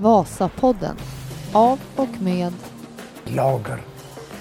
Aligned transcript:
Vasapodden 0.00 0.96
av 1.52 1.80
och 1.96 2.20
med 2.20 2.52
Lager 3.24 3.82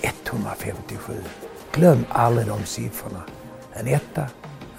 157. 0.02 1.14
Glöm 1.72 2.06
aldrig 2.10 2.48
de 2.48 2.66
siffrorna. 2.66 3.24
En 3.74 3.88
etta, 3.88 4.22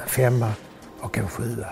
en 0.02 0.08
femma 0.08 0.52
och 1.00 1.18
en 1.18 1.28
sjua. 1.28 1.66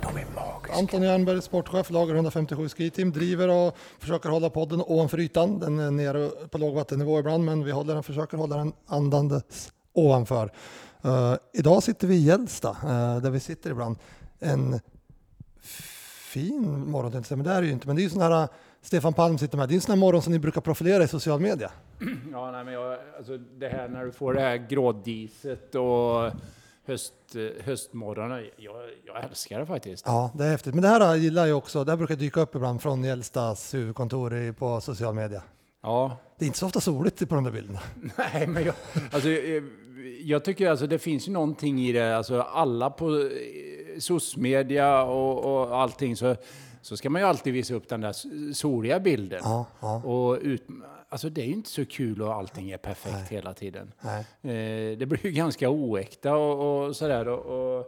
De 0.00 0.16
är 0.16 0.26
magiska. 0.34 0.78
Anton 0.78 1.02
Jernberg, 1.02 1.42
sportchef, 1.42 1.90
lager 1.90 2.14
157 2.14 2.68
Ski 2.68 2.90
Team, 2.90 3.12
driver 3.12 3.48
och 3.48 3.76
försöker 3.98 4.28
hålla 4.28 4.50
podden 4.50 4.82
ovanför 4.86 5.20
ytan. 5.20 5.58
Den 5.58 5.78
är 5.78 5.90
nere 5.90 6.28
på 6.28 6.58
lågvattennivå 6.58 7.18
ibland, 7.18 7.44
men 7.44 7.64
vi 7.64 7.70
håller 7.70 7.94
den, 7.94 8.02
försöker 8.02 8.36
hålla 8.36 8.56
den 8.56 8.72
andandes 8.86 9.72
ovanför. 9.92 10.52
Uh, 11.04 11.34
idag 11.52 11.82
sitter 11.82 12.06
vi 12.06 12.14
i 12.14 12.22
Gällsta, 12.22 12.70
uh, 12.70 13.22
där 13.22 13.30
vi 13.30 13.40
sitter 13.40 13.70
ibland. 13.70 13.96
En 14.40 14.80
fin 16.34 16.90
morgon, 16.90 17.24
men 17.30 17.44
det 17.44 17.50
är 17.50 17.60
det 17.60 17.66
ju 17.66 17.72
inte. 17.72 17.86
Men 17.86 17.96
det 17.96 18.02
är 18.02 18.04
ju 18.04 18.10
sån 18.10 18.22
här, 18.22 18.48
Stefan 18.82 19.12
Palm 19.12 19.38
sitter 19.38 19.58
med, 19.58 19.68
det 19.68 19.72
är 19.72 19.76
en 19.76 19.80
sån 19.80 19.92
här 19.92 19.98
morgon 19.98 20.22
som 20.22 20.32
ni 20.32 20.38
brukar 20.38 20.60
profilera 20.60 21.04
i 21.04 21.08
social 21.08 21.40
media. 21.40 21.70
Ja, 22.32 22.50
nej, 22.50 22.64
men 22.64 22.74
jag, 22.74 22.98
alltså 23.16 23.38
det 23.38 23.68
här 23.68 23.88
när 23.88 24.04
du 24.04 24.12
får 24.12 24.34
det 24.34 24.40
här 24.40 24.56
grådiset 24.56 25.74
och 25.74 26.32
höst, 26.86 27.14
höstmorgonen, 27.64 28.44
jag, 28.56 28.76
jag 29.06 29.24
älskar 29.24 29.58
det 29.58 29.66
faktiskt. 29.66 30.06
Ja, 30.06 30.30
det 30.34 30.44
är 30.44 30.50
häftigt. 30.50 30.74
Men 30.74 30.82
det 30.82 30.88
här 30.88 31.16
gillar 31.16 31.46
jag 31.46 31.58
också. 31.58 31.84
Det 31.84 31.92
här 31.92 31.96
brukar 31.96 32.16
dyka 32.16 32.40
upp 32.40 32.54
ibland 32.54 32.82
från 32.82 33.04
Gällstas 33.04 33.74
huvudkontor 33.74 34.52
på 34.52 34.80
social 34.80 35.14
media. 35.14 35.42
Ja. 35.82 36.16
Det 36.38 36.44
är 36.44 36.46
inte 36.46 36.58
så 36.58 36.66
ofta 36.66 36.80
soligt 36.80 37.28
på 37.28 37.34
de 37.34 37.44
där 37.44 37.50
bilderna. 37.50 37.80
Nej, 38.16 38.46
men 38.46 38.64
jag, 38.64 38.74
alltså, 39.12 39.28
jag 40.20 40.44
tycker 40.44 40.70
alltså 40.70 40.86
det 40.86 40.98
finns 40.98 41.28
ju 41.28 41.32
någonting 41.32 41.80
i 41.80 41.92
det, 41.92 42.16
alltså 42.16 42.40
alla 42.40 42.90
på 42.90 43.30
SOS-media 43.98 45.02
och, 45.02 45.44
och 45.44 45.76
allting 45.76 46.16
så, 46.16 46.36
så 46.82 46.96
ska 46.96 47.10
man 47.10 47.22
ju 47.22 47.28
alltid 47.28 47.52
visa 47.52 47.74
upp 47.74 47.88
den 47.88 48.00
där 48.00 48.14
soliga 48.52 49.00
bilden. 49.00 49.40
Ja, 49.44 49.66
ja. 49.80 50.02
Och 50.04 50.38
ut, 50.42 50.62
alltså 51.08 51.28
det 51.28 51.42
är 51.42 51.46
ju 51.46 51.52
inte 51.52 51.70
så 51.70 51.84
kul 51.84 52.22
och 52.22 52.34
allting 52.34 52.70
är 52.70 52.76
perfekt 52.78 53.14
Nej. 53.14 53.26
hela 53.30 53.54
tiden. 53.54 53.92
Nej. 54.00 54.20
Eh, 54.90 54.98
det 54.98 55.06
blir 55.06 55.26
ju 55.26 55.30
ganska 55.30 55.70
oäkta 55.70 56.36
och, 56.36 56.84
och 56.86 56.96
sådär. 56.96 57.28
Och, 57.28 57.76
och, 57.76 57.78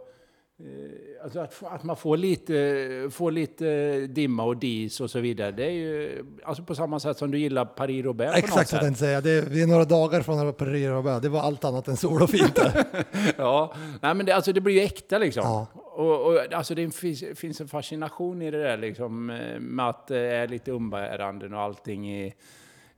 eh, 0.59 1.23
alltså 1.23 1.39
att, 1.39 1.63
att 1.63 1.83
man 1.83 1.95
får 1.95 2.17
lite, 2.17 3.09
får 3.11 3.31
lite 3.31 3.99
dimma 4.07 4.43
och 4.43 4.57
dis 4.57 5.01
och 5.01 5.11
så 5.11 5.19
vidare. 5.19 5.51
Det 5.51 5.65
är 5.65 5.71
ju 5.71 6.25
alltså 6.45 6.63
på 6.63 6.75
samma 6.75 6.99
sätt 6.99 7.17
som 7.17 7.31
du 7.31 7.39
gillar 7.39 7.65
på 7.65 7.85
något 7.85 8.37
Exakt 8.37 8.73
vad 8.73 8.83
jag 8.83 8.87
sätt. 8.87 8.97
säga. 8.97 9.21
Det 9.21 9.31
är, 9.31 9.41
vi 9.41 9.61
är 9.63 9.67
några 9.67 9.85
dagar 9.85 10.21
från 10.21 10.53
Paris 10.53 11.21
Det 11.21 11.29
var 11.29 11.41
allt 11.41 11.63
annat 11.63 11.87
än 11.87 11.97
sol 11.97 12.21
och 12.21 12.29
fint. 12.29 12.59
Ja, 13.37 13.73
nej 14.01 14.13
men 14.15 14.25
det, 14.25 14.31
alltså 14.31 14.53
det 14.53 14.61
blir 14.61 14.73
ju 14.73 14.81
äkta 14.81 15.17
liksom. 15.17 15.43
Ja. 15.43 15.67
Och, 15.97 16.25
och 16.25 16.53
alltså 16.53 16.75
det 16.75 16.95
finns, 16.95 17.23
finns 17.35 17.61
en 17.61 17.67
fascination 17.67 18.41
i 18.41 18.51
det 18.51 18.63
där 18.63 18.77
liksom 18.77 19.29
eh, 19.29 19.59
med 19.59 19.89
att 19.89 20.07
det 20.07 20.19
är 20.19 20.47
lite 20.47 20.71
umbäranden 20.71 21.53
och 21.53 21.61
allting 21.61 22.11
i, 22.11 22.33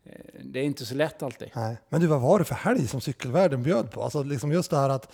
eh, 0.03 0.11
det 0.43 0.59
är 0.59 0.63
inte 0.63 0.85
så 0.85 0.95
lätt 0.95 1.23
alltid. 1.23 1.49
Nej. 1.55 1.77
Men 1.89 2.01
du, 2.01 2.07
vad 2.07 2.21
var 2.21 2.39
det 2.39 2.45
för 2.45 2.55
helg 2.55 2.87
som 2.87 3.01
cykelvärlden 3.01 3.63
bjöd 3.63 3.91
på? 3.91 4.03
Alltså 4.03 4.23
liksom 4.23 4.51
just 4.51 4.69
det 4.71 4.77
här 4.77 4.89
att 4.89 5.13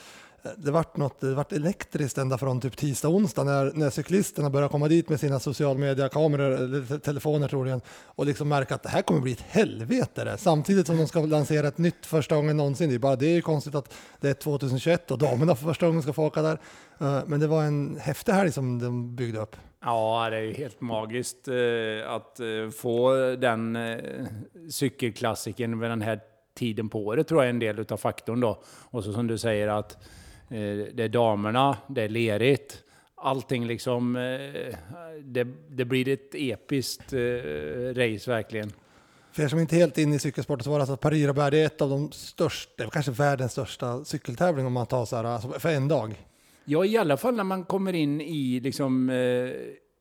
det 0.57 0.71
vart 0.71 0.97
något, 0.97 1.19
det 1.19 1.35
vart 1.35 1.51
elektriskt 1.51 2.17
ända 2.17 2.38
från 2.38 2.61
typ 2.61 2.77
tisdag, 2.77 3.09
onsdag 3.09 3.43
när, 3.43 3.71
när 3.73 3.89
cyklisterna 3.89 4.49
började 4.49 4.71
komma 4.71 4.88
dit 4.88 5.09
med 5.09 5.19
sina 5.19 5.39
social 5.39 5.77
media-kameror, 5.77 6.51
eller 6.51 6.99
telefoner 6.99 7.47
troligen, 7.47 7.81
och 8.05 8.25
liksom 8.25 8.49
märka 8.49 8.75
att 8.75 8.83
det 8.83 8.89
här 8.89 9.01
kommer 9.01 9.21
bli 9.21 9.31
ett 9.31 9.45
helvete 9.47 10.23
det. 10.23 10.38
Samtidigt 10.38 10.88
som 10.88 10.97
de 10.97 11.07
ska 11.07 11.25
lansera 11.25 11.67
ett 11.67 11.77
nytt 11.77 12.05
första 12.05 12.35
gången 12.35 12.57
någonsin. 12.57 12.89
Det 12.89 12.95
är, 12.95 12.99
bara, 12.99 13.16
det 13.16 13.25
är 13.25 13.35
ju 13.35 13.41
konstigt 13.41 13.75
att 13.75 13.93
det 14.19 14.29
är 14.29 14.33
2021 14.33 15.11
och 15.11 15.17
damerna 15.17 15.55
för 15.55 15.66
första 15.66 15.88
gången 15.88 16.01
ska 16.01 16.13
få 16.13 16.25
åka 16.25 16.41
där. 16.41 16.59
Eh, 16.99 17.19
men 17.25 17.39
det 17.39 17.47
var 17.47 17.63
en 17.63 17.97
häftig 17.99 18.31
helg 18.31 18.51
som 18.51 18.79
de 18.79 19.16
byggde 19.16 19.39
upp. 19.39 19.55
Ja, 19.81 20.27
det 20.29 20.38
är 20.38 20.41
ju 20.41 20.53
helt 20.53 20.81
magiskt 20.81 21.47
eh, 21.47 22.11
att 22.11 22.39
eh, 22.39 22.69
få 22.75 23.16
den 23.35 23.77
cykelklassiken 24.69 25.79
vid 25.79 25.89
den 25.89 26.01
här 26.01 26.19
tiden 26.55 26.89
på 26.89 27.05
året 27.05 27.27
tror 27.27 27.41
jag 27.41 27.45
är 27.45 27.49
en 27.49 27.59
del 27.59 27.79
utav 27.79 27.97
faktorn 27.97 28.39
då. 28.39 28.63
Och 28.66 29.03
så 29.03 29.13
som 29.13 29.28
du 29.28 29.38
säger 29.38 29.67
att 29.67 29.97
det 30.47 31.03
är 31.03 31.09
damerna, 31.09 31.78
det 31.88 32.01
är 32.01 32.09
lerigt. 32.09 32.83
Allting 33.16 33.67
liksom, 33.67 34.16
eh, 34.16 34.75
det, 35.23 35.47
det 35.69 35.85
blir 35.85 36.07
ett 36.07 36.35
episkt 36.35 37.13
eh, 37.13 37.19
race 37.94 38.31
verkligen. 38.31 38.72
För 39.31 39.44
er 39.44 39.47
som 39.47 39.59
inte 39.59 39.75
är 39.75 39.79
helt 39.79 39.97
inne 39.97 40.16
i 40.16 40.19
cykelsporten 40.19 40.63
så 40.63 40.69
var 40.69 40.78
det 40.78 40.84
alltså 40.84 40.97
Paris-Roubaix 40.97 41.51
det 41.51 41.57
är 41.57 41.66
ett 41.66 41.81
av 41.81 41.89
de 41.89 42.11
största, 42.11 42.89
kanske 42.89 43.11
världens 43.11 43.51
största 43.51 44.03
cykeltävling 44.03 44.66
om 44.66 44.73
man 44.73 44.85
tar 44.85 45.05
så 45.05 45.16
här, 45.16 45.23
alltså 45.23 45.59
för 45.59 45.69
en 45.69 45.88
dag. 45.88 46.25
Ja, 46.66 46.85
i 46.85 46.97
alla 46.97 47.17
fall 47.17 47.35
när 47.35 47.44
man 47.44 47.63
kommer 47.63 47.94
in 47.94 48.22
i 48.22 48.59
liksom 48.59 49.09
eh, 49.09 49.51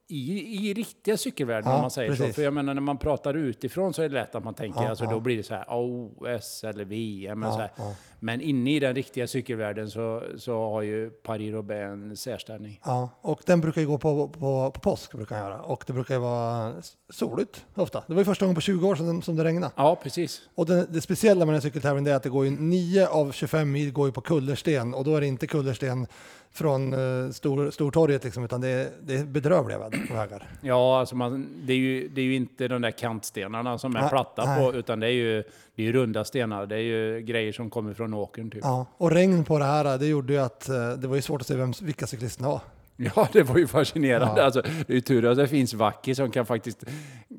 i, 0.09 0.69
i 0.71 0.75
riktiga 0.75 1.17
cykelvärlden 1.17 1.71
Ja, 1.71 1.77
om 1.77 1.81
man 1.83 1.91
säger 1.91 2.11
så. 2.13 2.17
precis. 2.17 2.35
För 2.37 2.43
jag 2.43 2.53
menar 2.55 2.75
när 2.75 2.81
man 2.81 2.99
pratar 2.99 3.35
utifrån 3.35 3.95
så 3.95 4.03
är 4.03 4.09
det 4.09 4.15
lätt 4.15 4.35
att 4.35 4.45
man 4.45 4.55
tänker, 4.55 4.83
Ja, 4.83 4.89
alltså 4.89 5.05
ja. 5.05 5.11
då 5.11 5.21
blir 5.21 5.37
det 5.37 5.43
så 5.43 5.55
här 5.55 5.65
OS 5.69 6.65
eller 6.65 6.85
VM 6.85 7.43
Ja, 7.43 7.53
så 7.53 7.59
här. 7.59 7.71
ja. 7.77 7.95
Men 8.21 8.41
inne 8.41 8.75
i 8.77 8.81
den 8.81 8.95
riktiga 8.95 9.27
cykelvärlden 9.27 9.91
så, 9.91 10.23
så 10.39 10.71
har 10.71 10.83
ju 10.83 11.11
Paris-Roubaix 11.11 11.93
en 11.93 12.17
särställning. 12.17 12.81
Ja, 12.85 13.09
och 13.21 13.41
den 13.47 13.61
brukar 13.61 13.81
ju 13.81 13.87
gå 13.87 13.99
på, 13.99 14.29
på, 14.29 14.71
på 14.71 14.81
påsk 14.81 15.13
brukar 15.13 15.37
den 15.37 15.45
göra. 15.45 15.61
och 15.63 15.85
det 15.87 15.93
brukar 15.93 16.15
ju 16.15 16.21
vara 16.21 16.73
soligt 17.13 17.65
ofta. 17.75 18.05
Det 18.07 18.13
var 18.15 18.21
ju 18.21 18.25
första 18.25 18.45
gången 18.45 18.55
på 18.55 18.61
20 18.61 18.89
år 18.89 18.95
sedan 18.97 19.23
som 19.23 19.37
det 19.37 19.45
regnade. 19.45 19.73
Ja, 19.77 19.97
precis. 20.03 20.41
Och 20.55 20.67
det, 20.67 20.87
det 20.87 21.01
speciella 21.01 21.39
med 21.45 21.49
den 21.49 21.55
här 21.55 21.61
cykeltävlingen 21.69 22.13
är 22.13 22.17
att 22.17 22.23
det 22.23 22.29
går 22.29 22.45
ju 22.45 22.51
9 22.51 23.07
av 23.09 23.33
25 23.33 23.73
mil 23.73 23.93
går 23.93 24.07
ju 24.09 24.13
på 24.13 24.21
kullersten 24.21 24.95
och 24.95 25.05
då 25.05 25.17
är 25.17 25.21
det 25.21 25.27
inte 25.27 25.47
kullersten 25.47 26.07
från 26.55 26.95
uh, 26.95 27.31
stor, 27.31 27.71
Stortorget 27.71 28.25
liksom, 28.25 28.45
utan 28.45 28.61
det 28.61 28.69
är, 28.69 28.91
det 29.03 29.15
är 29.15 29.25
bedrövliga 29.25 29.79
vägar. 30.11 30.49
Ja, 30.61 31.01
alltså 31.01 31.17
man, 31.17 31.49
det, 31.67 31.73
är 31.73 31.77
ju, 31.77 32.09
det 32.09 32.21
är 32.21 32.25
ju 32.25 32.35
inte 32.35 32.69
de 32.69 32.83
där 32.83 32.91
kantstenarna 32.91 33.79
som 33.79 33.97
är 33.97 34.01
Nej, 34.01 34.11
platta 34.11 34.45
nej. 34.45 34.59
på, 34.59 34.75
utan 34.75 35.01
det 35.01 35.07
är 35.07 35.11
ju 35.11 35.45
det 35.75 35.83
är 35.83 35.87
ju 35.87 35.93
runda 35.93 36.25
stenar. 36.25 36.67
Det 36.67 36.77
är 36.77 36.81
ju 36.81 37.21
grejer 37.21 37.53
som 37.53 37.71
kommer 37.71 37.95
från 37.95 38.15
åkern 38.15 38.51
typ. 38.51 38.61
Ja, 38.65 38.87
och 38.97 39.11
regn 39.11 39.45
på 39.45 39.59
det 39.59 39.65
här, 39.65 39.99
det 39.99 40.07
gjorde 40.07 40.33
ju 40.33 40.39
att 40.39 40.69
eh, 40.69 40.89
det 40.89 41.09
var 41.09 41.17
ju 41.17 41.23
svårt 41.23 41.41
att 41.41 41.47
se 41.47 41.57
vem, 41.57 41.73
vilka 41.83 42.07
cyklisterna 42.07 42.49
var. 42.49 42.61
Ja, 42.97 43.29
det 43.33 43.43
var 43.43 43.59
ju 43.59 43.67
fascinerande. 43.67 44.41
Ja. 44.41 44.45
Alltså, 44.45 44.63
det 44.63 44.93
är 44.93 44.95
ju 44.95 45.01
tur 45.01 45.25
att 45.25 45.37
det 45.37 45.49
finns 45.49 45.75
Vacki 45.75 46.15
som 46.15 46.31
kan 46.31 46.47
faktiskt 46.47 46.85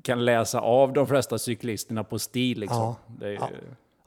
kan 0.03 0.25
läsa 0.25 0.59
av 0.59 0.93
de 0.93 1.07
flesta 1.07 1.37
cyklisterna 1.37 2.03
på 2.03 2.19
stil. 2.19 2.59
Liksom. 2.59 2.77
Ja. 2.77 2.95
Det 3.19 3.27
är 3.27 3.33
Ja. 3.33 3.49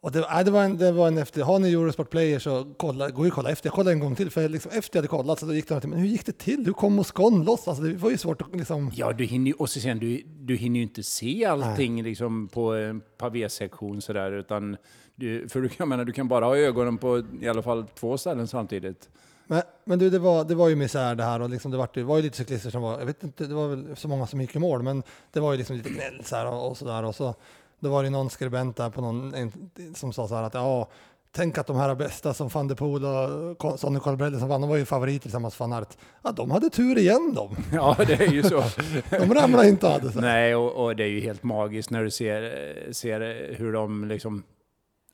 Och 0.00 0.12
det, 0.12 0.26
nej, 0.31 0.44
det, 0.44 0.50
var 0.50 0.64
en, 0.64 0.78
det 0.78 0.92
var 0.92 1.09
en 1.09 1.19
efter, 1.19 1.42
har 1.42 1.59
ni 1.59 1.72
Eurosport 1.72 2.10
Player 2.10 2.38
så 2.38 2.75
kolla, 2.76 3.10
gå 3.10 3.26
och 3.26 3.32
kolla 3.32 3.50
efter. 3.50 3.66
Jag 3.66 3.75
kollade 3.75 3.92
en 3.92 4.00
gång 4.00 4.14
till, 4.14 4.31
för 4.31 4.48
liksom 4.48 4.72
efter 4.75 4.97
jag 4.97 5.03
hade 5.03 5.09
kollat 5.09 5.38
så 5.38 5.47
då 5.47 5.54
gick 5.54 5.69
det 5.69 5.81
till, 5.81 5.88
men 5.88 5.98
hur 5.98 6.06
gick 6.06 6.26
det 6.26 6.38
till? 6.38 6.66
Hur 6.66 6.72
kom 6.72 6.94
Moscon 6.94 7.44
loss? 7.44 7.69
Alltså 7.69 7.84
det 7.84 7.94
var 7.94 8.10
ju 8.10 8.19
svårt 8.19 8.42
att 8.42 8.56
liksom... 8.56 8.91
Ja, 8.94 9.12
du 9.12 9.25
hinner, 9.25 9.47
ju- 9.47 9.54
och 9.56 9.70
så 9.70 9.81
sen, 9.81 9.98
du, 9.98 10.22
du 10.41 10.56
hinner 10.56 10.76
ju 10.76 10.82
inte 10.82 11.03
se 11.03 11.44
allting 11.44 12.03
liksom, 12.03 12.48
på 12.48 12.75
en 12.75 13.00
pavésektion 13.19 14.03
sådär, 14.03 14.32
utan 14.32 14.76
du, 15.14 15.48
för 15.48 15.60
du, 15.60 15.70
jag 15.78 15.88
menar, 15.88 16.04
du 16.04 16.12
kan 16.12 16.28
bara 16.28 16.44
ha 16.44 16.56
ögonen 16.56 16.98
på 16.98 17.22
i 17.41 17.48
alla 17.48 17.62
fall 17.62 17.87
två 17.94 18.19
ställen 18.19 18.48
samtidigt. 18.48 19.08
Men, 19.47 19.62
men 19.84 19.98
du, 19.98 20.10
det 20.10 20.19
var, 20.19 20.44
det 20.44 20.54
var 20.54 20.69
ju 20.69 20.76
misär 20.76 21.14
det 21.14 21.25
här 21.25 21.42
och 21.42 21.50
liksom 21.50 21.70
det, 21.70 21.76
var, 21.76 21.88
det 21.94 22.03
var 22.03 22.16
ju 22.16 22.22
lite 22.22 22.37
cyklister 22.37 22.70
som 22.70 22.82
var, 22.82 22.98
jag 22.98 23.06
vet 23.06 23.22
inte, 23.22 23.47
det 23.47 23.54
var 23.54 23.69
väl 23.69 23.97
så 23.97 24.08
många 24.08 24.26
som 24.26 24.41
gick 24.41 24.56
i 24.56 24.58
mål, 24.58 24.82
men 24.82 25.03
det 25.32 25.41
var 25.41 25.53
ju 25.53 25.58
liksom 25.58 25.76
lite 25.76 25.91
gnäll 25.91 26.25
så 26.25 26.37
här 26.37 26.47
och, 26.47 26.70
och 26.70 26.76
så 26.78 26.84
där 26.84 27.04
och 27.04 27.14
så 27.14 27.34
då 27.81 27.91
var 27.91 28.03
det 28.03 28.11
någon 28.11 28.31
skribent 28.31 28.77
där 28.77 28.91
på 28.91 29.00
någon, 29.00 29.34
en, 29.34 29.71
som 29.94 30.12
sa 30.12 30.28
så 30.28 30.34
här 30.34 30.43
att 30.43 30.55
ja, 30.55 30.89
tänk 31.33 31.59
att 31.59 31.66
de 31.66 31.77
här 31.77 31.94
bästa 31.94 32.34
som 32.34 32.49
van 32.49 32.69
der 32.69 32.75
Poel 32.75 33.05
och 33.05 33.81
Sonny 33.81 34.00
Colbrelli 34.00 34.39
som 34.39 34.49
vann, 34.49 34.61
de 34.61 34.71
var 34.71 34.77
ju 34.77 34.84
favoriter 34.84 35.22
tillsammans 35.22 35.61
med 35.61 35.69
van 35.69 35.78
Aert. 35.78 35.97
Ja, 36.22 36.33
de 36.33 36.50
hade 36.50 36.71
tur 36.71 36.99
igen 36.99 37.33
de. 37.34 37.56
Ja, 37.72 37.97
det 38.06 38.12
är 38.12 38.33
ju 38.33 38.43
så. 38.43 38.65
De 39.11 39.34
ramlade 39.34 39.69
inte 39.69 39.87
och 39.87 39.93
hade 39.93 40.12
så. 40.12 40.21
Nej, 40.21 40.55
och, 40.55 40.84
och 40.84 40.97
det 40.97 41.05
är 41.05 41.09
ju 41.09 41.21
helt 41.21 41.43
magiskt 41.43 41.91
när 41.91 42.05
du 42.05 42.11
ser, 42.11 42.93
ser 42.93 43.55
hur 43.59 43.72
de 43.72 44.09
liksom... 44.09 44.43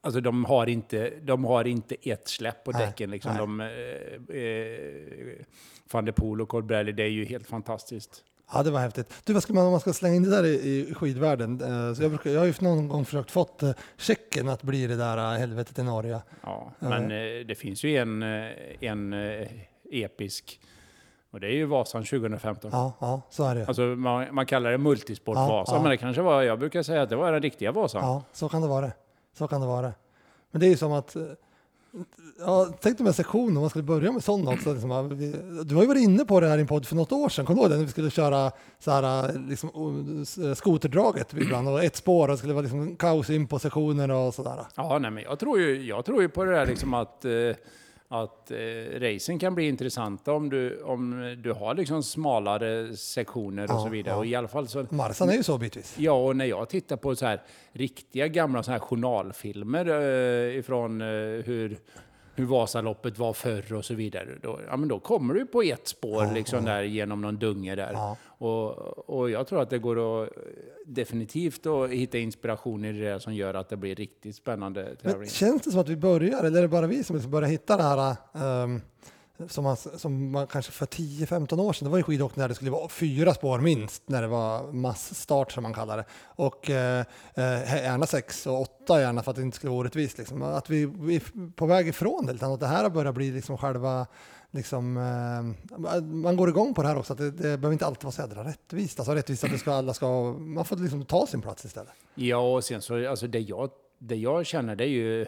Alltså 0.00 0.20
de 0.20 0.44
har 0.44 0.66
inte, 0.66 1.10
de 1.22 1.44
har 1.44 1.64
inte 1.64 1.96
ett 2.02 2.28
släpp 2.28 2.64
på 2.64 2.70
Nej, 2.70 2.86
däcken. 2.86 3.10
Liksom. 3.10 3.32
nej. 3.32 3.40
De, 3.40 3.60
eh, 3.60 4.40
eh, 4.40 5.46
van 5.92 6.04
der 6.04 6.12
Poel 6.12 6.40
och 6.40 6.48
Colbrelli, 6.48 6.92
det 6.92 7.02
är 7.02 7.08
ju 7.08 7.24
helt 7.24 7.46
fantastiskt. 7.46 8.24
Ja, 8.52 8.62
det 8.62 8.70
var 8.70 8.80
häftigt. 8.80 9.12
Du, 9.24 9.32
vad 9.32 9.42
ska 9.42 9.52
man, 9.52 9.64
om 9.64 9.70
man 9.70 9.80
ska 9.80 9.92
slänga 9.92 10.14
in 10.16 10.22
det 10.22 10.30
där 10.30 10.44
i, 10.44 10.54
i 10.90 10.94
skidvärlden? 10.94 11.60
Eh, 11.60 11.94
så 11.94 12.02
jag, 12.02 12.10
brukar, 12.10 12.30
jag 12.30 12.40
har 12.40 12.46
ju 12.46 12.54
någon 12.60 12.88
gång 12.88 13.04
försökt 13.04 13.30
fått 13.30 13.62
eh, 13.62 13.70
Tjeckien 13.96 14.48
att 14.48 14.62
bli 14.62 14.86
det 14.86 14.96
där 14.96 15.16
eh, 15.16 15.38
helvetet 15.38 15.78
i 15.78 15.82
Norge. 15.82 16.22
Ja, 16.42 16.72
men 16.78 17.02
eh, 17.02 17.46
det 17.46 17.58
finns 17.58 17.84
ju 17.84 17.96
en, 17.96 18.22
eh, 18.22 18.50
en 18.80 19.12
eh, 19.12 19.48
episk, 19.92 20.60
och 21.30 21.40
det 21.40 21.46
är 21.46 21.52
ju 21.52 21.64
Vasan 21.64 22.04
2015. 22.04 22.70
Ja, 22.74 22.92
ja, 23.00 23.20
så 23.30 23.44
är 23.44 23.54
det. 23.54 23.66
Alltså 23.66 23.82
man, 23.82 24.34
man 24.34 24.46
kallar 24.46 24.70
det 24.70 24.78
multisport 24.78 25.36
Ja, 25.36 25.46
Vasa, 25.48 25.74
ja. 25.74 25.82
men 25.82 25.90
det 25.90 25.96
kanske 25.96 26.22
var, 26.22 26.42
jag 26.42 26.58
brukar 26.58 26.82
säga 26.82 27.02
att 27.02 27.08
det 27.08 27.16
var 27.16 27.32
den 27.32 27.42
riktiga 27.42 27.72
Vasan. 27.72 28.02
Ja, 28.04 28.22
så 28.32 28.48
kan 28.48 28.62
det 28.62 28.68
vara. 28.68 28.90
Så 29.38 29.48
kan 29.48 29.60
det 29.60 29.66
vara. 29.66 29.92
Men 30.50 30.60
det 30.60 30.66
är 30.66 30.70
ju 30.70 30.76
som 30.76 30.92
att, 30.92 31.16
eh, 31.16 31.22
ja, 32.38 32.68
tänk 32.80 32.98
dig 32.98 33.04
med 33.04 33.14
sektion 33.14 33.56
om 33.56 33.60
man 33.60 33.70
skulle 33.70 33.84
börja 33.84 34.12
med 34.12 34.24
sådana 34.24 34.50
också. 34.50 34.72
Liksom, 34.72 35.08
vi, 35.18 35.34
du 35.64 35.74
har 35.74 35.82
ju 35.82 35.88
varit 35.88 36.02
inne 36.02 36.24
på 36.24 36.40
det 36.40 36.48
här 36.48 36.58
i 36.58 36.60
en 36.60 36.66
podd 36.66 36.86
för 36.86 36.96
något 36.96 37.12
år 37.12 37.28
sedan, 37.28 37.46
kommer 37.46 37.56
du 37.56 37.62
ihåg 37.62 37.70
det? 37.70 37.76
När 37.76 37.84
vi 37.84 37.90
skulle 37.90 38.10
köra 38.10 38.50
så 38.78 38.90
här, 38.90 39.28
eh, 39.28 39.40
liksom, 39.48 40.22
s- 40.22 40.58
skoterdraget 40.58 41.34
ibland 41.34 41.68
och 41.68 41.84
ett 41.84 41.96
spår 41.96 42.22
och 42.28 42.32
det 42.32 42.38
skulle 42.38 42.52
vara 42.52 42.62
liksom 42.62 42.96
kaos 42.96 43.30
in 43.30 43.46
på 43.46 43.58
sektioner 43.58 44.10
och 44.10 44.34
sådär. 44.34 44.58
Ja, 44.74 44.98
nej, 44.98 45.10
men 45.10 45.22
jag 45.24 45.38
tror 45.38 45.60
ju, 45.60 45.82
jag 45.86 46.04
tror 46.04 46.22
ju 46.22 46.28
på 46.28 46.44
det 46.44 46.50
där 46.52 46.66
liksom 46.66 46.94
att, 46.94 47.24
eh, 47.24 47.30
att 48.22 48.50
eh, 48.50 48.56
racen 49.00 49.38
kan 49.38 49.54
bli 49.54 49.68
intressanta 49.68 50.32
om 50.32 50.50
du, 50.50 50.82
om 50.82 51.34
du 51.42 51.52
har 51.52 51.74
liksom 51.74 52.02
smalare 52.02 52.96
sektioner 52.96 53.62
och 53.64 53.70
Ja, 53.70 53.78
så 53.82 53.88
vidare. 53.88 54.14
ja. 54.14 54.18
Och 54.18 54.26
i 54.26 54.34
alla 54.34 54.48
fall 54.48 54.68
så... 54.68 54.86
Marsan 54.90 55.28
är 55.28 55.34
ju 55.34 55.42
så 55.42 55.58
bitvis. 55.58 55.94
Ja, 55.98 56.12
och 56.12 56.36
när 56.36 56.44
jag 56.44 56.68
tittar 56.68 56.96
på 56.96 57.16
så 57.16 57.26
här 57.26 57.42
riktiga 57.72 58.28
gamla 58.28 58.62
så 58.62 58.70
här 58.72 58.78
journalfilmer 58.78 59.86
eh, 59.88 60.58
ifrån 60.58 61.00
eh, 61.00 61.06
hur, 61.44 61.78
hur 62.34 62.44
Vasaloppet 62.44 63.18
var 63.18 63.32
förr 63.32 63.72
och 63.72 63.84
så 63.84 63.94
vidare. 63.94 64.28
Då, 64.42 64.60
ja, 64.68 64.76
men 64.76 64.88
då 64.88 64.98
kommer 64.98 65.34
du 65.34 65.46
på 65.46 65.62
ett 65.62 65.88
spår 65.88 66.34
liksom 66.34 66.64
där 66.64 66.82
genom 66.82 67.20
någon 67.20 67.38
dunge 67.38 67.74
där. 67.74 67.92
Ja. 67.92 68.16
Och, 68.24 68.70
och 69.08 69.30
jag 69.30 69.46
tror 69.46 69.62
att 69.62 69.70
det 69.70 69.78
går 69.78 70.22
att 70.22 70.30
definitivt 70.86 71.66
att 71.66 71.90
hitta 71.90 72.18
inspiration 72.18 72.84
i 72.84 72.92
det 72.92 73.04
där 73.04 73.18
som 73.18 73.34
gör 73.34 73.54
att 73.54 73.68
det 73.68 73.76
blir 73.76 73.94
riktigt 73.94 74.36
spännande 74.36 74.96
Men 75.02 75.26
känns 75.26 75.62
det 75.62 75.70
som 75.70 75.80
att 75.80 75.88
vi 75.88 75.96
börjar, 75.96 76.44
eller 76.44 76.58
är 76.58 76.62
det 76.62 76.68
bara 76.68 76.86
vi 76.86 77.04
som 77.04 77.16
liksom 77.16 77.32
börjar 77.32 77.48
hitta 77.48 77.76
det 77.76 77.82
här 77.82 78.16
ehm, 78.34 78.80
som, 79.48 79.64
man, 79.64 79.76
som 79.76 80.30
man 80.30 80.46
kanske 80.46 80.72
för 80.72 80.86
10-15 80.86 81.60
år 81.60 81.72
sedan, 81.72 81.84
det 81.84 81.90
var 81.90 81.98
ju 81.98 82.02
skidåkning 82.02 82.40
där 82.40 82.48
det 82.48 82.54
skulle 82.54 82.70
vara 82.70 82.88
fyra 82.88 83.34
spår 83.34 83.58
minst, 83.58 84.02
när 84.06 84.22
det 84.22 84.28
var 84.28 84.72
massstart 84.72 85.52
som 85.52 85.62
man 85.62 85.74
kallar 85.74 85.96
det. 85.96 86.04
Och 86.26 86.70
eh, 86.70 87.04
eh 87.34 87.82
gärna 87.82 88.06
sex 88.06 88.46
och 88.46 88.60
åtta 88.60 89.00
gärna 89.00 89.22
för 89.22 89.30
att 89.30 89.36
det 89.36 89.42
inte 89.42 89.56
skulle 89.56 89.70
vara 89.70 89.80
orättvist. 89.80 90.18
Liksom. 90.18 90.42
Att 90.42 90.70
vi, 90.70 90.86
vi 90.86 91.16
är 91.16 91.50
på 91.50 91.66
väg 91.66 91.88
ifrån 91.88 92.26
det, 92.26 92.32
utan 92.32 92.52
att 92.52 92.60
det 92.60 92.66
här 92.66 92.82
har 92.82 92.90
börjat 92.90 93.14
bli 93.14 93.30
liksom 93.30 93.58
själva 93.58 94.06
Liksom, 94.54 94.96
eh, 94.96 96.02
man 96.02 96.36
går 96.36 96.48
igång 96.48 96.74
på 96.74 96.82
det 96.82 96.88
här 96.88 96.98
också, 96.98 97.12
att 97.12 97.18
det, 97.18 97.30
det 97.30 97.42
behöver 97.42 97.72
inte 97.72 97.86
alltid 97.86 98.04
vara 98.04 98.12
så 98.12 98.22
jädra 98.22 98.44
rättvist. 98.44 98.98
Alltså 98.98 99.14
rättvist 99.14 99.44
att 99.44 99.50
det 99.50 99.58
ska, 99.58 99.72
alla 99.72 99.94
ska, 99.94 100.32
man 100.32 100.64
får 100.64 100.76
liksom 100.76 101.04
ta 101.04 101.26
sin 101.26 101.42
plats 101.42 101.64
istället. 101.64 101.92
Ja, 102.14 102.54
och 102.54 102.64
sen 102.64 102.82
så, 102.82 103.08
alltså 103.08 103.26
det 103.26 103.38
jag, 103.38 103.70
det 103.98 104.16
jag 104.16 104.46
känner 104.46 104.76
det 104.76 104.84
är 104.84 104.88
ju 104.88 105.26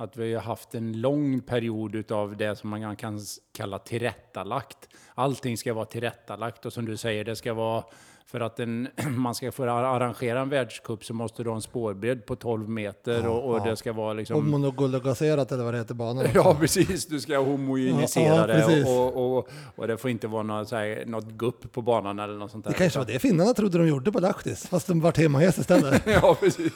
att 0.00 0.16
vi 0.16 0.34
har 0.34 0.42
haft 0.42 0.74
en 0.74 1.00
lång 1.00 1.40
period 1.40 2.12
av 2.12 2.36
det 2.36 2.56
som 2.56 2.70
man 2.70 2.96
kan 2.96 3.20
kalla 3.52 3.78
tillrättalagt. 3.78 4.88
Allting 5.14 5.56
ska 5.56 5.74
vara 5.74 5.84
tillrättalagt 5.84 6.66
och 6.66 6.72
som 6.72 6.84
du 6.84 6.96
säger, 6.96 7.24
det 7.24 7.36
ska 7.36 7.54
vara 7.54 7.84
för 8.30 8.40
att 8.40 8.60
en, 8.60 8.88
man 9.16 9.34
ska 9.34 9.52
få 9.52 9.64
arrangera 9.64 10.40
en 10.40 10.48
världscup 10.48 11.04
så 11.04 11.14
måste 11.14 11.42
du 11.42 11.48
ha 11.48 11.56
en 11.56 11.62
spårbredd 11.62 12.26
på 12.26 12.36
12 12.36 12.68
meter 12.68 13.26
och, 13.26 13.50
och 13.50 13.58
ja. 13.58 13.64
det 13.64 13.76
ska 13.76 13.92
vara 13.92 14.12
liksom... 14.12 14.50
monogulogaserat 14.50 15.52
eller 15.52 15.64
vad 15.64 15.74
det 15.74 15.78
heter 15.78 15.94
banan. 15.94 16.26
Ja, 16.34 16.56
precis. 16.60 17.06
Du 17.06 17.20
ska 17.20 17.38
homogenisera 17.38 18.24
Ja, 18.24 18.48
ja, 18.48 18.66
det 18.68 18.84
och, 18.84 19.36
och, 19.36 19.48
och 19.76 19.88
det 19.88 19.96
får 19.96 20.10
inte 20.10 20.26
vara 20.26 20.42
något, 20.42 20.68
så 20.68 20.76
här, 20.76 21.04
något 21.06 21.24
gupp 21.24 21.72
på 21.72 21.82
banan 21.82 22.18
eller 22.18 22.34
något 22.34 22.50
sånt 22.50 22.64
där. 22.64 22.70
Det 22.70 22.78
kanske 22.78 22.98
var 22.98 23.06
det 23.06 23.18
finnarna 23.18 23.54
trodde 23.54 23.78
de 23.78 23.88
gjorde 23.88 24.12
på 24.12 24.20
Lahtis, 24.20 24.66
fast 24.66 24.86
de 24.86 25.00
vart 25.00 25.16
hemmahäst 25.16 25.58
istället. 25.58 26.02
Ja, 26.22 26.36
precis. 26.40 26.72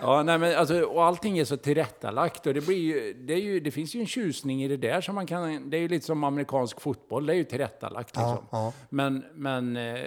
Ja, 0.00 0.22
nej, 0.22 0.38
men 0.38 0.58
alltså, 0.58 0.82
och 0.82 1.04
allting 1.04 1.38
är 1.38 1.44
så 1.44 1.56
tillrättalagt 1.56 2.46
och 2.46 2.54
det, 2.54 2.60
blir 2.60 2.76
ju, 2.76 3.12
det, 3.12 3.34
ju, 3.34 3.60
det 3.60 3.70
finns 3.70 3.94
ju 3.94 4.00
en 4.00 4.06
tjusning 4.06 4.64
i 4.64 4.68
det 4.68 4.76
där 4.76 5.00
som 5.00 5.14
man 5.14 5.26
kan... 5.26 5.70
Det 5.70 5.76
är 5.76 5.80
ju 5.80 5.88
lite 5.88 6.06
som 6.06 6.24
amerikansk 6.24 6.80
fotboll, 6.80 7.26
det 7.26 7.32
är 7.32 7.36
ju 7.36 7.44
tillrättalagt 7.44 8.16
liksom. 8.16 8.22
Ja, 8.22 8.48
ja. 8.50 8.72
Men, 8.88 9.24
men 9.34 9.76
eh, 9.76 10.00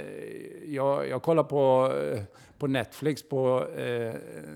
jag, 0.67 1.09
jag 1.09 1.21
kollar 1.21 1.43
på, 1.43 1.93
eh, 2.13 2.21
på 2.57 2.67
Netflix 2.67 3.29
på 3.29 3.67
eh, 3.77 4.13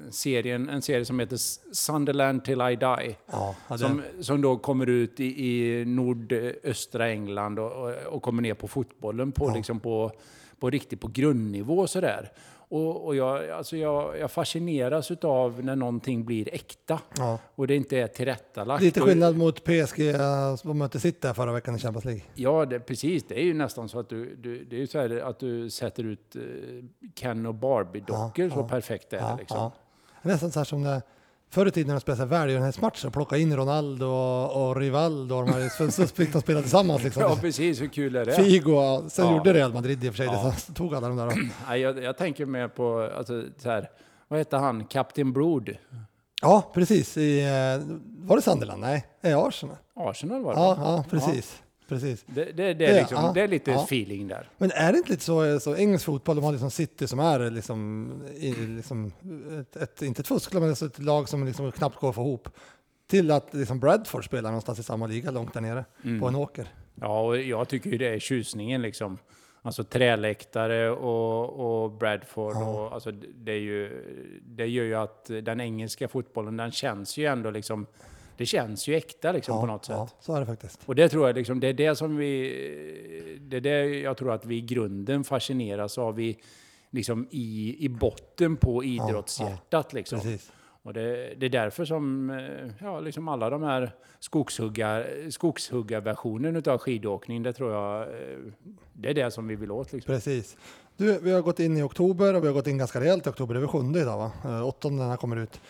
serien, 0.10 0.70
en 0.70 0.82
serie 0.82 1.06
som 1.06 1.20
heter 1.20 1.38
Sunderland 1.74 2.46
till 2.46 2.62
I 2.62 2.76
die. 2.76 3.16
Ja, 3.32 3.56
ja, 3.68 3.78
Som, 3.78 4.02
som 4.20 4.42
då 4.42 4.58
kommer 4.58 4.90
ut 4.90 5.20
i, 5.20 5.48
i 5.48 5.86
nordöstra 5.86 7.10
England 7.10 7.60
och, 7.60 7.72
och, 7.72 7.94
och 8.06 8.22
kommer 8.22 8.42
ner 8.42 8.54
på 8.54 8.68
fotbollen 8.68 9.32
på, 9.32 9.50
liksom 9.56 9.80
på, 9.80 10.12
på 10.60 10.70
riktigt 10.70 11.02
på 11.02 11.08
grundnivå 11.08 11.88
sådär. 11.88 12.32
Och, 12.72 13.06
och 13.06 13.16
jag, 13.16 13.50
alltså 13.50 13.78
jag, 13.78 14.20
jag 14.20 14.32
fascineras 14.32 15.12
av 15.12 15.64
när 15.64 15.76
någonting 15.76 16.26
blir 16.26 16.54
äkta 16.54 17.00
Ja. 17.18 17.40
och 17.56 17.68
det 17.68 17.76
inte 17.76 17.98
är 17.98 18.08
tillrättalagt. 18.08 18.84
Lite 18.84 19.02
skillnad 19.02 19.38
mot 19.38 19.64
PSG 19.64 20.16
som 20.60 20.78
mötte 20.78 21.00
City 21.00 21.34
förra 21.34 21.54
veckan 21.54 21.76
i 21.76 21.80
Champions 21.80 22.06
League. 22.06 22.22
Ja, 22.36 22.66
det, 22.66 22.80
precis. 22.80 23.24
Det 23.28 23.36
är 23.40 23.44
ju 23.44 23.54
nästan 23.54 23.90
så 23.90 24.00
att 24.00 24.10
du, 24.10 24.36
du, 24.36 24.64
det 24.64 24.76
är 24.76 24.80
ju 24.80 24.88
så 24.88 25.00
här 25.00 25.22
att 25.22 25.40
du 25.40 25.70
sätter 25.70 26.04
ut 26.04 26.36
eh, 26.36 26.42
Ken 27.16 27.46
och 27.46 27.56
Barbie-dockor 27.56 28.46
Ja, 28.46 28.52
så 28.54 28.60
ja. 28.60 28.68
perfekt 28.68 29.14
är 29.14 29.18
det 29.18 29.36
liksom. 29.40 29.58
Ja. 29.58 29.72
Nästan 30.22 30.52
så 30.52 30.60
här 30.60 30.66
som 30.66 30.84
när 30.84 31.02
förr 31.50 31.66
i 31.66 31.72
tiden 31.72 31.88
när 31.88 31.96
de 31.96 32.02
spelade 32.02 32.26
välgörenhetsmatcher 32.26 33.08
och 33.08 33.14
plockade 33.14 33.42
in 33.42 33.56
Ronaldo 33.58 34.06
och, 34.06 34.70
och 34.70 34.76
Rivaldo 34.76 35.36
och 35.36 35.46
de 35.46 35.54
här, 35.54 35.90
så, 35.92 36.08
fick 36.08 36.34
de 36.34 36.42
spela 36.42 36.62
tillsammans. 36.62 37.04
Liksom. 37.04 37.22
Ja, 37.30 37.38
precis. 37.42 37.82
Hur 37.82 37.88
kul 37.88 38.16
är 38.16 38.26
det? 38.26 38.34
Figo, 38.36 39.10
sen 39.10 39.26
Ja. 39.26 39.38
gjorde 39.38 39.54
Real 39.54 39.74
Madrid 39.74 40.04
i 40.04 40.10
och 40.10 40.14
för 40.14 40.18
sig 40.18 40.26
Ja. 40.26 40.54
det, 40.68 40.74
tog 40.74 40.96
alla 40.96 41.08
de 41.08 41.18
där. 41.18 41.50
jag, 41.78 42.04
jag 42.04 42.18
tänker 42.18 42.46
mer 42.46 42.68
på, 42.68 43.10
alltså, 43.18 43.44
så 43.58 43.70
här, 43.70 43.90
vad 44.28 44.40
heter 44.40 44.58
han? 44.58 44.86
Kapten 44.86 45.34
Brood? 45.34 45.70
Ja, 46.42 46.72
precis. 46.74 47.18
I, 47.18 47.40
eh, 47.42 47.96
var 48.28 48.36
det 48.36 48.42
Sunderland? 48.42 48.82
Nej, 48.82 49.06
i 49.24 49.34
Arsenal. 49.34 49.76
Arsenal 49.96 50.42
var 50.44 50.54
det 50.54 50.60
Ja, 50.60 50.78
ja, 50.82 51.06
precis. 51.10 51.62
Precis. 51.90 52.24
Det, 52.26 52.46
det, 52.46 52.74
det, 52.74 52.86
är 52.86 53.00
liksom, 53.00 53.18
ja, 53.24 53.32
det 53.34 53.42
är 53.42 53.48
lite 53.48 53.72
ja. 53.72 53.84
feeling 53.84 54.28
där. 54.28 54.50
Men 54.58 54.72
är 54.72 54.92
det 54.92 54.98
inte 54.98 55.12
lite 55.12 55.24
så, 55.24 55.60
så 55.60 55.76
engelsk 55.76 56.06
fotboll, 56.06 56.36
de 56.36 56.46
har 56.46 56.52
liksom 56.52 56.72
City 56.72 57.08
som 57.08 57.20
är 57.20 57.52
liksom, 57.52 58.12
i, 58.36 58.54
liksom 58.54 59.12
ett, 59.60 59.76
ett, 59.76 60.02
inte 60.02 60.22
ett 60.22 60.28
fusklag, 60.28 60.62
men 60.62 60.70
alltså 60.70 60.86
ett 60.86 61.00
lag 61.00 61.30
som 61.30 61.46
liksom 61.46 61.72
knappt 61.72 62.00
går 62.00 62.10
att 62.10 62.16
få 62.16 62.22
ihop. 62.22 62.50
Till 63.10 63.32
att 63.32 63.54
liksom 63.54 63.80
Bradford 63.80 64.26
spelar 64.26 64.50
någonstans 64.50 64.80
i 64.80 64.84
samma 64.84 65.08
liga 65.08 65.32
långt 65.32 65.54
där 65.54 65.62
nere 65.62 65.86
Mm. 66.04 66.20
på 66.20 66.28
en 66.28 66.36
åker. 66.36 66.68
Ja, 66.96 67.22
och 67.22 67.38
jag 67.38 67.68
tycker 67.68 67.90
ju 67.90 67.98
det 67.98 68.08
är 68.08 68.20
tjusningen 68.20 68.82
liksom. 68.82 69.18
Alltså 69.62 69.84
träläktare 69.84 70.90
och, 70.92 71.84
och 71.84 71.92
Bradford. 71.92 72.56
Och, 72.56 72.94
alltså, 72.94 73.12
det, 73.12 73.52
är 73.52 73.60
ju, 73.60 74.04
det 74.46 74.66
gör 74.66 74.84
ju 74.84 74.96
att 74.96 75.26
den 75.26 75.62
engelska 75.62 76.08
fotbollen, 76.08 76.58
den 76.58 76.72
känns 76.72 77.18
ju 77.18 77.26
ändå 77.26 77.52
liksom... 77.52 77.86
Det 78.40 78.46
känns 78.46 78.88
ju 78.88 78.96
äkta 78.96 79.32
liksom 79.32 79.62
på 79.62 79.66
något 79.66 79.86
sätt. 79.86 79.96
ja, 79.96 80.10
så 80.20 80.36
är 80.36 80.40
det 80.40 80.46
faktiskt. 80.46 80.80
Och 80.86 80.96
det 80.96 81.10
tror 81.10 81.28
jag 81.28 81.36
liksom, 81.36 81.60
det 81.60 81.68
är 81.68 81.74
det 81.74 81.96
som 81.96 82.18
vi... 82.18 83.38
Det 83.42 83.58
är 83.58 83.62
det 83.62 84.00
jag 84.00 84.18
tror 84.18 84.32
att 84.34 84.46
vi 84.46 84.56
i 84.56 84.62
grunden 84.62 85.24
fascineras 85.24 85.98
av 85.98 86.20
i, 86.20 86.38
liksom 86.90 87.28
i, 87.32 87.76
i 87.80 87.90
botten 87.90 88.58
på 88.58 88.84
idrottshjärtat 88.84 89.94
liksom. 89.94 90.20
Precis. 90.20 90.52
Och 90.84 90.94
det, 90.94 91.34
det 91.38 91.46
är 91.46 91.50
därför 91.50 91.86
som 91.86 92.30
eh, 92.30 92.72
ja, 92.82 93.00
liksom 93.00 93.28
alla 93.28 93.50
de 93.50 93.64
här 93.64 93.92
skogshuggar, 94.20 95.30
skogshuggarversionen 95.30 96.56
utav 96.56 96.78
skidåkning, 96.78 97.44
det 97.44 97.54
tror 97.54 97.74
jag, 97.74 98.02
eh, 98.02 98.38
det 98.94 99.10
är 99.10 99.14
det 99.14 99.32
som 99.32 99.48
vi 99.48 99.56
vill 99.56 99.72
åt. 99.72 99.94
Liksom. 99.94 100.14
Precis. 100.14 100.58
Du, 100.98 101.20
vi 101.20 101.32
har 101.32 101.42
gått 101.42 101.60
in 101.60 101.78
i 101.78 101.82
oktober 101.82 102.36
och 102.36 102.44
vi 102.44 102.48
har 102.48 102.54
gått 102.54 102.68
in 102.68 102.78
ganska 102.78 103.00
rejält 103.00 103.28
i 103.28 103.30
oktober. 103.30 103.54
Det 103.54 103.58
är 103.58 103.62
väl 103.62 103.70
sjunde 103.70 104.00
idag 104.00 104.18
va? 104.18 104.32
Eh, 104.46 104.68
Åttonde 104.68 104.96
när 104.96 105.04
den 105.04 105.10
här 105.10 105.18
kommer 105.18 105.38
ut. 105.38 105.62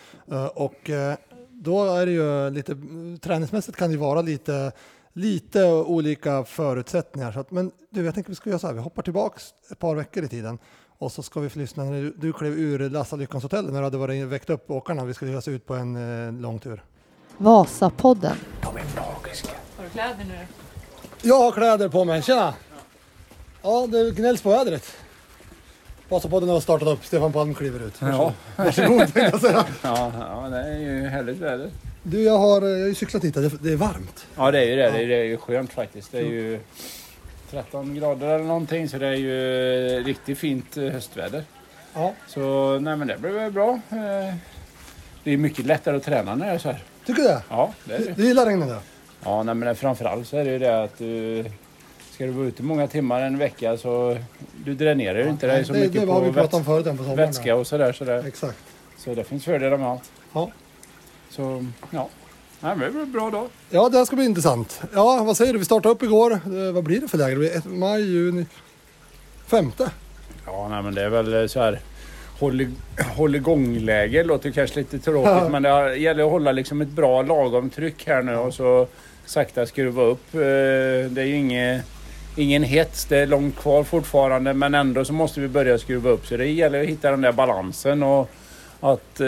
Och 0.54 0.90
då 1.60 1.86
är 1.86 2.06
det 2.06 2.12
ju 2.12 2.50
lite, 2.50 2.78
träningsmässigt 3.22 3.78
kan 3.78 3.90
det 3.90 3.94
ju 3.94 4.00
vara 4.00 4.22
lite, 4.22 4.72
lite 5.14 5.66
olika 5.66 6.44
förutsättningar. 6.44 7.32
Så 7.32 7.40
att, 7.40 7.52
men 7.52 7.72
du, 7.90 8.06
jag 8.06 8.14
tänker 8.14 8.30
vi 8.30 8.36
ska 8.36 8.50
göra 8.50 8.60
så 8.60 8.68
här, 8.68 8.74
vi 8.74 8.80
hoppar 8.80 9.02
tillbaks 9.02 9.54
ett 9.72 9.80
par 9.80 9.96
veckor 9.96 10.24
i 10.24 10.28
tiden 10.28 10.60
och 10.98 11.12
så 11.12 11.24
ska 11.24 11.40
vi 11.40 11.50
få 11.50 11.60
lyssna 11.60 11.84
när 11.84 12.02
du, 12.02 12.14
du 12.18 12.34
klev 12.34 12.54
ur 12.54 12.90
Lassa 12.90 13.16
Lyckans 13.16 13.44
hotell 13.44 13.66
när 13.66 13.80
du 13.80 13.84
hade 13.84 13.98
varit 13.98 14.28
väckt 14.28 14.50
upp 14.50 14.72
åkarna. 14.72 15.06
Vi 15.06 15.14
skulle 15.14 15.32
ge 15.32 15.38
oss 15.38 15.48
ut 15.48 15.66
på 15.66 15.76
en 15.76 15.96
eh, 16.28 16.34
lång 16.34 16.60
tur. 16.60 16.84
Vasapodden. 17.38 18.36
De 18.62 18.78
är 18.78 18.84
magiska. 18.96 19.52
Har 19.78 19.84
du 19.84 19.90
kläder 19.90 20.26
nu? 20.28 20.46
Jag 21.22 21.36
har 21.36 21.52
kläder 21.52 21.90
på 21.90 22.06
mig, 22.06 22.22
tjena! 22.22 22.54
Ja, 23.62 23.88
det 23.88 24.12
gnälls 24.12 24.42
på 24.42 24.50
vädret. 24.50 24.84
Vasapodden 26.10 26.50
har 26.50 26.60
startat 26.60 26.88
upp, 26.88 27.06
Stefan 27.06 27.34
Palm 27.34 27.54
kliver 27.54 27.80
ut. 27.88 27.94
Ja. 28.00 28.34
Varsågod 28.56 29.00
tänkte 29.00 29.20
jag 29.20 29.42
säga. 29.42 29.66
Ja, 29.84 30.12
ja, 30.20 30.48
det 30.50 30.58
är 30.58 30.78
ju 30.80 31.08
härligt 31.08 31.38
väder. 31.38 31.70
Du, 32.04 32.24
jag 32.24 32.38
har, 32.38 32.62
jag 32.68 32.80
har 32.80 32.88
ju 32.88 32.96
cyklat 32.96 33.24
hit, 33.24 33.34
det 33.34 33.50
det 33.64 33.72
är 33.72 33.76
varmt. 33.76 34.26
Ja, 34.38 34.52
det 34.52 34.60
är 34.60 34.64
ju 34.66 34.76
det. 34.76 34.92
Det 34.92 35.04
är, 35.04 35.08
det 35.08 35.16
är 35.16 35.24
ju 35.24 35.38
skönt 35.38 35.74
faktiskt. 35.74 36.12
Det 36.12 36.18
är 36.18 36.24
ju 36.26 36.60
13 37.52 37.96
grader 37.96 38.28
eller 38.28 38.46
någonting, 38.46 38.90
så 38.90 38.98
det 38.98 39.08
är 39.08 39.14
ju 39.14 40.04
riktigt 40.04 40.38
fint 40.38 40.78
eh, 40.78 40.84
höstväder. 40.84 41.44
Ja. 41.94 42.14
Så 42.28 42.40
nej, 42.80 42.96
men 42.98 43.08
det 43.08 43.18
blir 43.18 43.32
väl 43.32 43.52
bra. 43.52 43.70
Eh, 43.90 44.36
Det 45.24 45.32
är 45.34 45.38
mycket 45.38 45.66
lättare 45.66 45.98
att 45.98 46.04
träna 46.04 46.36
när 46.36 46.46
det 46.46 46.52
är 46.52 46.58
så 46.58 46.70
här. 46.70 46.84
Tycker 47.06 47.22
du 47.22 47.28
det? 47.28 47.42
Ja, 47.50 47.74
det 47.86 47.94
är 47.96 48.00
det. 48.00 48.14
Du 48.16 48.26
gillar 48.28 48.46
regnet? 48.46 48.70
Ja, 49.24 49.44
nej, 49.44 49.56
men 49.56 49.76
framförallt 49.76 50.28
så 50.28 50.38
är 50.38 50.46
det 50.46 50.52
ju 50.52 50.60
det 50.60 50.84
att 50.84 50.98
du 50.98 51.46
ska 52.20 52.26
du 52.26 52.32
vara 52.32 52.48
ute 52.48 52.64
många 52.64 52.88
timmar 52.88 53.22
en 53.22 53.38
vecka 53.38 53.78
så 53.78 54.18
du 54.66 54.74
dränerar 54.76 55.20
ju 55.24 55.30
inte 55.30 55.48
dig 55.48 55.66
så 55.66 55.74
det, 55.74 55.80
mycket 55.80 56.02
det 56.02 56.12
har 56.12 56.20
på 56.20 56.26
vi 56.26 56.32
pratat 56.34 56.54
om 56.54 56.66
förut 56.66 56.86
på 56.86 56.92
sommaren. 56.98 57.16
vätska 57.18 57.56
och 57.56 57.68
sådär. 57.68 57.94
sådär. 57.94 58.24
Exakt. 58.28 58.58
Så 58.98 59.14
det 59.14 59.24
finns 59.24 59.46
fördelar 59.46 59.78
med 59.78 59.88
allt. 59.88 60.12
Ja. 60.34 60.52
Så 61.30 61.66
ja, 61.92 62.10
nej, 62.60 62.76
men 62.76 62.80
det 62.80 62.92
blir 62.92 63.02
en 63.02 63.12
bra 63.12 63.30
dag. 63.30 63.48
ja, 63.70 63.90
det 63.90 63.98
här 63.98 64.06
ska 64.06 64.16
bli 64.16 64.26
intressant. 64.26 64.82
Ja, 64.94 65.24
vad 65.24 65.38
säger 65.38 65.54
du? 65.54 65.60
Vi 65.60 65.66
startade 65.66 65.96
upp 65.96 66.04
igår. 66.04 66.32
Eh, 66.32 66.72
vad 66.74 66.84
blir 66.84 67.02
det 67.02 67.08
för 67.08 67.18
läger? 67.18 67.30
Det 67.36 67.40
blir 67.40 67.58
ett, 67.58 67.66
maj, 67.66 68.02
juni, 68.02 68.46
femte. 69.48 69.92
Ja, 70.46 70.68
nej, 70.70 70.84
men 70.84 70.96
det 70.96 71.02
är 71.04 71.10
väl 71.10 71.50
så 71.50 71.60
här 71.60 71.80
håll, 73.16 73.36
igång-läge. 73.36 74.24
Låter 74.24 74.52
kanske 74.52 74.80
lite 74.80 75.00
tråkigt 75.00 75.32
Ja. 75.32 75.50
men 75.50 75.64
det 75.64 75.96
gäller 75.96 76.24
att 76.24 76.32
hålla 76.32 76.52
liksom 76.52 76.82
ett 76.82 76.88
bra 76.90 77.22
lagom 77.22 77.70
tryck 77.70 78.08
här 78.08 78.22
nu 78.22 78.36
och 78.36 78.54
så 78.54 78.88
sakta 79.26 79.66
skruva 79.66 80.04
upp. 80.04 80.34
Eh, 80.34 80.40
Det 81.10 81.22
är 81.22 81.26
ju 81.26 81.36
inget, 81.36 81.86
ingen 82.36 82.64
hets, 82.64 83.06
det 83.06 83.18
är 83.18 83.28
långt 83.28 83.56
kvar 83.56 83.84
fortfarande 83.84 84.54
men 84.54 84.74
ändå 84.76 85.06
så 85.06 85.14
måste 85.14 85.40
vi 85.40 85.48
börja 85.48 85.78
skruva 85.78 86.10
upp. 86.10 86.28
Så 86.28 86.38
det 86.38 86.46
gäller 86.48 86.82
att 86.82 86.88
hitta 86.90 87.12
den 87.12 87.22
där 87.22 87.32
balansen 87.32 88.04
och 88.04 88.30
att 88.80 89.20
eh, 89.20 89.28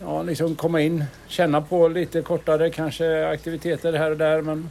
ja, 0.00 0.22
liksom 0.22 0.54
komma 0.54 0.80
in, 0.80 1.04
känna 1.28 1.60
på 1.60 1.88
lite 1.88 2.22
kortare 2.22 2.70
kanske 2.70 3.28
aktiviteter 3.28 3.92
här 3.92 4.10
och 4.10 4.16
där. 4.16 4.42
Men 4.42 4.68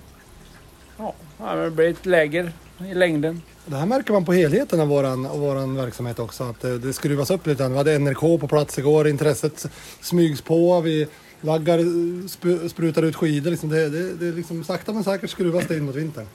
ja, 0.97 1.55
det 1.55 1.71
blir 1.71 1.89
ett 1.89 2.05
läger 2.05 2.51
i 2.91 2.93
längden. 2.93 3.41
Det 3.65 3.75
här 3.75 3.85
märker 3.85 4.13
man 4.13 4.25
på 4.25 4.33
helheten 4.33 4.79
av 4.79 4.87
våran, 4.87 5.25
av 5.25 5.39
våran 5.39 5.75
verksamhet 5.75 6.19
också, 6.19 6.43
att 6.43 6.63
eh, 6.63 6.71
det, 6.71 6.93
skruvas 6.93 7.31
upp 7.31 7.47
lite. 7.47 7.67
Vi 7.69 7.77
hade 7.77 7.99
NRK 7.99 8.19
på 8.19 8.47
plats 8.47 8.79
igår, 8.79 9.07
intresset 9.07 9.65
smygs 10.01 10.41
på, 10.41 10.81
vi 10.81 11.07
laggar, 11.41 11.77
eh, 11.79 11.83
sp- 11.83 12.67
sprutar 12.67 13.03
ut 13.03 13.15
skidor. 13.15 13.51
Liksom 13.51 13.69
det, 13.69 13.89
det, 13.89 14.13
det 14.13 14.31
liksom 14.35 14.63
sakta 14.63 14.93
men 14.93 15.03
säkert 15.03 15.29
skruvas 15.29 15.67
det 15.67 15.77
in 15.77 15.85
mot 15.85 15.95
vintern. 15.95 16.25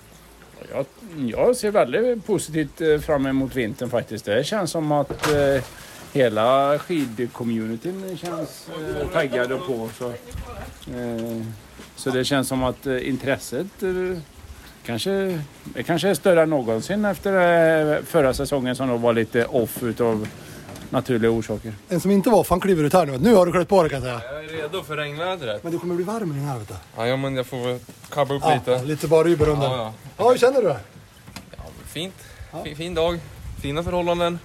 Jag, 0.72 0.86
jag 1.26 1.56
ser 1.56 1.70
väldigt 1.70 2.26
positivt 2.26 2.80
eh, 2.80 2.98
fram 2.98 3.26
emot 3.26 3.56
vintern 3.56 3.90
faktiskt. 3.90 4.24
Det 4.24 4.46
känns 4.46 4.70
som 4.70 4.92
att 4.92 5.32
eh, 5.32 5.62
hela 6.12 6.78
skidcommunityn 6.78 8.18
känns 8.18 8.68
eh, 8.68 9.08
taggade 9.08 9.54
och 9.54 9.66
på. 9.66 9.88
Så, 9.98 10.08
eh, 10.08 11.42
så 11.96 12.10
det 12.10 12.24
känns 12.24 12.48
som 12.48 12.62
att 12.62 12.86
eh, 12.86 13.08
intresset 13.08 13.82
eh, 13.82 14.18
kanske, 14.86 15.40
det 15.64 15.82
kanske 15.82 16.08
är 16.08 16.14
större 16.14 16.42
än 16.42 16.50
någonsin 16.50 17.04
efter 17.04 17.32
eh, 17.96 18.02
förra 18.02 18.34
säsongen 18.34 18.76
som 18.76 18.88
då 18.88 18.96
var 18.96 19.12
lite 19.12 19.46
off 19.46 19.82
utav 19.82 20.28
naturliga 20.94 21.30
orsaker. 21.30 21.72
En 21.88 22.00
som 22.00 22.10
inte 22.10 22.30
var 22.30 22.46
han 22.48 22.60
kliver 22.60 22.84
ut 22.84 22.92
här 22.92 23.06
nu. 23.06 23.18
Nu 23.18 23.34
har 23.34 23.46
du 23.46 23.52
klätt 23.52 23.68
på 23.68 23.82
dig 23.82 23.90
kan 23.90 24.02
jag 24.02 24.20
säga. 24.20 24.32
Jag 24.34 24.44
är 24.44 24.48
redo 24.48 24.82
för 24.82 24.96
regnvädret. 24.96 25.62
Men 25.62 25.72
du 25.72 25.78
kommer 25.78 25.94
bli 25.94 26.04
varm 26.04 26.32
i 26.32 26.34
den 26.34 26.44
här 26.44 26.58
vet 26.58 26.68
du. 26.68 26.74
Ja, 27.06 27.16
men 27.16 27.36
jag 27.36 27.46
får 27.46 27.56
väl 27.66 27.78
kabba 28.10 28.34
upp 28.34 28.42
Ja, 28.44 28.54
lite. 28.54 28.84
lite 28.84 29.08
bara 29.08 29.28
Uber 29.28 29.48
under. 29.48 29.66
Ja, 29.66 29.76
ja. 29.76 29.92
Ja, 30.16 30.30
hur 30.30 30.38
känner 30.38 30.62
du 30.62 30.68
det? 30.68 30.78
Fint. 31.86 32.14
Fin, 32.64 32.76
fin 32.76 32.94
dag. 32.94 33.20
Fina 33.62 33.82
förhållanden. 33.82 34.38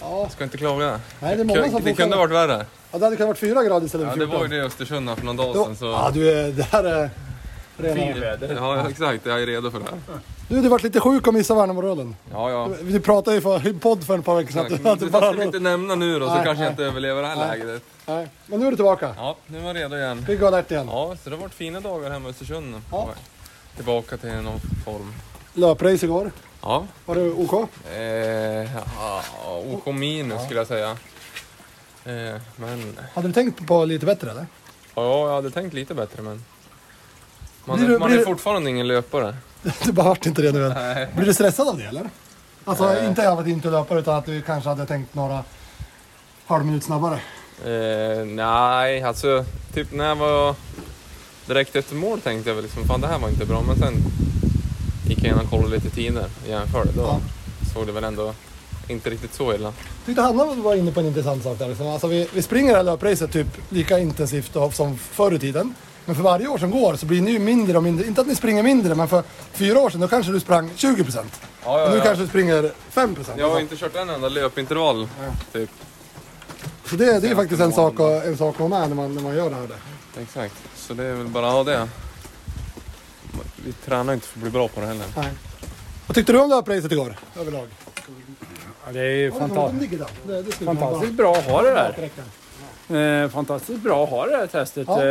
Ja, 0.00 0.28
Ska 0.30 0.44
inte 0.44 0.56
klaga. 0.56 1.00
nej, 1.20 1.36
det 1.36 1.42
är 1.42 1.44
många 1.44 1.70
som 1.70 1.82
det 1.84 1.92
kunde 1.94 2.16
varit 2.16 2.32
värre. 2.32 2.66
Ja, 2.92 2.98
det 2.98 3.04
hade 3.04 3.16
kunnat 3.16 3.28
varit 3.28 3.38
fyra 3.38 3.64
grader 3.64 3.86
istället 3.86 4.06
Ja, 4.06 4.12
för 4.12 4.18
det 4.20 4.26
14. 4.26 4.40
var 4.40 4.48
ju 4.48 4.56
det 4.56 4.64
i 4.64 4.66
Östersund 4.66 5.10
för 5.18 5.24
någon 5.26 5.36
dag 5.36 5.54
sedan. 5.56 5.76
Så... 5.76 5.84
Ja, 5.86 6.10
du 6.14 6.30
är, 6.30 6.48
det 6.52 6.62
här 6.62 6.84
är 6.84 7.10
rena... 7.76 7.94
Finväder. 8.12 8.54
Ja, 8.56 8.88
exakt. 8.90 9.26
Jag 9.26 9.42
är 9.42 9.46
redo 9.46 9.70
för 9.70 9.78
det 9.78 9.84
här. 9.84 10.18
Du, 10.54 10.62
du 10.62 10.68
varit 10.68 10.82
lite 10.82 11.00
sjuk 11.00 11.26
och 11.26 11.34
missade 11.34 11.60
Värnamorölen. 11.60 12.16
Ja, 12.32 12.50
ja. 12.50 12.68
Vi 12.82 13.00
pratade 13.00 13.36
ju 13.36 13.42
för, 13.42 13.68
i 13.68 13.72
podd 13.74 14.04
för 14.04 14.18
ett 14.18 14.24
par 14.24 14.36
veckor 14.36 14.52
sedan. 14.52 14.62
Att 14.86 14.98
du- 14.98 15.04
Det 15.06 15.10
bara- 15.12 15.22
ska 15.32 15.38
vi 15.40 15.44
inte 15.44 15.58
nämna 15.70 15.94
nu 15.94 16.18
då, 16.18 16.28
så 16.28 16.34
Nej, 16.34 16.44
kanske 16.44 16.60
nej. 16.60 16.64
jag 16.64 16.72
inte 16.72 16.84
överlever 16.84 17.22
det 17.22 17.28
här 17.28 17.36
Nej. 17.36 17.58
läget. 17.58 17.82
Nej, 18.06 18.28
men 18.46 18.60
nu 18.60 18.66
är 18.66 18.70
du 18.70 18.76
tillbaka. 18.76 19.14
Ja, 19.16 19.36
nu 19.46 19.58
är 19.58 19.64
jag 19.66 19.76
redo 19.76 19.96
igen. 19.96 20.24
Pigg 20.26 20.42
och 20.42 20.48
alert 20.48 20.70
igen. 20.70 20.88
Ja, 20.90 21.16
så 21.24 21.30
det 21.30 21.36
har 21.36 21.42
varit 21.42 21.54
fina 21.54 21.80
dagar 21.80 22.10
hemma 22.10 22.28
i 22.28 22.30
Östersund. 22.30 22.82
Ja. 22.90 23.08
Tillbaka 23.76 24.16
till 24.16 24.32
någon 24.32 24.60
form. 24.84 25.14
Löprace 25.54 26.06
igår. 26.06 26.30
Ja, 26.62 26.86
Var 27.06 27.14
det 27.14 27.30
OK? 27.30 27.52
eh, 27.92 28.00
ja 28.98 29.22
OK 29.72 29.86
minus 29.86 30.44
skulle 30.44 30.60
jag 30.60 30.66
säga. 30.66 30.90
Eh, 32.04 32.40
men 32.56 32.96
Hade 33.14 33.28
du 33.28 33.32
tänkt 33.34 33.66
på 33.66 33.84
lite 33.84 34.06
bättre 34.06 34.30
eller? 34.30 34.46
Ja, 34.94 35.28
jag 35.28 35.34
hade 35.34 35.50
tänkt 35.50 35.74
lite 35.74 35.94
bättre 35.94 36.22
men... 36.22 36.44
Man, 37.64 37.76
Blir 37.76 37.88
är, 37.88 37.92
du- 37.92 37.98
man 37.98 38.08
blir 38.10 38.20
är 38.20 38.24
fortfarande 38.24 38.70
ingen 38.70 38.86
löpare. 38.88 39.36
Du 39.84 39.92
bara 39.92 40.08
vart 40.08 40.26
inte 40.26 40.42
det 40.42 40.52
nu 40.52 40.66
än. 40.66 40.72
Blir 41.16 41.26
du 41.26 41.34
stressad 41.34 41.68
av 41.68 41.78
det 41.78 41.84
eller? 41.84 42.10
Alltså 42.64 42.84
Nej. 42.86 43.06
inte 43.06 43.30
av 43.30 43.38
att 43.38 43.46
inte 43.46 43.70
löpa 43.70 43.98
utan 43.98 44.16
att 44.16 44.26
du 44.26 44.42
kanske 44.42 44.68
hade 44.68 44.86
tänkt 44.86 45.14
några 45.14 45.44
halv 46.46 46.64
minut 46.66 46.84
snabbare. 46.84 47.14
Eh, 47.64 48.24
nej, 48.26 49.02
alltså 49.02 49.44
typ 49.74 49.92
när 49.92 50.04
jag 50.08 50.16
var 50.16 50.54
direkt 51.46 51.76
efter 51.76 51.94
mål 51.94 52.20
tänkte 52.20 52.50
jag 52.50 52.54
väl 52.54 52.64
liksom, 52.64 52.84
fan 52.84 53.00
det 53.00 53.06
här 53.06 53.18
var 53.18 53.28
inte 53.28 53.44
bra. 53.46 53.62
Men 53.66 53.76
sen 53.76 53.94
gick 55.08 55.18
jag 55.24 55.32
in 55.32 55.38
och 55.44 55.50
kollade 55.50 55.74
lite 55.74 55.90
tider 55.90 56.24
och 56.42 56.48
jämförde. 56.48 56.92
Då 56.92 57.02
Ja. 57.02 57.20
såg 57.74 57.86
det 57.86 57.92
väl 57.92 58.04
ändå 58.04 58.34
inte 58.88 59.10
riktigt 59.10 59.34
så 59.34 59.54
illa. 59.54 59.72
Tyckte 60.06 60.22
Hanna 60.22 60.44
var 60.44 60.74
inne 60.74 60.92
på 60.92 61.00
en 61.00 61.06
intressant 61.06 61.42
sak 61.42 61.58
där. 61.58 61.68
Liksom. 61.68 61.86
Alltså, 61.86 62.06
vi, 62.06 62.28
vi 62.34 62.42
springer 62.42 62.70
det 62.70 62.76
här 62.76 62.84
löpracet 62.84 63.32
typ 63.32 63.46
lika 63.68 63.98
intensivt 63.98 64.56
som 64.72 64.98
förr 64.98 65.34
i 65.34 65.38
tiden. 65.38 65.74
Men 66.06 66.14
för 66.16 66.22
varje 66.22 66.46
år 66.48 66.58
som 66.58 66.70
går 66.70 66.96
så 66.96 67.06
blir 67.06 67.22
ni 67.22 67.30
ju 67.30 67.38
mindre 67.38 67.76
och 67.76 67.82
mindre. 67.82 68.06
Inte 68.06 68.20
att 68.20 68.26
ni 68.26 68.34
springer 68.34 68.62
mindre, 68.62 68.94
men 68.94 69.08
för 69.08 69.22
fyra 69.52 69.78
år 69.80 69.90
sedan 69.90 70.00
då 70.00 70.08
kanske 70.08 70.32
du 70.32 70.40
sprang 70.40 70.70
20 70.76 71.04
procent. 71.04 71.40
Ja, 71.64 71.84
Och 71.84 71.90
nu 71.90 72.00
kanske 72.00 72.22
du 72.24 72.28
springer 72.28 72.70
5 72.90 73.14
procent. 73.14 73.38
Jag 73.38 73.50
har 73.50 73.60
inte 73.60 73.76
kört 73.76 73.96
en 73.96 74.10
enda 74.10 74.28
löpintervall. 74.28 75.08
Typ. 75.52 75.70
Så 76.90 76.96
det, 76.96 77.20
det 77.20 77.28
är 77.28 77.34
faktiskt 77.34 77.60
en 77.60 77.72
sak, 77.72 78.00
att- 78.00 78.24
en 78.24 78.36
sak 78.36 78.54
att 78.54 78.60
ha 78.60 78.68
med 78.68 78.88
när 78.88 78.96
man, 78.96 79.14
när 79.14 79.22
man 79.22 79.34
gör 79.36 79.50
det 79.50 79.56
här. 79.56 79.68
Exakt, 80.22 80.54
så 80.76 80.94
det 80.94 81.04
är 81.04 81.14
väl 81.14 81.26
bara 81.26 81.46
att 81.48 81.52
ha 81.52 81.64
det. 81.64 81.88
Vi 83.64 83.72
tränar 83.72 84.14
inte 84.14 84.26
för 84.26 84.38
att 84.38 84.42
bli 84.42 84.50
bra 84.50 84.68
på 84.68 84.80
det 84.80 84.86
heller. 84.86 85.04
Nej. 85.16 85.30
Vad 86.06 86.14
tyckte 86.14 86.32
du 86.32 86.40
om 86.40 86.50
löpracet 86.50 86.92
igår? 86.92 87.16
Överlag? 87.40 87.68
Ja, 88.86 88.92
det 88.92 89.00
är 89.00 89.04
ju 89.04 89.24
Ja, 89.26 89.32
fantastiskt. 89.38 89.90
där. 90.26 90.64
Fantastiskt 90.66 91.12
bra 91.12 91.36
att 91.36 91.44
ha 91.46 91.62
det 91.62 91.70
där. 92.88 93.22
Eh, 93.24 93.28
fantastiskt 93.30 93.80
bra 93.82 94.04
att 94.04 94.10
ha 94.10 94.26
det 94.26 94.36
här 94.36 94.46
testet. 94.46 94.86
Ja. 94.88 95.02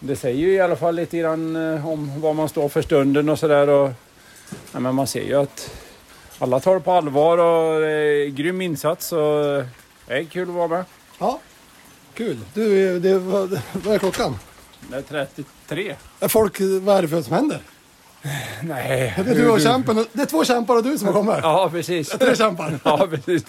Det 0.00 0.16
säger 0.16 0.38
ju 0.38 0.52
i 0.52 0.60
alla 0.60 0.76
fall 0.76 0.94
lite 0.94 1.18
grann 1.18 1.56
eh, 1.56 1.88
om 1.88 2.20
vad 2.20 2.36
man 2.36 2.48
står 2.48 2.68
för 2.68 2.82
stunden 2.82 3.28
och 3.28 3.38
sådär. 3.38 3.68
Och, 3.68 3.90
ja, 4.72 4.80
men 4.80 4.94
man 4.94 5.06
ser 5.06 5.22
ju 5.22 5.34
att 5.34 5.70
alla 6.38 6.60
tar 6.60 6.74
det 6.74 6.80
på 6.80 6.92
allvar 6.92 7.38
och 7.38 7.84
eh, 7.84 8.28
grym 8.28 8.60
insats. 8.60 9.12
Och, 9.12 9.64
det 10.06 10.14
är 10.14 10.24
kul 10.24 10.48
att 10.48 10.54
vara 10.54 10.68
med. 10.68 10.84
Ja, 11.18 11.40
kul. 12.14 12.38
Du, 12.54 13.00
det, 13.00 13.18
vad, 13.18 13.60
vad 13.72 13.94
är 13.94 13.98
klockan? 13.98 14.38
Det 14.90 14.96
är 14.96 15.02
33. 15.02 15.94
Är 16.20 16.28
folk, 16.28 16.60
vad 16.60 16.96
är 16.96 17.02
det 17.02 17.08
för 17.08 17.22
som 17.22 17.34
händer? 17.34 17.60
Nej. 18.62 19.14
Det 19.24 19.30
är, 19.30 19.34
du 19.34 19.50
och 19.50 19.60
kämpen, 19.60 20.06
det 20.12 20.22
är 20.22 20.26
två 20.26 20.44
kämpar 20.44 20.76
och 20.76 20.82
du 20.82 20.98
som 20.98 21.12
kommit. 21.12 21.36
Ja, 21.42 21.68
precis. 21.72 22.08
Tre 22.08 22.36
kämpar. 22.36 22.78
Ja, 22.84 23.08
precis. 23.10 23.44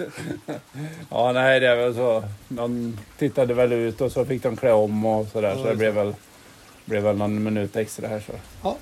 Ja, 1.09 1.31
nej, 1.31 1.59
det 1.59 1.67
är 1.67 1.75
väl 1.75 1.95
så. 1.95 2.23
De 2.47 2.97
tittade 3.17 3.53
väl 3.53 3.73
ut 3.73 4.01
och 4.01 4.11
så 4.11 4.25
fick 4.25 4.43
de 4.43 4.55
klä 4.55 4.71
om 4.71 5.05
och 5.05 5.27
sådär. 5.27 5.55
Så 5.55 5.63
det 5.63 5.75
blev 5.75 5.93
väl, 5.93 6.13
blev 6.89 7.03
väl 7.03 7.17
någon 7.17 7.43
minut 7.43 7.75
extra 7.75 8.07
här. 8.07 8.19
Så. 8.19 8.31
Ja. 8.63 8.77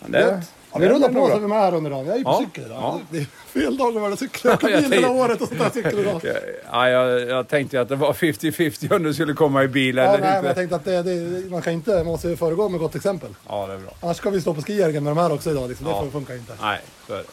Men 0.00 0.10
det, 0.12 0.20
Gött. 0.20 0.52
Ja, 0.72 0.78
vi 0.78 0.88
rullar 0.88 1.08
är 1.08 1.12
på 1.12 1.26
så 1.28 1.36
är 1.36 1.40
vi 1.40 1.46
med 1.46 1.58
här 1.58 1.74
under 1.74 1.90
dagen. 1.90 2.06
Jag 2.06 2.14
är 2.14 2.18
ju 2.18 2.24
på 2.24 2.30
Ja, 2.30 2.38
cykel 2.46 2.64
idag. 2.64 2.78
ja. 2.82 3.00
Det 3.10 3.18
är 3.18 3.24
fel 3.24 3.76
dag 3.76 3.94
när 3.94 4.00
man 4.00 4.16
cyklar. 4.16 4.50
Jag 4.50 4.56
åker 4.64 4.82
bil 4.82 4.92
hela 4.92 5.10
året 5.10 5.40
och 5.40 5.48
så 5.48 5.54
tar 5.54 5.64
jag 5.64 5.72
cykel 5.72 5.98
idag. 5.98 6.20
Ja, 6.72 6.88
jag, 6.88 7.20
jag 7.28 7.48
tänkte 7.48 7.76
ju 7.76 7.82
att 7.82 7.88
det 7.88 7.96
var 7.96 8.12
50-50 8.12 8.96
om 8.96 9.02
du 9.02 9.14
skulle 9.14 9.32
komma 9.34 9.64
i 9.64 9.68
bil 9.68 9.96
Ja, 9.96 10.02
eller 10.02 10.12
nej, 10.12 10.20
men 10.20 10.34
jag 10.34 10.44
inte. 10.44 10.54
tänkte 10.54 10.76
att 10.76 10.84
det, 10.84 11.02
det, 11.02 11.50
man 11.50 11.62
kan 11.62 11.72
inte, 11.72 11.90
man 11.96 12.06
måste 12.06 12.28
ju 12.28 12.36
föregå 12.36 12.68
med 12.68 12.80
gott 12.80 12.94
exempel. 12.94 13.30
Ja, 13.48 13.66
det 13.66 13.72
är 13.74 13.78
bra. 13.78 13.90
Annars 14.00 14.16
ska 14.16 14.30
vi 14.30 14.40
stå 14.40 14.54
på 14.54 14.62
skijärgen 14.62 15.04
med 15.04 15.10
de 15.16 15.20
här 15.20 15.32
också 15.32 15.50
idag. 15.50 15.68
Liksom. 15.68 15.86
Det 15.86 15.92
Ja. 15.92 16.02
får- 16.02 16.10
funkar 16.10 16.34
inte. 16.34 16.52
Nej, 16.60 16.80
så 17.06 17.12
är 17.14 17.18
det. 17.18 17.24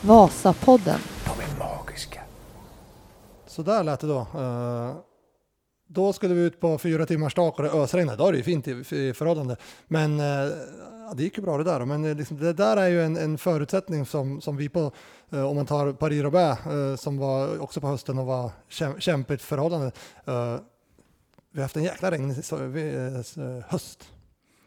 Vasapodden. 0.00 1.00
De 1.24 1.42
är 1.44 1.58
magiska. 1.68 2.20
Så 3.46 3.62
där 3.62 3.82
lät 3.84 4.00
det 4.00 4.06
då. 4.06 4.18
Eh, 4.18 4.92
då 5.86 6.12
skulle 6.12 6.34
vi 6.34 6.40
ut 6.40 6.60
på 6.60 6.78
fyra 6.78 7.06
timmars 7.06 7.34
tak 7.34 7.58
och 7.58 7.64
det 7.64 7.70
ösregnade. 7.70 8.18
Då 8.18 8.26
är 8.26 8.32
det 8.32 8.38
ju 8.38 8.44
fint 8.44 8.68
i, 8.68 9.12
förhållande. 9.14 9.56
Men 9.88 10.20
eh, 10.20 10.26
ja, 11.08 11.14
det 11.16 11.22
gick 11.22 11.36
ju 11.36 11.42
bra 11.42 11.58
det 11.58 11.64
där. 11.64 11.84
Men 11.84 12.04
eh, 12.04 12.16
liksom, 12.16 12.38
det 12.38 12.52
där 12.52 12.76
är 12.76 12.88
ju 12.88 13.02
en, 13.02 13.16
en 13.16 13.38
förutsättning 13.38 14.06
som, 14.06 14.40
som 14.40 14.56
vi 14.56 14.68
på, 14.68 14.92
eh, 15.32 15.46
om 15.46 15.56
man 15.56 15.66
tar 15.66 15.92
Paris-Roubaix 15.92 17.00
som 17.02 17.18
var 17.18 17.58
också 17.62 17.80
på 17.80 17.86
hösten 17.86 18.18
och 18.18 18.26
var 18.26 18.50
kämpigt 18.98 19.42
förhållande. 19.42 19.92
Vi 21.50 21.60
har 21.60 21.62
haft 21.62 21.76
en 21.76 21.82
jäkla 21.82 22.10
regnig 22.10 22.34
höst. 23.66 24.12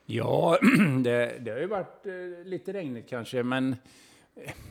Ja, 0.05 0.57
det, 1.03 1.39
det 1.39 1.51
har 1.51 1.59
ju 1.59 1.67
varit 1.67 2.05
lite 2.45 2.73
regnigt 2.73 3.09
kanske, 3.09 3.43
men 3.43 3.75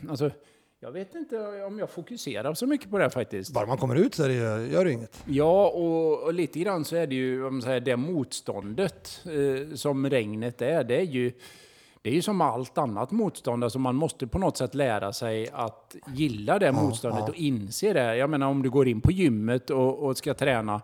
alltså, 0.09 0.31
jag 0.81 0.91
vet 0.91 1.15
inte 1.15 1.63
om 1.67 1.79
jag 1.79 1.89
fokuserar 1.89 2.53
så 2.53 2.67
mycket 2.67 2.91
på 2.91 2.97
det 2.97 3.09
faktiskt. 3.09 3.53
Bara 3.53 3.65
man 3.65 3.77
kommer 3.77 3.95
ut 3.95 4.15
så 4.15 4.27
det, 4.27 4.33
gör 4.33 4.85
det 4.85 4.91
inget. 4.91 5.23
Ja, 5.25 5.69
och, 5.69 6.23
och 6.23 6.33
lite 6.33 6.59
grann 6.59 6.85
så 6.85 6.95
är 6.95 7.07
det 7.07 7.15
ju, 7.15 7.45
om 7.45 7.61
säger, 7.61 7.79
det 7.79 7.97
motståndet 7.97 9.21
eh, 9.25 9.75
som 9.75 10.09
regnet 10.09 10.61
är, 10.61 10.83
det 10.83 10.95
är 10.95 11.05
ju 11.05 11.31
det 12.01 12.09
är 12.09 12.13
ju 12.13 12.21
som 12.21 12.41
allt 12.41 12.77
annat 12.77 13.11
motstånd, 13.11 13.63
alltså 13.63 13.79
man 13.79 13.95
måste 13.95 14.27
på 14.27 14.39
något 14.39 14.57
sätt 14.57 14.75
lära 14.75 15.13
sig 15.13 15.49
att 15.53 15.95
gilla 16.15 16.59
det 16.59 16.71
motståndet 16.71 17.23
ja. 17.25 17.29
och 17.29 17.35
inse 17.35 17.93
det. 17.93 18.15
Jag 18.15 18.29
menar 18.29 18.47
om 18.47 18.61
du 18.61 18.69
går 18.69 18.87
in 18.87 19.01
på 19.01 19.11
gymmet 19.11 19.69
och, 19.69 19.99
och 19.99 20.17
ska 20.17 20.33
träna 20.33 20.81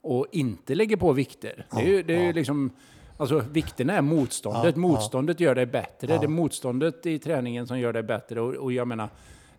och 0.00 0.26
inte 0.32 0.74
lägger 0.74 0.96
på 0.96 1.12
vikter. 1.12 1.66
Det 1.70 1.82
är 1.82 1.86
ju, 1.86 2.02
det 2.02 2.16
är 2.16 2.22
ju 2.22 2.32
liksom, 2.32 2.70
alltså 3.16 3.38
vikterna 3.52 3.92
är 3.92 4.02
motståndet, 4.02 4.74
Ja, 4.76 4.80
motståndet 4.80 5.40
gör 5.40 5.54
dig 5.54 5.66
bättre. 5.66 6.12
Ja. 6.12 6.18
Det 6.18 6.26
är 6.26 6.28
motståndet 6.28 7.06
i 7.06 7.18
träningen 7.18 7.66
som 7.66 7.78
gör 7.80 7.92
dig 7.92 8.02
bättre 8.02 8.40
och, 8.40 8.54
och 8.54 8.72
jag 8.72 8.88
menar 8.88 9.08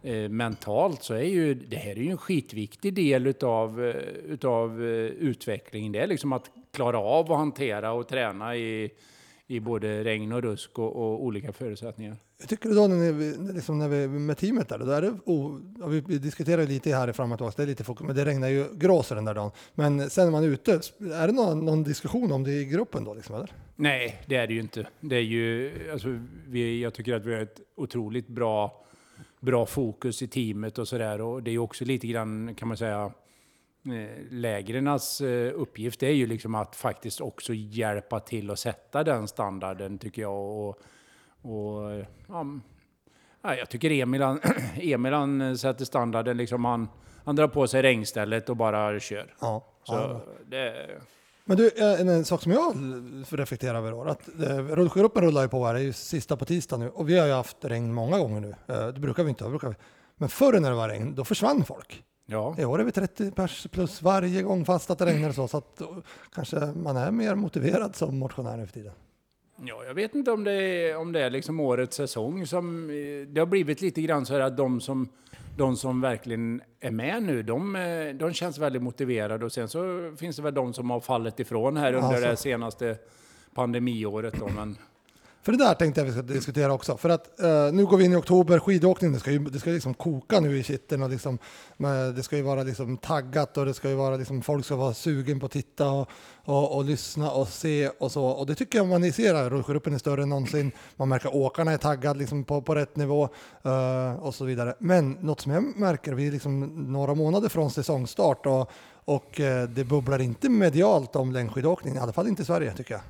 eh, 0.04 0.30
mentalt 0.30 1.04
så 1.04 1.14
är 1.14 1.22
ju 1.22 1.54
det 1.54 1.76
här 1.78 1.92
är 1.92 1.96
ju 1.96 2.12
en 2.12 2.18
skitviktig 2.18 2.94
del 2.94 3.28
utav, 3.28 3.86
eh, 3.86 3.96
utav 4.26 4.84
eh, 4.84 4.88
utvecklingen. 5.06 5.92
Det 5.92 6.00
är 6.00 6.08
liksom 6.08 6.34
att 6.34 6.52
klara 6.72 7.00
av 7.00 7.32
att 7.32 7.38
hantera 7.38 7.92
och 7.92 8.08
träna 8.08 8.56
i, 8.56 8.90
i 9.48 9.60
både 9.60 10.04
regn 10.04 10.32
och 10.32 10.42
rusk 10.42 10.80
och, 10.80 10.96
och 10.96 11.24
olika 11.24 11.54
förutsättningar. 11.54 12.16
Jag 12.39 12.50
tycker 12.50 12.70
då 12.70 12.88
när, 12.88 13.13
ni, 13.13 13.54
liksom 13.54 13.80
när 13.80 13.88
vi 13.88 14.08
med 14.08 14.38
teamet 14.38 14.70
där, 14.70 14.80
då 14.80 14.92
är 14.92 15.01
det, 15.01 15.13
oh, 15.25 15.60
vi, 15.88 16.01
vi 16.08 16.18
diskuterar 16.18 16.66
lite 16.66 16.96
här 16.96 17.12
fram 17.12 17.32
och 17.32 17.38
tillbaka, 17.38 17.56
det 17.58 17.63
är 17.63 17.68
lite 17.68 17.84
fokus, 17.84 18.08
men 18.08 18.16
det 18.16 18.25
regnar 18.25 18.48
ju 18.48 18.66
gråser 18.74 19.16
den 19.16 19.25
där 19.25 19.34
dagen. 19.34 19.51
Men 19.75 20.10
sen 20.10 20.25
när 20.25 20.32
man 20.32 20.44
är 20.44 20.48
ute, 20.48 20.72
är 21.00 21.27
det 21.27 21.34
någon, 21.34 21.66
någon 21.66 21.84
diskussion 21.84 22.32
om 22.32 22.44
det 22.44 22.51
i 22.51 22.66
gruppen 22.66 23.04
då 23.04 23.13
liksom, 23.13 23.36
eller? 23.36 23.51
Nej, 23.75 24.22
det 24.25 24.36
är 24.36 24.48
det 24.48 24.54
ju 24.54 24.60
inte. 24.60 24.88
Det 25.00 25.16
är 25.16 25.22
ju, 25.22 25.74
alltså, 25.92 26.20
vi, 26.48 26.82
jag 26.82 26.94
tycker 26.94 27.16
att 27.16 27.25
vi 27.25 27.34
har 27.34 27.42
ett 27.42 27.62
otroligt 27.75 28.27
bra, 28.27 28.86
bra 29.39 29.66
fokus 29.66 30.22
i 30.22 30.27
teamet 30.27 30.77
och 30.77 30.88
sådär. 30.88 31.22
Och 31.22 31.44
det 31.44 31.50
är 31.50 31.54
ju 31.54 31.60
också 31.60 31.86
lite 31.86 32.08
grann, 32.08 32.56
kan 32.56 32.68
man 32.68 32.77
säga, 32.77 33.12
eh, 33.91 34.10
lägrenas 34.32 35.22
eh, 35.22 35.51
uppgift 35.56 36.03
är 36.03 36.12
ju 36.12 36.27
liksom 36.27 36.56
att 36.56 36.75
faktiskt 36.75 37.22
också 37.22 37.53
hjälpa 37.53 38.20
till 38.20 38.51
att 38.51 38.60
sätta 38.60 39.03
den 39.03 39.27
standarden 39.27 39.98
tycker 39.98 40.22
jag. 40.22 40.36
Och, 40.36 40.79
och 41.41 42.06
ja, 43.41 43.56
jag 43.56 43.70
tycker 43.70 43.91
Emil, 43.91 44.22
han, 44.22 44.41
Emil 44.75 45.13
han 45.13 45.58
sätter 45.58 45.86
standarden, 45.86 46.38
liksom 46.38 46.65
han, 46.65 46.88
han 47.25 47.36
drar 47.36 47.48
på 47.48 47.67
sig 47.67 47.82
regnstället 47.82 48.50
och 48.50 48.58
bara 48.58 49.00
kör. 49.00 49.34
Ja. 49.39 49.63
Så 49.84 49.94
ja. 49.94 50.22
det, 50.46 50.88
Men 51.46 51.58
du, 51.58 51.67
eh, 51.67 52.01
en, 52.01 52.10
en 52.10 52.25
sak 52.25 52.41
som 52.41 52.51
jag 52.51 52.75
reflekterar 53.29 53.75
över 53.75 53.91
då, 53.91 54.03
att 54.03 54.27
eh, 54.27 54.58
rullskidloppen 54.58 55.24
rullar 55.24 55.41
ju 55.41 55.48
på 55.48 55.65
här, 55.65 55.74
det 55.74 55.79
är 55.79 55.84
ju 55.84 55.94
sista 55.94 56.38
på 56.38 56.46
tisdag 56.46 56.77
nu 56.77 56.89
och 56.89 57.10
vi 57.10 57.20
har 57.20 57.27
ju 57.27 57.34
haft 57.34 57.58
regn 57.62 57.94
många 57.94 58.17
gånger 58.17 58.39
nu. 58.39 58.56
Eh, 58.67 58.88
det 58.88 59.00
brukar 59.00 59.24
vi 59.24 59.29
inte 59.29 59.44
ha, 59.44 59.50
brukar 59.50 59.70
vi. 59.70 59.75
Men 60.15 60.29
förr 60.29 60.60
när 60.60 60.70
det 60.70 60.75
var 60.75 60.89
regn, 60.89 61.15
då 61.15 61.25
försvann 61.25 61.63
folk. 61.63 62.03
Ja. 62.30 62.56
I 62.58 62.66
år 62.66 62.80
är 62.80 62.84
vi 62.84 62.92
30 62.92 63.32
pers 63.32 63.68
plus 63.72 64.02
varje 64.02 64.42
gång 64.42 64.66
fast 64.66 64.90
att 64.92 65.00
det 65.00 65.06
regnar 65.06 65.32
så, 65.32 65.48
så 65.48 65.58
att 65.58 65.82
kanske 66.36 66.60
man 66.76 66.98
är 66.98 67.12
mer 67.12 67.36
motiverad 67.36 67.96
som 67.96 68.18
motionär 68.20 68.58
nu 68.58 68.66
för 68.66 68.74
tiden. 68.74 68.94
Ja, 69.66 69.84
jag 69.88 69.94
vet 69.94 70.16
inte 70.16 70.32
om 70.32 70.44
det 70.44 70.52
är, 70.54 70.98
om 70.98 71.12
det 71.12 71.22
är 71.24 71.30
liksom 71.30 71.60
årets 71.60 71.96
säsong 71.98 72.48
som... 72.48 72.90
eh, 72.90 73.28
Det 73.28 73.40
har 73.40 73.46
blivit 73.46 73.82
lite 73.82 74.02
grann 74.02 74.26
så 74.26 74.34
här 74.34 74.40
att 74.42 74.58
de 74.58 74.82
som, 74.82 75.10
de 75.58 75.76
som 75.76 76.02
verkligen 76.02 76.62
är 76.80 76.92
med 76.92 77.24
nu, 77.24 77.44
de, 77.44 77.76
eh, 77.76 78.16
de 78.16 78.34
känns 78.34 78.58
väldigt 78.58 78.82
motiverade. 78.82 79.46
Och 79.46 79.52
sen 79.52 79.68
så 79.70 80.14
finns 80.20 80.36
det 80.36 80.42
väl 80.42 80.54
de 80.54 80.74
som 80.74 80.90
har 80.90 81.00
fallit 81.00 81.40
ifrån 81.40 81.78
här 81.78 81.94
under 81.94 82.08
Alltså. 82.10 82.30
det 82.30 82.38
senaste 82.38 82.98
pandemiåret. 83.54 84.34
Då, 84.40 84.48
men 84.56 84.78
för 85.48 85.51
det 85.51 85.58
där 85.58 85.74
tänkte 85.74 86.01
jag 86.01 86.06
vi 86.06 86.12
ska 86.12 86.22
diskutera 86.22 86.74
också. 86.74 86.98
För 86.98 87.10
att 87.10 87.39
eh, 87.39 87.72
nu 87.72 87.86
går 87.86 87.98
vi 87.98 88.06
in 88.06 88.13
i 88.13 88.16
oktober, 88.16 88.60
skidåkning, 88.60 89.13
det 89.13 89.20
ska 89.20 89.32
ju 89.32 89.39
det 89.39 89.60
ska 89.60 89.70
liksom 89.70 89.94
koka 89.94 90.39
nu 90.39 90.58
i 90.58 90.63
kitteln 90.63 91.04
och 91.04 91.10
liksom, 91.10 91.38
det 92.16 92.24
ska 92.24 92.38
ju 92.38 92.42
vara 92.42 92.63
liksom 92.63 92.98
taggat 92.98 93.58
och 93.58 93.66
det 93.66 93.74
ska 93.74 93.89
ju 93.89 93.96
vara 93.96 94.16
liksom, 94.16 94.42
folk 94.42 94.66
ska 94.66 94.75
vara 94.75 94.94
sugen 94.94 95.39
på 95.39 95.46
att 95.46 95.51
titta 95.51 95.89
och, 95.89 96.10
och, 96.46 96.75
och 96.75 96.86
lyssna 96.86 97.32
och 97.32 97.48
se 97.48 97.89
och 98.00 98.12
så. 98.12 98.25
Och 98.25 98.46
det 98.46 98.56
tycker 98.56 98.77
jag 98.77 98.88
man 98.88 99.12
ser 99.12 99.36
här, 99.36 99.51
är 99.94 99.98
större 99.98 100.24
än 100.24 100.30
någonsin. 100.30 100.72
Man 100.96 101.10
märker 101.10 101.27
att 101.27 101.36
åkarna 101.36 101.72
är 101.72 101.77
taggade 101.77 102.20
liksom 102.20 102.44
på, 102.44 102.62
på 102.62 102.75
rätt 102.75 102.96
nivå 102.96 103.30
eh, 103.63 104.13
och 104.13 104.36
så 104.36 104.46
vidare. 104.46 104.75
Men 104.80 105.12
något 105.12 105.42
som 105.42 105.51
jag 105.51 105.63
märker, 105.77 106.13
vi 106.13 106.27
är 106.27 106.32
liksom 106.32 106.60
några 106.92 107.16
månader 107.16 107.50
från 107.50 107.72
säsongstart 107.72 108.46
och, 108.46 108.72
och 109.06 109.39
eh, 109.39 109.70
det 109.70 109.84
bubblar 109.84 110.22
inte 110.22 110.50
medialt 110.50 111.16
om 111.16 111.32
längdskidåkning, 111.32 111.96
i 111.96 112.00
alla 112.00 112.13
fall 112.13 112.27
inte 112.27 112.42
i 112.42 112.46
Sverige 112.46 112.74
tycker 112.74 112.94
jag. 112.94 113.01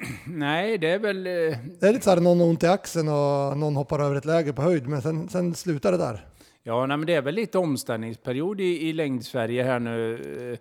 nej, 0.26 0.78
det 0.78 0.88
är 0.90 0.98
väl... 0.98 1.26
eh, 1.26 1.32
Det 1.80 1.86
är 1.88 1.92
lite 1.92 2.04
så 2.04 2.10
här 2.10 2.20
någon 2.20 2.40
ont 2.40 2.62
i 2.62 2.66
axeln 2.66 3.08
och 3.08 3.58
någon 3.58 3.76
hoppar 3.76 4.00
över 4.00 4.16
ett 4.16 4.24
läger 4.24 4.52
på 4.52 4.62
höjd, 4.62 4.86
men 4.88 5.02
sen, 5.02 5.28
sen 5.28 5.54
slutar 5.54 5.92
det 5.92 5.98
där. 5.98 6.26
Ja, 6.62 6.86
nej, 6.86 6.96
men 6.96 7.06
det 7.06 7.14
är 7.14 7.22
väl 7.22 7.34
lite 7.34 7.58
omställningsperiod 7.58 8.60
i, 8.60 8.88
i 8.88 8.92
längd-Sverige 8.92 9.62
här 9.62 9.78
nu. 9.80 10.14
Eh, 10.52 10.58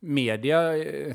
Media 0.00 0.76
eh, 0.76 1.14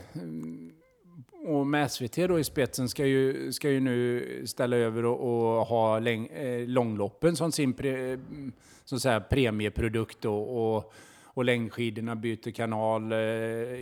och 1.47 1.67
med 1.67 1.91
SVT 1.91 2.15
då 2.15 2.39
i 2.39 2.43
spetsen 2.43 2.89
ska 2.89 3.05
ju, 3.05 3.51
ska 3.51 3.69
ju 3.69 3.79
nu 3.79 4.25
ställa 4.45 4.75
över 4.75 5.05
och, 5.05 5.19
och 5.59 5.65
ha 5.65 5.99
läng, 5.99 6.29
långloppen 6.67 7.35
som 7.35 7.51
sin 7.51 7.73
pre, 7.73 8.17
så 8.85 8.95
att 8.95 9.01
säga, 9.01 9.19
premieprodukt 9.21 10.25
och, 10.25 10.75
och, 10.75 10.93
och 11.35 11.45
längdskidorna 11.45 12.15
byter 12.15 12.51
kanal 12.51 13.11
eh, 13.11 13.17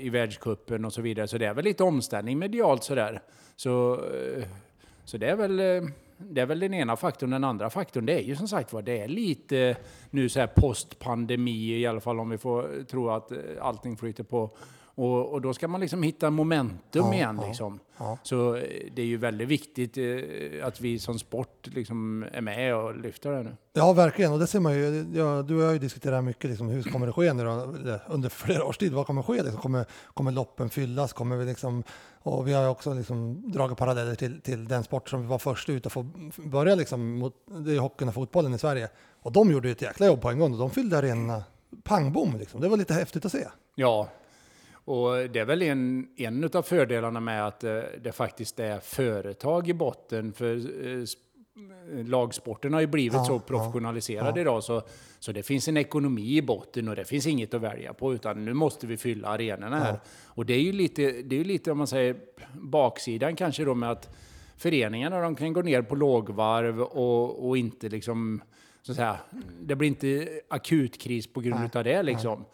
i 0.06 0.10
världscupen 0.12 0.86
och 0.86 0.94
så 0.94 1.02
vidare. 1.02 1.28
Så 1.28 1.38
det 1.38 1.46
är 1.46 1.54
väl 1.54 1.66
lite 1.66 1.84
omställning 1.84 2.40
medialt 2.40 2.84
sådär. 2.84 3.22
Så, 3.56 3.94
eh, 3.94 4.44
så 5.06 5.18
det 5.18 5.28
är 5.30 5.36
väl... 5.36 5.60
Eh, 5.60 5.90
det 6.18 6.42
är 6.42 6.46
väl 6.46 6.60
den 6.60 6.74
ena 6.74 6.96
faktorn. 6.96 7.30
Den 7.30 7.44
andra 7.44 7.70
faktorn, 7.70 8.06
det 8.06 8.14
är 8.14 8.24
ju 8.24 8.36
som 8.36 8.48
sagt 8.48 8.74
var, 8.74 8.82
det 8.82 9.00
är 9.00 9.08
lite 9.08 9.76
nu 10.10 10.30
så 10.30 10.40
här 10.40 10.48
postpandemi 10.48 11.80
i 11.80 11.86
alla 11.88 12.00
fall 12.00 12.20
om 12.20 12.30
vi 12.30 12.38
får 12.38 12.84
tro 12.84 13.10
att 13.10 13.32
eh, 13.32 13.38
allting 13.62 13.98
flyter 13.98 14.24
på. 14.24 14.50
Och, 14.96 15.34
och 15.34 15.42
då 15.42 15.54
ska 15.54 15.68
man 15.68 15.82
liksom 15.82 16.04
hitta 16.04 16.30
momentum 16.30 17.06
Ja, 17.06 17.14
igen 17.14 17.40
ja, 17.42 17.48
liksom. 17.48 17.80
ja. 17.98 18.18
Så 18.24 18.56
eh, 18.56 18.62
det 18.96 19.02
är 19.02 19.06
ju 19.06 19.18
väldigt 19.18 19.48
viktigt 19.48 19.98
eh, 19.98 20.68
att 20.68 20.82
vi 20.82 21.00
som 21.00 21.20
sport 21.20 21.68
liksom 21.68 22.26
är 22.34 22.42
med 22.42 22.76
och 22.76 22.98
lyfter 22.98 23.32
det 23.32 23.44
nu. 23.44 23.56
Ja, 23.74 23.94
verkligen. 23.94 24.32
Och 24.34 24.40
det 24.40 24.48
ser 24.48 24.60
man 24.60 24.74
ju. 24.74 25.06
Ja, 25.14 25.42
du 25.42 25.56
och 25.56 25.62
jag 25.62 25.66
har 25.66 25.74
ju 25.74 25.80
diskuterat 25.80 26.24
mycket. 26.24 26.50
Liksom, 26.50 26.70
hur 26.70 26.84
kommer 26.84 27.08
det 27.08 27.14
ske 27.14 27.34
nu 27.34 27.44
då? 27.44 27.52
Under 28.08 28.30
flera 28.44 28.66
års 28.66 28.78
tid? 28.78 28.94
Vad 28.94 29.08
kommer 29.08 29.22
ske? 29.24 29.44
Liksom, 29.44 29.62
kommer, 29.62 29.86
kommer 30.14 30.32
loppen 30.32 30.70
fyllas? 30.70 31.14
Kommer 31.14 31.36
vi 31.36 31.46
liksom, 31.46 31.84
och 32.24 32.48
vi 32.48 32.54
har 32.54 32.64
ju 32.64 32.70
också 32.70 32.94
liksom 32.94 33.52
dragit 33.52 33.78
paralleller 33.78 34.16
till, 34.16 34.42
till 34.42 34.68
den 34.68 34.84
sport 34.84 35.10
som 35.10 35.22
vi 35.22 35.28
var 35.28 35.40
först 35.40 35.70
ut 35.70 35.86
att 35.86 35.94
få 35.94 36.06
börja 36.38 36.76
liksom, 36.76 37.18
mot, 37.18 37.34
det 37.66 37.76
är 37.76 37.80
hockeyn 37.80 38.08
och 38.08 38.14
fotbollen 38.14 38.54
i 38.54 38.58
Sverige. 38.58 38.90
Och 39.22 39.32
de 39.32 39.52
gjorde 39.52 39.68
ju 39.68 39.72
ett 39.72 39.82
jäkla 39.82 40.06
jobb 40.06 40.22
på 40.22 40.30
en 40.30 40.40
gång 40.40 40.54
och 40.54 40.60
de 40.60 40.70
fyllde 40.70 40.98
arenorna 40.98 41.44
pang 41.84 42.14
bom. 42.14 42.38
Liksom. 42.38 42.62
Det 42.62 42.68
var 42.70 42.78
lite 42.78 42.94
häftigt 42.94 43.26
att 43.26 43.32
se. 43.32 43.48
Ja, 43.76 44.08
och 44.86 45.30
det 45.30 45.40
är 45.40 45.46
väl 45.46 45.62
en, 45.62 46.08
en 46.16 46.50
av 46.54 46.62
fördelarna 46.62 47.20
med 47.20 47.48
att 47.48 47.64
eh, 47.64 47.80
det 48.04 48.12
faktiskt 48.12 48.60
är 48.60 48.80
företag 48.80 49.70
i 49.70 49.74
botten. 49.74 50.34
För 50.34 50.56
eh, 50.88 51.00
eh, 52.00 52.06
lagsporten 52.06 52.74
har 52.74 52.82
ju 52.82 52.88
blivit 52.88 53.14
Ja, 53.14 53.26
så 53.26 53.40
professionaliserad 53.40 54.38
ja. 54.38 54.42
idag 54.42 54.64
så, 54.64 54.82
så 55.20 55.32
det 55.32 55.44
finns 55.44 55.68
en 55.68 55.78
ekonomi 55.78 56.38
i 56.38 56.42
botten 56.42 56.90
och 56.90 56.96
det 56.96 57.06
finns 57.06 57.28
inget 57.28 57.54
att 57.54 57.62
välja 57.62 57.94
på 57.94 58.14
utan 58.14 58.46
nu 58.46 58.54
måste 58.54 58.88
vi 58.88 58.98
fylla 58.98 59.28
arenorna 59.28 59.80
här. 59.80 60.00
Och 60.26 60.46
det 60.46 60.54
är 60.54 60.62
ju 60.62 60.72
lite, 60.72 61.12
det 61.12 61.40
är 61.40 61.44
lite 61.44 61.72
om 61.72 61.78
man 61.78 61.88
säger 61.88 62.16
baksidan 62.54 63.36
kanske 63.36 63.66
då 63.66 63.76
med 63.76 63.92
att 63.92 64.16
föreningarna 64.58 65.22
de 65.22 65.36
kan 65.36 65.54
gå 65.54 65.62
ner 65.62 65.82
på 65.82 65.96
lågvarv 65.96 66.82
och, 66.82 67.48
och 67.48 67.58
inte 67.58 67.90
liksom 67.90 68.42
så 68.82 68.92
att 68.92 68.96
säga, 68.96 69.18
det 69.62 69.76
blir 69.76 69.88
inte 69.88 70.30
akutkris 70.48 71.28
på 71.28 71.42
grund 71.42 71.76
av 71.76 71.84
det 71.84 72.04
liksom. 72.04 72.46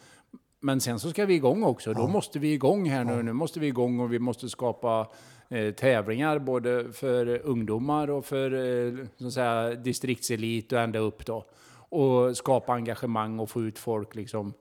Men 0.60 0.82
sen 0.82 1.00
så 1.00 1.10
ska 1.10 1.26
vi 1.26 1.34
igång 1.34 1.63
också. 1.63 1.93
Då 1.93 2.08
måste 2.08 2.39
vi 2.39 2.54
igång 2.54 2.89
här 2.89 3.04
nu. 3.04 3.24
Nu 3.24 3.34
måste 3.34 3.60
vi 3.60 3.67
igång 3.67 4.00
och 4.00 4.13
vi 4.13 4.19
måste 4.19 4.50
skapa 4.50 5.08
eh, 5.50 5.74
tävlingar 5.74 6.39
både 6.39 6.93
för 6.93 7.41
ungdomar 7.43 8.10
och 8.10 8.26
för 8.26 8.54
eh, 8.54 9.06
så 9.17 9.32
säga, 9.32 9.76
distriktselit 9.76 10.72
och 10.72 10.80
ända 10.80 11.00
upp 11.00 11.26
då. 11.26 11.45
Och 11.72 12.38
skapa 12.38 12.74
engagemang 12.74 13.39
och 13.39 13.50
få 13.50 13.62
ut 13.62 13.80
folk 13.80 14.15
liksom. 14.15 14.54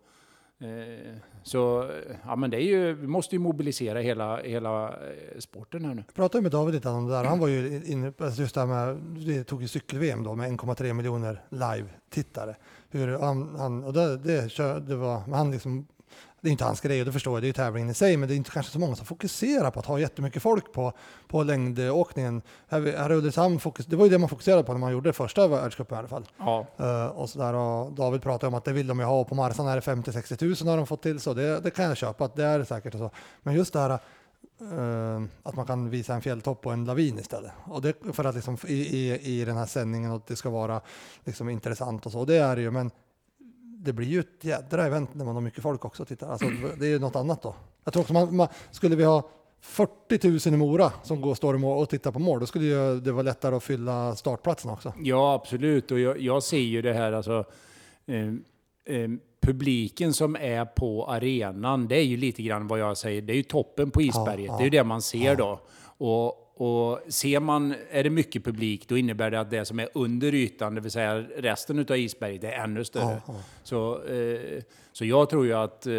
Eh, 0.61 1.17
så 1.43 1.91
ja, 2.25 2.37
men 2.37 2.51
det 2.51 2.57
är 2.57 2.65
ju, 2.65 2.93
vi 2.93 3.07
måste 3.07 3.35
ju 3.35 3.39
mobilisera 3.39 4.01
hela, 4.01 4.37
hela 4.43 4.89
eh, 4.89 5.39
sporten 5.39 5.85
här 5.85 5.95
nu. 5.95 6.03
Jag 6.07 6.15
pratade 6.15 6.43
med 6.43 6.53
David 6.53 6.75
lite 6.75 6.89
om 6.89 7.07
det 7.07 7.13
där. 7.13 7.25
Han 7.25 7.39
var 7.39 7.49
ju 7.49 7.83
inne 7.85 8.13
på 8.13 8.25
alltså 8.25 8.43
just 8.43 8.55
det 8.55 8.61
här 8.61 8.67
med, 8.67 8.97
vi 9.17 9.45
tog 9.45 9.63
ju 9.63 9.69
cykel-VM 9.69 10.23
då 10.23 10.35
med 10.35 10.51
1,3 10.51 10.93
miljoner 10.93 11.43
live-tittare. 11.51 12.57
Hur 12.91 13.19
han, 13.19 13.57
han, 13.59 13.85
och 13.85 13.93
det, 13.93 14.17
det, 14.17 14.59
det 14.81 14.97
var, 14.97 15.19
han 15.19 15.51
liksom, 15.51 15.87
det 16.41 16.49
är 16.49 16.53
inte 16.53 16.65
hans 16.65 16.81
grej 16.81 17.01
och 17.01 17.07
det 17.07 17.13
förstår 17.13 17.35
jag, 17.35 17.43
det 17.43 17.47
är 17.47 17.49
ju 17.49 17.53
tävlingen 17.53 17.91
i 17.91 17.95
sig, 17.95 18.17
men 18.17 18.29
det 18.29 18.35
är 18.35 18.37
inte 18.37 18.51
kanske 18.51 18.73
så 18.73 18.79
många 18.79 18.97
som 18.97 19.07
fokuserar 19.07 19.71
på 19.71 19.81
att 19.81 19.87
ha 19.87 19.99
jättemycket 19.99 20.43
folk 20.43 20.73
på, 20.73 20.93
på 21.29 21.43
längdåkningen. 21.43 22.43
Här, 22.69 22.97
här 22.99 23.13
i 23.13 23.15
Ulricehamn, 23.15 23.61
fokus, 23.61 23.87
det 23.87 23.97
var 23.97 24.05
ju 24.05 24.11
det 24.11 24.19
man 24.19 24.29
fokuserade 24.29 24.65
på 24.65 24.73
när 24.73 24.81
man 24.81 24.93
gjorde 24.93 25.13
första 25.13 25.49
världscupen 25.49 25.97
i 25.97 25.99
alla 25.99 26.09
fall. 26.09 26.27
Ja, 26.39 26.67
Eh, 26.79 27.07
och, 27.07 27.31
så 27.31 27.39
där, 27.39 27.55
och 27.55 27.93
David 27.93 28.23
pratade 28.23 28.47
om 28.47 28.55
att 28.55 28.65
det 28.65 28.73
vill 28.73 28.87
de 28.87 28.99
ju 28.99 29.05
ha 29.05 29.21
och 29.21 29.29
på 29.29 29.35
Marsan 29.35 29.67
är 29.67 29.75
det 29.75 29.81
50-60 29.81 30.37
tusen 30.37 30.69
har 30.69 30.77
de 30.77 30.87
fått 30.87 31.03
till 31.03 31.21
så 31.21 31.35
det, 31.35 31.61
det 31.61 31.71
kan 31.71 31.85
jag 31.85 31.97
köpa 31.97 32.25
att 32.25 32.37
det 32.37 32.45
är 32.45 32.65
säkert 32.65 32.95
och 32.95 33.01
så. 33.01 33.11
Men 33.43 33.55
just 33.55 33.73
det 33.73 33.81
här 33.81 33.99
Uh, 34.63 35.25
att 35.43 35.57
man 35.57 35.67
kan 35.67 35.91
visa 35.91 36.15
en 36.15 36.23
fjälltopp 36.23 36.67
och 36.67 36.73
en 36.73 36.85
lavin 36.85 37.19
istället. 37.19 37.53
Och 37.65 37.83
det 37.83 37.95
för 38.13 38.25
att 38.25 38.35
liksom 38.35 38.59
i, 38.67 38.73
i, 38.73 39.21
i 39.41 39.45
den 39.45 39.57
här 39.57 39.67
sändningen 39.67 40.13
att 40.13 40.27
det 40.27 40.37
ska 40.37 40.51
vara 40.51 40.81
liksom 41.25 41.49
intressant 41.49 42.07
och 42.07 42.13
så. 42.13 42.21
Och 42.21 42.27
det 42.27 42.37
är 42.37 42.57
det 42.57 42.63
ju, 42.63 42.71
men 42.71 42.91
det 43.79 43.93
blir 43.93 44.07
ju 44.07 44.21
ett 44.21 44.45
jädra 44.45 44.87
event 44.87 45.15
när 45.15 45.25
man 45.25 45.35
har 45.35 45.43
mycket 45.43 45.63
folk 45.63 45.85
också. 45.85 46.05
tittar. 46.05 46.29
Alltså, 46.29 46.47
det 46.79 46.87
är 46.87 46.91
ju 46.91 46.99
något 46.99 47.17
annat 47.17 47.43
då. 47.43 47.55
Jag 47.85 47.93
tror 47.93 48.01
också 48.01 48.13
man, 48.13 48.37
man, 48.37 48.49
skulle 48.71 48.97
vi 48.97 49.05
ha 49.05 49.31
40 49.61 50.51
000 50.51 50.55
i 50.55 50.59
Mora 50.59 50.93
som 51.03 51.21
går, 51.21 51.31
och 51.31 51.37
står 51.37 51.65
och 51.65 51.89
tittar 51.89 52.13
på 52.13 52.19
mål, 52.19 52.41
då 52.41 52.47
skulle 52.47 52.65
ju 52.65 53.01
det 53.01 53.13
vara 53.13 53.23
lättare 53.23 53.57
att 53.57 53.63
fylla 53.63 54.17
startplatsen 54.17 54.71
också. 54.71 54.93
Ja, 55.03 55.35
absolut. 55.35 55.91
Och 55.91 56.01
jag, 56.01 56.21
jag 56.21 56.43
ser 56.43 56.59
ju 56.59 56.83
det 56.83 56.93
här, 56.93 57.13
alltså, 57.13 57.45
Um, 58.09 58.45
um, 58.87 59.21
publiken 59.49 60.13
som 60.13 60.37
är 60.37 60.65
på 60.65 61.07
arenan, 61.07 61.89
det 61.89 61.97
är 61.97 62.03
ju 62.03 62.17
lite 62.17 62.43
grann 62.43 62.67
vad 62.69 62.79
jag 62.79 62.97
säger, 62.97 63.23
det 63.23 63.33
är 63.33 63.37
ju 63.37 63.43
toppen 63.43 63.91
på 63.91 64.03
isberget. 64.03 64.47
ja. 64.47 64.57
Det 64.57 64.63
är 64.63 64.65
ju 64.65 64.71
det 64.71 64.85
man 64.85 65.03
ser 65.03 65.37
då. 65.37 65.61
Och, 65.99 66.61
och 66.61 67.01
ser 67.09 67.41
man, 67.41 67.75
är 67.91 68.05
det 68.05 68.11
mycket 68.11 68.45
publik, 68.45 68.89
då 68.89 68.97
innebär 68.99 69.31
det 69.31 69.41
att 69.41 69.51
det 69.51 69.65
som 69.65 69.79
är 69.81 69.89
under 69.95 70.35
ytan, 70.35 70.75
det 70.75 70.81
vill 70.81 70.91
säga 70.91 71.25
resten 71.37 71.79
av 71.79 71.97
isberget, 71.97 72.45
är 72.45 72.53
ännu 72.53 72.85
större. 72.85 73.05
Ja, 73.05 73.21
ja. 73.27 73.35
Så, 73.63 74.05
eh, 74.05 74.63
så 74.93 75.05
jag 75.05 75.31
tror 75.31 75.47
ju 75.47 75.53
att 75.55 75.87
eh, 75.87 75.93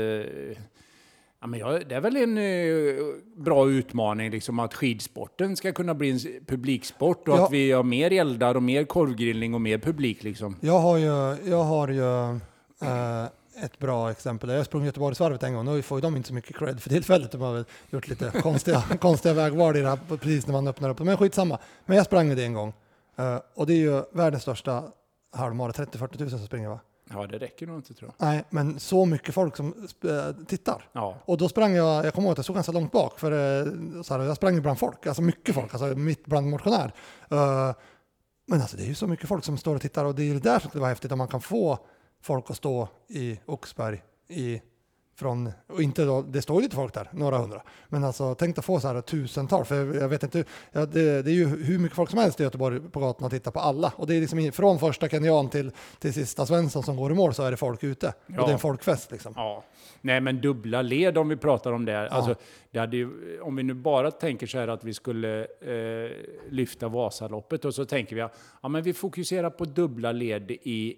Ja, 1.42 1.48
men 1.48 1.60
jag, 1.60 1.88
det 1.90 1.96
är 1.96 2.02
väl 2.02 2.16
en 2.18 2.38
eh, 2.38 3.06
bra 3.36 3.70
utmaning 3.70 4.32
liksom, 4.32 4.60
att 4.60 4.74
skidsporten 4.74 5.56
ska 5.56 5.72
kunna 5.72 5.94
bli 5.94 6.10
en 6.10 6.20
publiksport 6.46 7.28
och 7.28 7.38
Ja. 7.38 7.46
att 7.46 7.52
vi 7.52 7.72
har 7.72 7.84
mer 7.84 8.12
eldar 8.14 8.56
och 8.56 8.64
mer 8.64 8.84
korvgrillning 8.84 9.54
och 9.54 9.62
mer 9.62 9.78
publik. 9.78 10.24
Liksom. 10.24 10.56
Jag 10.62 10.80
har 10.80 10.98
ju, 10.98 11.38
jag 11.50 11.64
har 11.64 11.88
ju 11.88 12.30
eh, 12.82 13.26
ett 13.64 13.80
bra 13.80 14.12
exempel. 14.12 14.50
Jag 14.50 14.66
sprungit 14.66 14.86
Göteborgsvarvet 14.86 15.44
en 15.44 15.54
gång. 15.54 15.66
Nu 15.66 15.82
får 15.82 15.98
ju 15.98 16.02
de 16.02 16.16
inte 16.16 16.28
så 16.28 16.34
mycket 16.34 16.56
cred 16.56 16.80
för 16.82 16.90
tillfället. 16.90 17.32
De 17.32 17.42
har 17.42 17.54
väl 17.54 17.66
gjort 17.90 18.08
lite 18.08 18.32
konstiga, 18.42 18.84
konstiga 19.02 19.34
vägval 19.34 19.78
i 19.78 19.82
det 19.82 19.90
här 19.90 20.00
precis 20.18 20.48
när 20.48 20.54
man 20.54 20.68
öppnar 20.68 20.90
upp. 20.90 21.00
Men 21.00 21.18
skitsamma. 21.18 21.60
Men 21.86 21.98
jag 21.98 22.06
sprang 22.06 22.36
det 22.36 22.44
en 22.44 22.54
gång. 22.54 22.74
Eh, 23.16 23.38
och 23.56 23.66
det 23.68 23.74
är 23.74 23.78
ju 23.78 24.04
världens 24.12 24.42
största 24.42 24.84
halvmara, 25.34 25.72
30-40 25.72 26.18
tusen 26.18 26.30
som 26.30 26.48
springer 26.48 26.70
va? 26.70 26.80
Ja, 27.14 27.28
det 27.28 27.38
räcker 27.38 27.68
nog 27.68 27.76
inte 27.78 27.94
tror 27.94 28.12
jag. 28.18 28.28
Nej, 28.28 28.44
men 28.50 28.80
så 28.80 29.06
mycket 29.06 29.34
folk 29.34 29.58
som 29.58 29.88
eh, 30.04 30.46
tittar. 30.46 30.90
Ja, 30.92 31.16
Och 31.26 31.38
då 31.38 31.50
sprang 31.50 31.76
jag, 31.76 32.06
jag 32.06 32.14
kommer 32.14 32.28
ihåg 32.28 32.32
att 32.32 32.38
jag 32.38 32.46
stod 32.46 32.56
ganska 32.56 32.72
långt 32.72 32.92
bak, 32.92 33.20
för 33.20 33.32
eh, 33.32 34.02
så 34.02 34.14
här, 34.14 34.24
jag 34.24 34.36
sprang 34.36 34.56
ju 34.56 34.62
bland 34.62 34.80
folk, 34.80 35.08
alltså 35.08 35.22
mycket 35.22 35.56
folk, 35.56 35.74
alltså 35.74 35.86
mitt 35.86 36.26
bland 36.26 36.50
motionär. 36.50 36.94
Men 38.48 38.62
alltså 38.62 38.78
det 38.78 38.84
är 38.84 38.88
ju 38.88 38.96
så 38.96 39.08
mycket 39.08 39.28
folk 39.28 39.44
som 39.46 39.58
står 39.58 39.76
och 39.76 39.82
tittar 39.82 40.06
och 40.06 40.16
det 40.16 40.22
är 40.24 40.26
ju 40.26 40.34
det 40.34 40.50
där 40.50 40.60
som 40.60 40.70
det 40.74 40.80
var 40.80 40.88
häftigt, 40.88 41.12
om 41.12 41.18
man 41.18 41.28
kan 41.28 41.42
få 41.42 41.80
folk 42.22 42.50
att 42.50 42.58
stå 42.58 42.88
i 43.08 43.40
Oxberg 43.46 44.02
i 44.28 44.62
från, 45.20 45.52
och 45.68 45.82
inte 45.82 46.06
då, 46.06 46.22
det 46.22 46.42
står 46.42 46.58
ju 46.58 46.64
lite 46.64 46.76
folk 46.76 46.94
där, 46.94 47.10
några 47.14 47.38
hundra. 47.38 47.62
Men 47.88 48.04
alltså 48.04 48.36
tänk 48.36 48.58
att 48.58 48.66
få 48.66 48.80
så 48.80 48.88
här 48.88 49.02
tusental, 49.02 49.66
för 49.66 49.76
jag, 49.76 49.96
jag 49.96 50.10
vet 50.10 50.24
inte, 50.24 50.44
ja, 50.72 50.86
det, 50.86 51.22
det 51.22 51.32
är 51.32 51.36
ju 51.36 51.46
hur 51.46 51.80
mycket 51.80 51.96
folk 51.96 52.10
som 52.10 52.20
helst 52.20 52.40
i 52.40 52.44
Göteborg 52.44 52.80
på 52.80 53.00
gatorna 53.00 53.26
och 53.26 53.32
tittar 53.32 53.52
på 53.52 53.60
alla. 53.60 53.94
Och 53.96 54.08
det 54.08 54.16
är 54.16 54.22
liksom 54.22 54.52
från 54.52 54.80
första 54.80 55.10
kenyan 55.10 55.50
till, 55.50 55.72
till 56.00 56.14
sista 56.14 56.46
Svensson 56.46 56.84
som 56.84 56.98
går 56.98 57.12
i 57.12 57.16
mål 57.16 57.34
så 57.34 57.44
är 57.44 57.52
det 57.52 57.58
folk 57.58 57.84
ute. 57.84 58.14
Ja. 58.28 58.42
Och 58.42 58.48
det 58.48 58.52
är 58.52 58.54
en 58.54 58.60
folkfest 58.60 59.12
liksom. 59.12 59.34
Ja, 59.36 59.64
nej 60.02 60.22
men 60.22 60.42
dubbla 60.42 60.82
led 60.82 61.18
om 61.18 61.30
vi 61.30 61.38
pratar 61.38 61.72
om 61.72 61.86
det. 61.86 62.10
Alltså, 62.10 62.36
det 62.72 62.80
hade 62.80 62.98
ju, 62.98 63.40
om 63.42 63.56
vi 63.56 63.64
nu 63.64 63.74
bara 63.74 64.12
tänker 64.12 64.48
så 64.48 64.58
här 64.58 64.68
att 64.68 64.84
vi 64.84 64.94
skulle 64.94 65.40
eh, 65.42 66.12
lyfta 66.50 66.88
Vasaloppet 66.88 67.66
och 67.66 67.76
så 67.76 67.86
tänker 67.86 68.16
vi 68.16 68.22
att 68.22 68.38
ja, 68.62 68.70
men 68.70 68.84
vi 68.84 68.94
fokuserar 68.94 69.50
på 69.50 69.66
dubbla 69.66 70.12
led 70.12 70.52
i, 70.52 70.96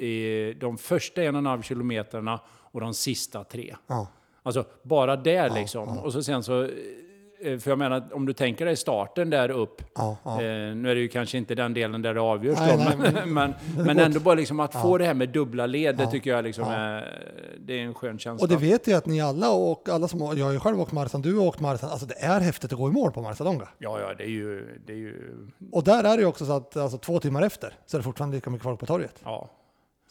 i 0.00 0.54
de 0.60 0.78
första 0.78 1.22
en 1.22 1.34
och 1.34 1.38
en 1.38 1.46
halv 1.46 1.62
kilometerna 1.62 2.40
och 2.48 2.80
de 2.80 2.94
sista 2.94 3.44
tre. 3.44 3.76
Ja. 3.86 4.06
Alltså 4.42 4.64
bara 4.82 5.16
där 5.16 5.50
liksom. 5.50 5.98
Och 5.98 6.12
så 6.12 6.22
sen 6.22 6.42
så, 6.42 6.62
eh, 6.62 7.58
för 7.58 7.70
jag 7.70 7.78
menar 7.78 8.08
om 8.12 8.26
du 8.26 8.32
tänker 8.32 8.66
dig 8.66 8.76
starten 8.76 9.30
där 9.30 9.50
upp. 9.50 9.82
Ja, 9.94 10.16
ja. 10.24 10.30
Eh, 10.42 10.74
nu 10.74 10.90
är 10.90 10.94
det 10.94 11.00
ju 11.00 11.08
kanske 11.08 11.38
inte 11.38 11.54
den 11.54 11.74
delen 11.74 12.02
där 12.02 12.14
det 12.14 12.20
avgörs 12.20 12.58
Nej, 12.58 12.76
då, 12.76 12.84
nej, 12.84 13.12
men, 13.12 13.34
men, 13.34 13.54
men 13.86 13.98
ändå 13.98 14.20
bara 14.20 14.34
liksom 14.34 14.60
att 14.60 14.74
få 14.74 14.98
det 14.98 15.04
här 15.04 15.14
med 15.14 15.28
dubbla 15.28 15.66
led, 15.66 15.96
det 15.96 16.06
tycker 16.06 16.30
jag 16.30 16.44
liksom 16.44 16.64
är, 16.64 17.22
det 17.58 17.80
är 17.80 17.82
en 17.82 17.94
skön 17.94 18.18
känsla. 18.18 18.44
Och 18.44 18.48
det 18.48 18.56
vet 18.56 18.86
jag 18.86 18.98
att 18.98 19.06
ni 19.06 19.20
alla 19.20 19.50
och 19.50 19.88
alla 19.88 20.08
som 20.08 20.20
jag 20.20 20.44
har 20.44 20.52
ju 20.52 20.60
själv 20.60 20.80
åkt 20.80 20.92
maraton, 20.92 21.22
du 21.22 21.36
har 21.36 21.46
åkt 21.46 21.60
maraton, 21.60 21.90
alltså 21.90 22.06
det 22.06 22.24
är 22.24 22.40
häftigt 22.40 22.72
att 22.72 22.78
gå 22.78 22.88
i 22.88 22.92
mål 22.92 23.12
på 23.12 23.22
Marcialonga. 23.22 23.68
Ja, 23.78 24.00
ja, 24.00 24.14
det 24.14 24.24
är 24.24 24.28
ju... 24.28 24.80
Det 24.86 24.92
är 24.92 24.96
ju 24.96 25.36
Och 25.72 25.84
där 25.84 26.04
är 26.04 26.16
det 26.16 26.20
ju 26.20 26.26
också 26.26 26.46
så 26.46 26.52
att 26.52 26.76
alltså, 26.76 26.98
två 26.98 27.20
timmar 27.20 27.42
efter 27.42 27.74
så 27.86 27.96
är 27.96 27.98
det 27.98 28.02
fortfarande 28.02 28.36
lika 28.36 28.50
mycket 28.50 28.64
folk 28.64 28.80
på 28.80 28.86
torget. 28.86 29.20
ja. 29.24 29.50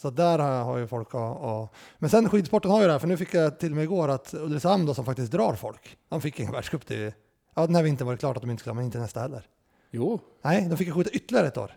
Så 0.01 0.09
där 0.09 0.39
har, 0.39 0.63
har 0.63 0.77
ju 0.77 0.87
folk 0.87 1.13
och, 1.13 1.61
och, 1.61 1.73
Men 1.97 2.09
sen 2.09 2.29
skidsporten 2.29 2.71
har 2.71 2.81
ju 2.81 2.85
det 2.85 2.91
här, 2.91 2.99
för 2.99 3.07
nu 3.07 3.17
fick 3.17 3.33
jag 3.33 3.59
till 3.59 3.75
mig 3.75 3.83
igår 3.83 4.07
att 4.09 4.33
Ulricehamn 4.33 4.85
då 4.85 4.93
som 4.93 5.05
faktiskt 5.05 5.31
drar 5.31 5.55
folk, 5.55 5.97
de 6.09 6.21
fick 6.21 6.39
ingen 6.39 6.51
världscup 6.51 6.85
till, 6.85 7.13
ja 7.55 7.65
den 7.65 7.75
här 7.75 7.83
vintern 7.83 8.05
var 8.05 8.13
det 8.13 8.17
klart 8.17 8.37
att 8.37 8.43
de 8.43 8.51
inte 8.51 8.61
skulle, 8.61 8.73
men 8.73 8.85
inte 8.85 8.99
nästa 8.99 9.19
heller. 9.19 9.47
Jo, 9.91 10.19
Nej, 10.41 10.65
de 10.69 10.77
fick 10.77 10.93
skjuta 10.93 11.09
ytterligare 11.09 11.47
ett 11.47 11.57
år. 11.57 11.71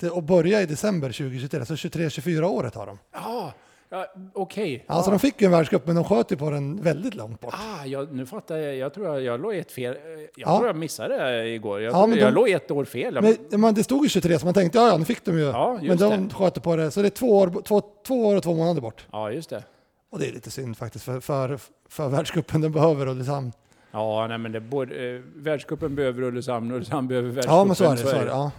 Till, 0.00 0.10
och 0.10 0.22
börja 0.22 0.62
i 0.62 0.66
december 0.66 1.08
2023, 1.08 1.66
så 1.66 1.74
23-24 1.74 2.42
året 2.42 2.74
har 2.74 2.86
de. 2.86 2.98
ja, 3.12 3.52
ja 3.90 4.06
okej. 4.34 4.84
Alltså 4.88 5.10
de 5.10 5.20
fick 5.20 5.40
ju 5.40 5.44
en 5.44 5.50
världscup, 5.52 5.86
men 5.86 5.94
de 5.94 6.04
sköt 6.04 6.32
ju 6.32 6.36
på 6.36 6.50
den 6.50 6.82
väldigt 6.82 7.14
långt 7.14 7.40
bort. 7.40 7.54
Ah, 7.54 7.84
jag, 7.86 8.14
nu 8.14 8.26
fattar 8.26 8.56
jag. 8.56 8.76
Jag 8.76 8.94
tror 8.94 9.06
jag, 9.06 9.22
jag 9.22 9.40
låg 9.40 9.54
ett 9.54 9.72
fel. 9.72 9.96
Jag 10.04 10.28
Ja. 10.36 10.56
tror 10.56 10.66
jag 10.66 10.76
missade 10.76 11.16
det 11.30 11.48
igår. 11.48 11.80
Jag, 11.80 11.94
Ja, 11.94 12.06
men 12.06 12.18
jag 12.18 12.28
de- 12.28 12.34
låg 12.34 12.48
ett 12.50 12.70
år 12.70 12.84
fel. 12.84 13.18
Men, 13.50 13.60
men 13.60 13.74
det 13.74 13.84
stod 13.84 14.02
ju 14.04 14.08
23 14.08 14.38
så 14.38 14.44
man 14.46 14.54
tänkte 14.54 14.78
ja, 14.78 14.88
ja 14.88 14.96
nu 14.98 15.04
fick 15.04 15.24
de 15.24 15.38
ju. 15.38 15.44
Ja, 15.44 15.78
men 15.82 15.96
de 15.96 16.28
det. 16.28 16.34
sköt 16.34 16.62
på 16.62 16.76
det. 16.76 16.90
Så 16.90 17.02
det 17.02 17.08
är 17.08 17.10
två 17.10 17.38
år, 17.38 17.62
två, 17.62 17.82
två 18.06 18.26
år 18.26 18.36
och 18.36 18.42
två 18.42 18.54
månader 18.54 18.80
bort. 18.80 19.06
Ja, 19.12 19.30
just 19.30 19.50
det. 19.50 19.64
Och 20.10 20.18
det 20.18 20.28
är 20.28 20.32
lite 20.32 20.50
synd 20.50 20.76
faktiskt 20.76 21.04
för, 21.04 21.20
för, 21.20 21.58
för 21.88 22.08
världscupen 22.08 22.60
den 22.60 22.72
behöver 22.72 23.08
Ulricehamn. 23.08 23.52
Ja, 23.90 24.26
nej, 24.28 24.38
men 24.38 24.52
det, 24.52 24.60
både, 24.60 25.14
eh, 25.14 25.20
världscupen 25.36 25.94
behöver 25.94 26.22
Ulricehamn 26.22 26.70
och 26.70 26.76
Ulricehamn 26.76 27.08
behöver 27.08 27.28
världscupen. 27.28 27.56
Ja 27.58 27.64
men 27.64 27.76
så 27.76 27.84
är 27.84 27.90
det. 27.90 27.96
Så 27.96 28.08
är 28.08 28.24
det. 28.24 28.30
Ja. 28.30 28.50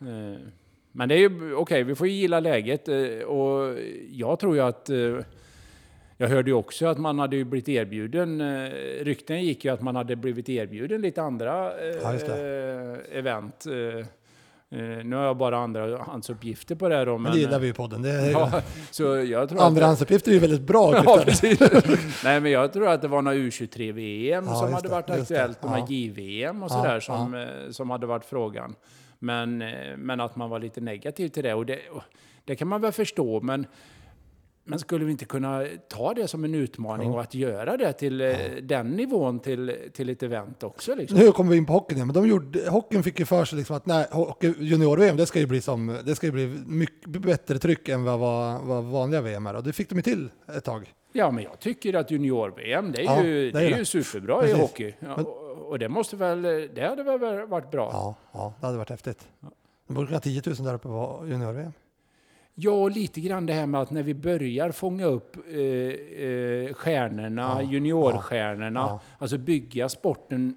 Eh, 0.00 0.38
Men 0.92 1.08
det 1.08 1.14
är 1.14 1.18
ju 1.18 1.54
okej, 1.54 1.82
vi 1.82 1.94
får 1.94 2.06
ju 2.06 2.12
gilla 2.12 2.40
läget 2.40 2.88
eh, 2.88 3.26
och 3.26 3.78
jag 4.10 4.38
tror 4.38 4.54
ju 4.54 4.62
att 4.62 4.90
eh, 4.90 4.96
jag 6.16 6.28
hörde 6.28 6.50
ju 6.50 6.54
också 6.54 6.86
att 6.86 6.98
man 6.98 7.18
hade 7.18 7.44
blivit 7.44 7.68
erbjuden, 7.68 8.40
eh, 8.40 8.70
rykten 9.00 9.42
gick 9.44 9.64
ju 9.64 9.70
att 9.72 9.82
man 9.82 9.96
hade 9.96 10.16
blivit 10.16 10.48
erbjuden 10.48 11.00
lite 11.02 11.22
andra 11.22 11.72
Ja, 12.02 12.12
event. 13.12 13.66
Nu 15.04 15.16
har 15.16 15.24
jag 15.24 15.36
bara 15.36 15.58
andrahandsuppgifter 15.58 16.74
på 16.74 16.88
det 16.88 16.96
här 16.96 17.06
då, 17.06 17.18
Men 17.18 17.32
det 17.32 17.38
gillar 17.38 17.58
vi 17.58 17.66
ju 17.66 17.72
podden. 17.72 18.02
Det 18.02 18.10
är, 18.10 18.30
Ja, 18.30 18.62
så 18.90 19.02
jag 19.02 19.48
tror 19.48 19.58
att, 19.58 19.64
Andrahandsuppgifter 19.64 20.30
är 20.30 20.34
ju 20.34 20.40
väldigt 20.40 20.60
bra 20.60 21.02
Ja, 21.04 21.20
uppgifter. 21.20 21.98
Nej, 22.24 22.40
men 22.40 22.52
jag 22.52 22.72
tror 22.72 22.88
att 22.88 23.02
det 23.02 23.08
var 23.08 23.22
några 23.22 23.36
U23-VM 23.36 24.44
Ja, 24.46 24.54
som 24.54 24.72
hade 24.72 24.88
varit 24.88 25.10
aktuellt, 25.10 25.62
några. 25.62 25.86
JVM 25.88 26.62
och 26.62 26.70
sådär 26.70 27.00
som, 27.00 27.46
som 27.70 27.90
hade 27.90 28.06
varit 28.06 28.24
frågan. 28.24 28.74
Men, 29.22 29.62
eh, 29.62 29.96
men 29.96 30.20
att 30.20 30.36
man 30.36 30.50
var 30.50 30.58
lite 30.58 30.80
negativ 30.80 31.28
till 31.28 31.42
det, 31.42 31.54
och 31.54 31.66
det, 31.66 31.78
och 31.90 32.02
det 32.44 32.56
kan 32.56 32.68
man 32.68 32.80
väl 32.80 32.92
förstå, 32.92 33.40
men 33.40 33.66
men 34.64 34.78
skulle 34.78 35.04
vi 35.04 35.10
inte 35.12 35.24
kunna 35.24 35.66
ta 35.88 36.14
det 36.14 36.28
som 36.28 36.44
en 36.44 36.54
utmaning 36.54 37.10
och 37.10 37.20
att 37.20 37.34
göra 37.34 37.76
det 37.76 37.92
till 37.92 38.20
eh, 38.20 38.36
den 38.62 38.90
nivån 38.90 39.40
till, 39.40 39.76
till 39.92 40.08
ett 40.08 40.22
event 40.22 40.62
också? 40.62 40.94
Liksom? 40.94 41.18
Nu 41.18 41.32
kommer 41.32 41.50
vi 41.50 41.56
in 41.56 41.66
på 41.66 41.72
hockeyn 41.72 41.98
men 41.98 42.14
de 42.14 42.28
gjorde, 42.28 42.70
hockeyn 42.70 43.02
fick 43.02 43.18
ju 43.18 43.24
för 43.24 43.44
sig 43.44 43.58
liksom 43.58 43.76
att 43.76 43.86
nej, 43.86 44.06
junior-VM 44.58 45.16
det 45.16 45.26
ska 45.26 45.38
ju 45.38 45.46
bli 45.46 45.60
som, 45.60 45.98
det 46.04 46.14
ska 46.14 46.26
ju 46.26 46.32
bli 46.32 46.46
mycket 46.66 47.08
bättre 47.08 47.58
tryck 47.58 47.88
än 47.88 48.04
vad, 48.04 48.18
vad, 48.18 48.60
vad 48.62 48.84
vanliga 48.84 49.20
VM 49.20 49.46
är. 49.46 49.54
Och 49.54 49.62
det 49.62 49.72
fick 49.72 49.88
de 49.88 49.94
ju 49.94 50.02
till 50.02 50.30
ett 50.56 50.64
tag. 50.64 50.92
Ja, 51.12 51.30
men 51.30 51.44
jag 51.44 51.58
tycker 51.60 51.94
att 51.94 52.10
junior-VM, 52.10 52.92
det 52.92 53.00
är 53.00 53.04
Ja, 53.04 53.22
ju, 53.24 53.50
det 53.50 53.58
det 53.60 53.66
är 53.66 53.78
ju 53.78 53.84
superbra 53.84 54.40
Precis. 54.40 54.56
i 54.56 54.60
hockey. 54.60 54.94
Ja, 55.00 55.16
Men- 55.16 55.26
och, 55.26 55.78
det 55.78 55.88
måste 55.88 56.16
väl, 56.16 56.42
det 56.74 56.86
hade 56.88 57.02
väl 57.02 57.46
varit 57.46 57.70
bra? 57.70 57.90
Ja, 57.92 58.14
ja 58.32 58.54
det 58.60 58.66
hade 58.66 58.78
varit 58.78 58.90
häftigt. 58.90 59.28
De 59.86 59.94
borde 59.94 60.06
kunna 60.06 60.16
ha 60.16 60.20
10 60.20 60.42
000 60.46 60.56
där 60.56 60.74
uppe 60.74 60.88
på 60.88 61.24
junior-VM. 61.28 61.72
Ja, 62.54 62.70
och 62.72 62.90
lite 62.90 63.20
grann 63.20 63.46
det 63.46 63.52
här 63.52 63.66
med 63.66 63.80
att 63.80 63.90
när 63.90 64.02
vi 64.02 64.14
börjar 64.14 64.70
fånga 64.70 65.04
upp 65.06 65.36
eh, 65.36 65.60
eh, 66.26 66.72
stjärnorna, 66.74 67.56
Ja, 67.62 67.62
juniorstjärnorna, 67.62 68.80
ja. 68.80 69.00
alltså 69.18 69.38
bygga 69.38 69.88
sporten 69.88 70.54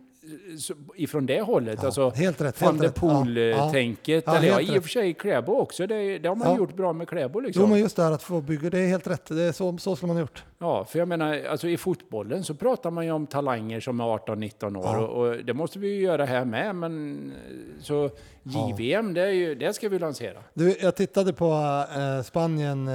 ifrån 0.95 1.25
det 1.25 1.41
hållet. 1.41 1.79
Ja, 1.81 1.85
alltså 1.85 2.09
helt 2.09 2.41
rätt, 2.41 2.61
van 2.61 2.77
der 2.77 2.83
rätt. 2.83 2.97
Ja, 3.01 3.07
ja. 3.07 3.23
Poel-tänket. 3.23 4.27
Eller 4.27 4.47
ja, 4.47 4.61
i 4.61 4.79
och 4.79 4.83
för 4.83 4.89
sig 4.89 5.13
Kläbo 5.13 5.53
också. 5.53 5.87
Det, 5.87 6.17
det 6.17 6.29
har 6.29 6.35
man 6.35 6.47
Ja. 6.47 6.57
gjort 6.57 6.75
bra 6.75 6.93
med 6.93 7.07
Kläbo 7.09 7.39
liksom. 7.39 7.61
Jo, 7.63 7.67
men 7.69 7.79
just 7.79 7.95
det 7.95 8.03
här 8.03 8.11
att 8.11 8.23
få 8.23 8.41
bygga, 8.41 8.69
det 8.69 8.79
är 8.79 8.87
helt 8.87 9.07
rätt. 9.07 9.25
Det 9.25 9.43
är 9.43 9.51
så, 9.51 9.77
så 9.77 9.95
skulle 9.95 10.07
man 10.07 10.15
ha 10.15 10.21
gjort. 10.21 10.43
Ja, 10.59 10.85
för 10.85 10.99
jag 10.99 11.07
menar, 11.07 11.43
alltså 11.49 11.67
i 11.67 11.77
fotbollen 11.77 12.43
så 12.43 12.53
pratar 12.55 12.91
man 12.91 13.05
ju 13.05 13.11
om 13.11 13.27
talanger 13.27 13.79
som 13.79 13.99
är 13.99 14.03
18-19 14.03 14.77
år 14.77 14.97
och, 15.07 15.27
och 15.27 15.45
det 15.45 15.53
måste 15.53 15.79
vi 15.79 15.87
ju 15.87 16.01
göra 16.01 16.25
här 16.25 16.45
med. 16.45 16.75
Men 16.75 17.17
eh, 17.31 17.83
så 17.83 18.09
JVM, 18.43 19.13
det, 19.13 19.21
är 19.21 19.31
ju, 19.31 19.55
det 19.55 19.73
ska 19.73 19.89
vi 19.89 19.99
lansera. 19.99 20.37
Du, 20.53 20.75
jag 20.81 20.95
tittade 20.95 21.33
på 21.33 21.45
eh, 21.97 22.23
Spanien, 22.23 22.87
eh, 22.87 22.93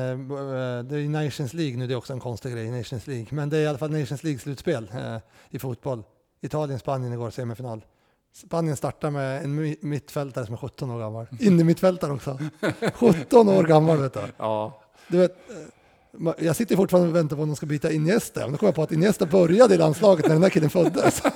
det 0.84 0.96
är 0.96 1.08
Nations 1.24 1.54
League 1.54 1.76
nu, 1.76 1.86
det 1.86 1.94
är 1.94 1.98
också 1.98 2.12
en 2.12 2.20
konstig 2.20 2.52
grej, 2.52 2.70
Nations 2.70 3.06
League. 3.06 3.26
Men 3.30 3.50
det 3.50 3.56
är 3.56 3.60
i 3.62 3.66
alla 3.66 3.78
fall 3.78 3.90
Nations 3.90 4.22
League-slutspel 4.24 4.88
eh, 4.94 5.16
i 5.50 5.58
fotboll. 5.58 6.02
Italien-Spanien 6.42 7.12
igår, 7.12 7.30
semifinal. 7.30 7.84
Spanien 8.32 8.76
startar 8.76 9.10
med 9.10 9.44
en 9.44 9.60
mi- 9.60 9.76
mittfältare 9.80 10.44
som 10.46 10.54
är 10.54 10.58
17 10.58 10.90
år 10.90 10.98
gammal. 11.00 11.26
In 11.40 11.60
i 11.60 11.64
mittfältare 11.64 12.12
också. 12.12 12.38
17 12.94 13.48
år 13.48 13.64
gammal 13.64 13.98
vet 13.98 14.12
du. 14.14 14.20
Ja, 14.36 14.80
du 15.08 15.18
vet, 15.18 15.36
eh, 15.50 16.44
jag 16.46 16.56
sitter 16.56 16.76
fortfarande 16.76 17.08
och 17.10 17.16
väntar 17.16 17.36
på 17.36 17.42
om 17.42 17.48
de 17.48 17.56
ska 17.56 17.66
byta 17.66 17.92
Iniesta. 17.92 18.40
Men 18.40 18.52
då 18.52 18.58
kom 18.58 18.66
jag 18.66 18.74
på 18.74 18.82
att 18.82 18.92
Iniesta 18.92 19.26
började 19.26 19.74
i 19.74 19.78
landslaget 19.78 20.24
när 20.26 20.32
den 20.32 20.42
där 20.42 20.50
killen 20.50 20.70
föddes. 20.70 21.22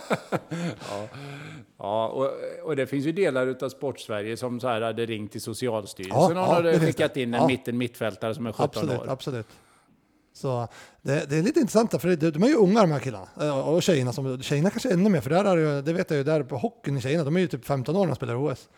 Ja, 1.78 2.08
och, 2.08 2.30
och 2.68 2.76
det 2.76 2.86
finns 2.86 3.06
ju 3.06 3.12
delar 3.12 3.56
av 3.64 3.68
Sportsverige 3.68 4.36
som 4.36 4.60
så 4.60 4.68
här 4.68 4.80
hade 4.80 5.06
ringt 5.06 5.32
till 5.32 5.40
Socialstyrelsen 5.40 6.18
Ja, 6.20 6.26
och 6.26 6.36
ja, 6.36 6.54
hade 6.54 6.80
skickat 6.80 7.16
in 7.16 7.34
en 7.34 7.40
Ja. 7.40 7.46
mitten 7.46 7.78
mittfältare 7.78 8.34
som 8.34 8.46
är 8.46 8.52
17 8.52 8.64
absolut, 8.64 8.98
år. 9.00 9.06
absolut. 9.10 9.46
Så 10.34 10.68
det, 11.02 11.30
det 11.30 11.36
är 11.36 11.42
lite 11.42 11.60
intressant, 11.60 12.00
för 12.00 12.16
de 12.30 12.42
är 12.42 12.48
ju 12.48 12.56
unga 12.56 12.80
de 12.80 12.90
här 12.90 12.98
killarna. 12.98 13.28
Eh, 13.40 13.68
och 13.68 13.82
tjejerna, 13.82 14.12
som, 14.12 14.42
tjejerna 14.42 14.70
kanske 14.70 14.92
ännu 14.92 15.10
mer, 15.10 15.20
för 15.20 15.30
där 15.30 15.44
är 15.44 15.56
det, 15.56 15.82
det 15.82 15.92
vet 15.92 16.10
jag 16.10 16.16
ju, 16.16 16.24
där 16.24 16.42
på 16.42 16.56
hockeyn 16.56 16.96
i 16.96 17.00
tjejerna, 17.00 17.24
de 17.24 17.36
är 17.36 17.40
ju 17.40 17.46
typ 17.46 17.64
15 17.64 17.96
år 17.96 18.00
när 18.00 18.06
de 18.06 18.16
spelar 18.16 18.52
OS. 18.52 18.68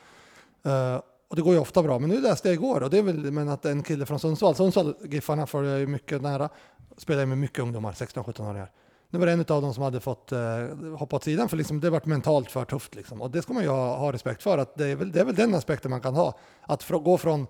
Uh, 0.66 0.72
eh, 0.72 1.00
och 1.28 1.36
det 1.36 1.42
går 1.42 1.54
ju 1.54 1.60
ofta 1.60 1.82
bra, 1.82 1.98
men 1.98 2.10
nu 2.10 2.20
läste 2.20 2.48
jag 2.48 2.54
igår, 2.54 2.82
och 2.82 2.90
det 2.90 2.98
är 2.98 3.02
väl 3.02 3.30
men 3.30 3.48
att 3.48 3.64
en 3.64 3.82
kille 3.82 4.06
från 4.06 4.20
Sundsvall, 4.20 4.54
Sundsvall, 4.54 4.94
Giffarna 5.04 5.46
följer 5.46 5.72
jag 5.72 5.80
ju 5.80 5.86
mycket 5.86 6.22
nära, 6.22 6.48
spelar 6.96 7.20
ju 7.20 7.26
med 7.26 7.38
mycket 7.38 7.58
ungdomar, 7.58 7.92
16-17-åringar. 7.92 8.70
Nu 9.10 9.18
var 9.18 9.26
det 9.26 9.32
en 9.32 9.40
av 9.40 9.62
dem 9.62 9.74
som 9.74 9.82
hade 9.82 10.00
fått 10.00 10.32
eh, 10.32 10.38
uh, 10.38 10.96
hoppa 10.96 11.16
åt 11.16 11.24
sidan, 11.24 11.48
för 11.48 11.56
liksom, 11.56 11.80
det 11.80 11.90
varit 11.90 12.06
mentalt 12.06 12.50
för 12.50 12.64
tufft. 12.64 12.94
Liksom. 12.94 13.22
Och 13.22 13.30
det 13.30 13.42
ska 13.42 13.52
man 13.52 13.62
ju 13.62 13.68
ha, 13.68 13.96
ha 13.96 14.12
respekt 14.12 14.42
för, 14.42 14.58
att 14.58 14.74
det 14.74 14.86
är, 14.86 14.96
väl, 14.96 15.12
det 15.12 15.20
är 15.20 15.24
väl 15.24 15.34
den 15.34 15.54
aspekten 15.54 15.90
man 15.90 16.00
kan 16.00 16.14
ha. 16.14 16.38
Att 16.62 16.84
fr- 16.84 17.02
gå 17.02 17.18
från 17.18 17.46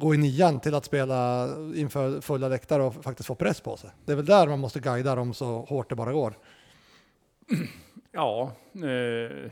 gå 0.00 0.14
i 0.14 0.18
nian 0.18 0.60
till 0.60 0.74
att 0.74 0.84
spela 0.84 1.48
inför 1.74 2.20
fulla 2.20 2.48
läktare 2.48 2.82
och 2.82 3.04
faktiskt 3.04 3.26
få 3.26 3.34
press 3.34 3.60
på 3.60 3.76
sig. 3.76 3.90
Det 4.04 4.12
är 4.12 4.16
väl 4.16 4.26
där 4.26 4.46
man 4.46 4.58
måste 4.58 4.80
guida 4.80 5.14
dem 5.14 5.34
så 5.34 5.58
hårt 5.58 5.88
det 5.88 5.94
bara 5.94 6.12
går. 6.12 6.34
Ja, 8.12 8.52
eh, 8.74 9.50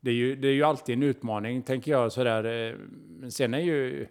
det, 0.00 0.10
är 0.10 0.14
ju, 0.14 0.36
det 0.36 0.48
är 0.48 0.52
ju 0.52 0.62
alltid 0.62 0.94
en 0.96 1.02
utmaning, 1.02 1.62
tänker 1.62 1.90
jag. 1.90 2.12
Sådär. 2.12 2.44
Eh, 2.44 2.76
men 3.08 3.32
sen 3.32 3.54
är 3.54 3.58
ju 3.58 4.06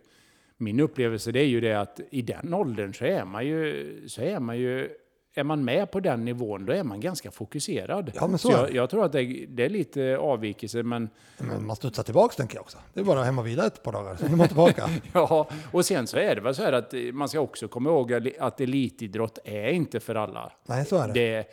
min 0.57 0.79
upplevelse 0.79 1.31
det 1.31 1.39
är 1.39 1.47
ju 1.47 1.61
det 1.61 1.73
att 1.73 1.99
i 2.11 2.21
den 2.21 2.53
åldern 2.53 2.93
så 2.93 3.05
är 3.05 3.25
man 3.25 3.47
ju, 3.47 4.03
så 4.07 4.21
är 4.21 4.39
man 4.39 4.57
ju 4.57 4.89
är 5.35 5.43
man 5.43 5.65
med 5.65 5.91
på 5.91 5.99
den 5.99 6.25
nivån, 6.25 6.65
då 6.65 6.73
är 6.73 6.83
man 6.83 6.99
ganska 6.99 7.31
fokuserad. 7.31 8.11
Ja, 8.15 8.27
men 8.27 8.37
så 8.39 8.49
är 8.51 8.57
jag, 8.57 8.73
jag 8.75 8.89
tror 8.89 9.05
att 9.05 9.11
det, 9.11 9.45
det 9.49 9.65
är 9.65 9.69
lite 9.69 10.17
avvikelse, 10.17 10.83
men 10.83 11.09
Men 11.37 11.65
man 11.67 11.75
studsar 11.75 12.03
tillbaka 12.03 12.33
tänker 12.35 12.55
jag 12.55 12.61
också. 12.61 12.77
Det 12.93 12.99
är 12.99 13.03
bara 13.03 13.23
hem 13.23 13.39
och 13.39 13.47
vila 13.47 13.65
ett 13.67 13.83
par 13.83 13.91
dagar, 13.91 14.15
sen 14.15 14.31
är 14.33 14.35
man 14.35 14.47
tillbaka. 14.47 14.89
Ja, 15.13 15.49
och 15.71 15.85
sen 15.85 16.07
så 16.07 16.17
är 16.17 16.35
det 16.35 16.41
väl 16.41 16.55
så 16.55 16.63
här 16.63 16.73
att 16.73 16.93
man 17.13 17.29
ska 17.29 17.39
också 17.39 17.67
komma 17.67 17.89
ihåg 17.89 18.13
att- 18.39 18.61
elitidrott 18.61 19.39
är 19.43 19.67
inte 19.69 19.99
för 19.99 20.15
alla. 20.15 20.51
Nej, 20.65 20.85
så 20.85 20.97
är 20.97 21.07
det. 21.07 21.13
Det, 21.13 21.47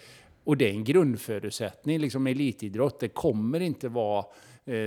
och 0.44 0.56
det 0.56 0.64
är 0.68 0.70
en 0.72 0.84
grundförutsättning, 0.84 1.98
liksom 1.98 2.26
elitidrott. 2.26 3.00
Det 3.00 3.08
kommer 3.08 3.60
inte 3.60 3.88
vara 3.88 4.24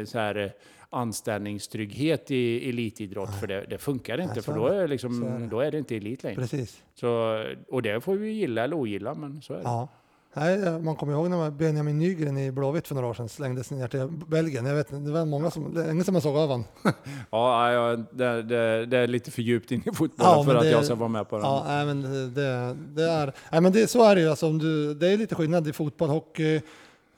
så 0.06 0.20
här 0.20 0.36
eh, 0.38 0.50
anställningstrygghet 0.90 2.32
i 2.32 2.70
elitidrott, 2.70 3.40
för 3.40 3.48
det, 3.48 3.66
det 3.70 3.78
funkar 3.78 4.22
inte, 4.22 4.36
så 4.36 4.42
för 4.42 4.52
är 4.52 4.56
då 4.58 4.68
är, 4.68 4.88
liksom, 4.88 5.24
är 5.24 5.48
då 5.48 5.60
är 5.60 5.72
det 5.72 5.78
inte 5.78 5.96
elit 5.96 6.24
längre. 6.24 6.42
Precis. 6.42 6.82
Så, 6.96 7.44
och 7.70 7.82
det 7.82 8.02
får 8.02 8.16
vi 8.16 8.32
gilla 8.32 8.64
eller 8.64 8.76
ogilla, 8.78 9.14
men 9.14 9.42
så 9.42 9.54
är 9.54 9.58
det. 9.58 9.64
Ja. 9.64 9.88
Nej, 10.36 10.80
man 10.82 10.96
kommer 10.96 11.14
ihåg 11.14 11.30
när 11.30 11.38
man- 11.38 11.58
Benjamin 11.58 12.00
Nygren 12.00 12.38
i 12.38 12.52
Blåvitt 12.52 12.88
för 12.88 12.96
några 12.96 13.08
år 13.08 13.14
sedan 13.14 13.30
slängdes 13.30 13.72
ner 13.72 13.88
till 13.88 14.08
Belgien. 14.28 14.66
Jag 14.66 14.76
vet, 14.76 14.90
det 14.90 15.12
var 15.12 15.26
många 15.26 15.52
som, 15.52 15.74
länge 15.74 16.04
sedan 16.04 16.14
man 16.14 16.22
såg 16.22 16.36
av 16.38 16.50
honom. 16.50 16.66
Ja, 17.32 17.72
ja 17.72 17.96
det, 18.12 18.42
det, 18.42 18.86
det 18.86 18.98
är 18.98 19.08
lite 19.08 19.32
för 19.32 19.42
djupt 19.42 19.72
in 19.72 19.80
i 19.86 19.92
fotbollen 19.96 20.34
Ja, 20.38 20.44
för 20.44 20.56
att 20.56 20.62
det- 20.64 20.70
jag 20.70 20.86
ska 20.86 20.96
vara 20.96 21.10
med 21.10 21.30
på 21.30 21.36
den. 21.36 21.46
Ja, 21.46 21.64
nej, 21.68 21.86
men 21.86 22.02
det, 22.34 22.76
det 22.96 23.04
är, 23.12 23.34
nej, 23.52 23.62
men 23.62 23.72
det, 23.72 23.88
så 23.88 24.04
är 24.04 24.16
det 24.16 24.22
ju. 24.22 24.30
Alltså, 24.30 24.48
om 24.48 24.60
du, 24.60 24.94
det 24.94 25.08
är 25.08 25.18
lite 25.18 25.36
skillnad 25.36 25.68
i 25.68 25.74
fotboll, 25.74 26.10
hockey, 26.10 26.62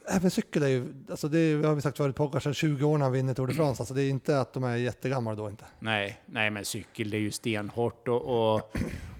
även 0.07 0.31
cykel 0.31 0.63
är 0.63 0.67
ju, 0.67 0.93
alltså 1.09 1.27
det 1.27 1.39
är, 1.39 1.63
har 1.63 1.75
vi 1.75 1.81
sagt 1.81 1.97
förut, 1.97 2.15
Pogacar 2.15 2.53
20 2.53 2.85
år 2.85 2.97
när 2.97 3.05
han 3.05 3.13
vinner 3.13 3.33
Tour 3.33 3.47
de 3.47 3.53
France. 3.53 3.81
Alltså 3.81 3.93
det 3.93 4.03
är 4.03 4.09
inte 4.09 4.39
att 4.39 4.53
de 4.53 4.63
är 4.63 4.75
jättegamla 4.75 5.35
då 5.35 5.49
inte. 5.49 5.65
Nej, 5.79 6.21
nej, 6.25 6.49
men 6.51 6.65
cykel 6.65 7.09
det 7.09 7.17
är 7.17 7.21
ju 7.21 7.31
stenhårt 7.31 8.07
och, 8.07 8.21
och, 8.21 8.55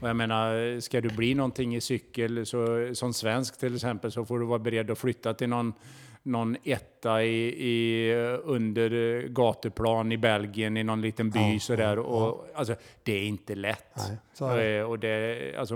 och 0.01 0.09
jag 0.09 0.15
menar, 0.15 0.79
ska 0.79 1.01
du 1.01 1.09
bli 1.09 1.35
någonting 1.35 1.75
i 1.75 1.81
cykel, 1.81 2.45
så, 2.45 2.89
som 2.95 3.13
svensk 3.13 3.59
till 3.59 3.75
exempel, 3.75 4.11
så 4.11 4.25
får 4.25 4.39
du 4.39 4.45
vara 4.45 4.59
beredd 4.59 4.91
att 4.91 4.97
flytta 4.97 5.33
till 5.33 5.49
någon, 5.49 5.73
någon 6.23 6.57
etta 6.63 7.23
i, 7.23 7.45
i, 7.47 8.13
under 8.43 9.21
gatuplan 9.27 10.11
i 10.11 10.17
Belgien, 10.17 10.77
i 10.77 10.83
någon 10.83 11.01
liten 11.01 11.29
by 11.29 11.39
Ja, 11.53 11.59
sådär. 11.59 11.99
Och, 11.99 12.47
alltså, 12.55 12.75
det 13.03 13.13
är 13.13 13.23
inte 13.23 13.55
lätt. 13.55 13.95
Nej, 14.39 14.49
är 14.51 14.57
det. 14.57 14.77
Eh, 14.77 14.83
Och 14.83 14.99
det, 14.99 15.55
alltså, 15.57 15.75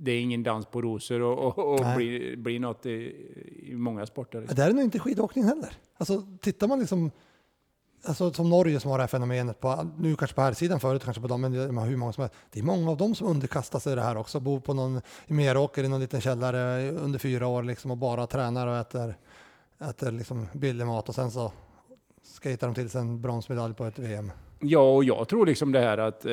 det 0.00 0.12
är 0.12 0.20
ingen 0.20 0.42
dans 0.42 0.66
på 0.66 0.82
rosor 0.82 1.22
och, 1.22 1.58
och, 1.58 1.74
och 1.74 1.80
Nej. 1.80 1.96
bli, 1.96 2.36
bli 2.36 2.58
något 2.58 2.86
i, 2.86 3.16
i 3.62 3.74
många 3.74 4.06
sporter. 4.06 4.40
Det 4.48 4.54
där 4.54 4.70
är 4.70 4.74
nog 4.74 4.84
inte 4.84 4.98
skidåkning 4.98 5.44
heller. 5.44 5.72
Alltså 5.96 6.22
tittar 6.40 6.68
man 6.68 6.80
liksom, 6.80 7.10
alltså 8.04 8.32
som 8.32 8.50
Norge 8.50 8.80
som 8.80 8.90
har 8.90 8.98
det 8.98 9.02
här 9.02 9.08
fenomenet, 9.08 9.60
på, 9.60 9.90
nu 9.98 10.16
kanske 10.16 10.34
på 10.34 10.40
här 10.42 10.52
sidan 10.52 10.80
förut 10.80 11.04
kanske 11.04 11.22
på 11.22 11.28
dem, 11.28 11.40
men 11.40 11.52
det 11.52 11.62
är 11.62 11.86
hur 11.86 11.96
många 11.96 12.12
som 12.12 12.22
helst. 12.22 12.36
Det 12.50 12.60
är 12.60 12.64
många 12.64 12.90
av 12.90 12.96
dem 12.96 13.14
som 13.14 13.26
underkastar 13.26 13.78
sig 13.78 13.96
det 13.96 14.02
här 14.02 14.16
också, 14.16 14.40
bor 14.40 14.60
på 14.60 14.74
någon, 14.74 15.00
i 15.26 15.32
Meråker 15.32 15.84
i 15.84 15.88
någon 15.88 16.00
liten 16.00 16.20
källare 16.20 16.90
under 16.90 17.18
fyra 17.18 17.46
år 17.46 17.62
liksom 17.62 17.90
och 17.90 17.96
bara 17.96 18.26
tränar 18.26 18.66
och 18.66 18.76
äter, 18.76 19.14
äter 19.80 20.12
liksom 20.12 20.46
billig 20.52 20.86
mat 20.86 21.08
och 21.08 21.14
sen 21.14 21.30
så 21.30 21.52
skater 22.22 22.66
de 22.66 22.74
till 22.74 22.90
sig 22.90 23.00
en 23.00 23.20
bronsmedalj 23.20 23.74
på 23.74 23.84
ett 23.84 23.98
VM. 23.98 24.32
Ja, 24.60 24.94
och 24.94 25.04
jag 25.04 25.28
tror 25.28 25.46
liksom 25.46 25.72
det 25.72 25.80
här 25.80 25.98
att 25.98 26.24
eh, 26.24 26.32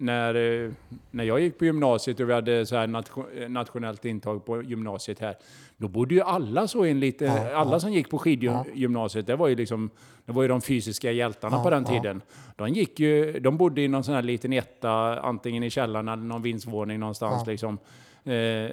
när, 0.00 0.34
eh, 0.64 0.70
när 1.10 1.24
jag 1.24 1.40
gick 1.40 1.58
på 1.58 1.64
gymnasiet 1.64 2.20
och 2.20 2.28
vi 2.28 2.32
hade 2.32 2.66
så 2.66 2.76
här 2.76 2.86
nation, 2.86 3.24
nationellt 3.48 4.04
intag 4.04 4.44
på 4.44 4.62
gymnasiet 4.62 5.18
här, 5.20 5.34
då 5.76 5.88
bodde 5.88 6.14
ju 6.14 6.20
alla 6.20 6.68
så 6.68 6.86
i 6.86 6.90
en 6.90 7.00
lite, 7.00 7.24
Ja, 7.24 7.54
alla 7.54 7.72
ja. 7.72 7.80
som 7.80 7.92
gick 7.92 8.10
på 8.10 8.18
skidgymnasiet, 8.18 9.26
det 9.26 9.36
var 9.36 9.48
ju 9.48 9.54
liksom, 9.54 9.90
det 10.24 10.32
var 10.32 10.42
ju 10.42 10.48
de 10.48 10.60
fysiska 10.60 11.12
hjältarna 11.12 11.56
Ja, 11.56 11.62
på 11.62 11.70
den 11.70 11.84
ja. 11.88 11.92
tiden. 11.92 12.22
De 12.56 12.68
gick 12.68 13.00
ju, 13.00 13.40
de 13.40 13.56
bodde 13.56 13.80
i 13.80 13.88
någon 13.88 14.04
sån 14.04 14.14
här 14.14 14.22
liten 14.22 14.52
etta, 14.52 15.20
antingen 15.20 15.62
i 15.62 15.70
källaren 15.70 16.08
eller 16.08 16.22
någon 16.22 16.42
vindsvåning 16.42 17.00
någonstans 17.00 17.42
Ja. 17.46 17.50
liksom. 17.52 17.78
Eh, 18.24 18.70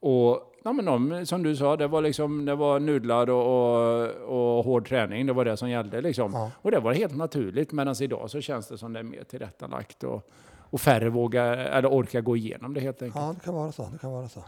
och 0.00 0.52
ja, 0.64 0.72
men 0.72 0.84
de, 0.84 1.26
som 1.26 1.42
du 1.42 1.56
sa, 1.56 1.76
det 1.76 1.86
var, 1.86 2.02
liksom, 2.02 2.44
det 2.44 2.54
var 2.54 2.80
nudlar 2.80 3.30
och, 3.30 3.46
och, 3.46 4.58
och 4.58 4.64
hård 4.64 4.88
träning. 4.88 5.26
Det 5.26 5.32
var 5.32 5.44
det 5.44 5.56
som 5.56 5.70
gällde. 5.70 6.00
Liksom. 6.00 6.32
Ja. 6.32 6.50
Och 6.62 6.70
det 6.70 6.80
var 6.80 6.92
helt 6.92 7.16
naturligt. 7.16 7.72
Medan 7.72 7.94
idag 8.00 8.30
så 8.30 8.40
känns 8.40 8.68
det 8.68 8.78
som 8.78 8.92
det 8.92 8.98
är 8.98 9.02
mer 9.02 9.24
tillrättalagt. 9.24 10.04
Och, 10.04 10.30
och 10.74 10.80
färre 10.80 11.10
vågar, 11.10 11.56
eller 11.56 11.88
orkar 11.88 12.20
gå 12.20 12.36
igenom 12.36 12.74
det 12.74 12.80
helt 12.80 13.02
enkelt. 13.02 13.24
Ja, 13.24 13.34
det 13.38 13.44
kan 13.44 13.54
vara 13.54 13.72
så. 13.72 13.88
Det 13.92 13.98
kan 13.98 14.12
vara 14.12 14.28
så. 14.28 14.42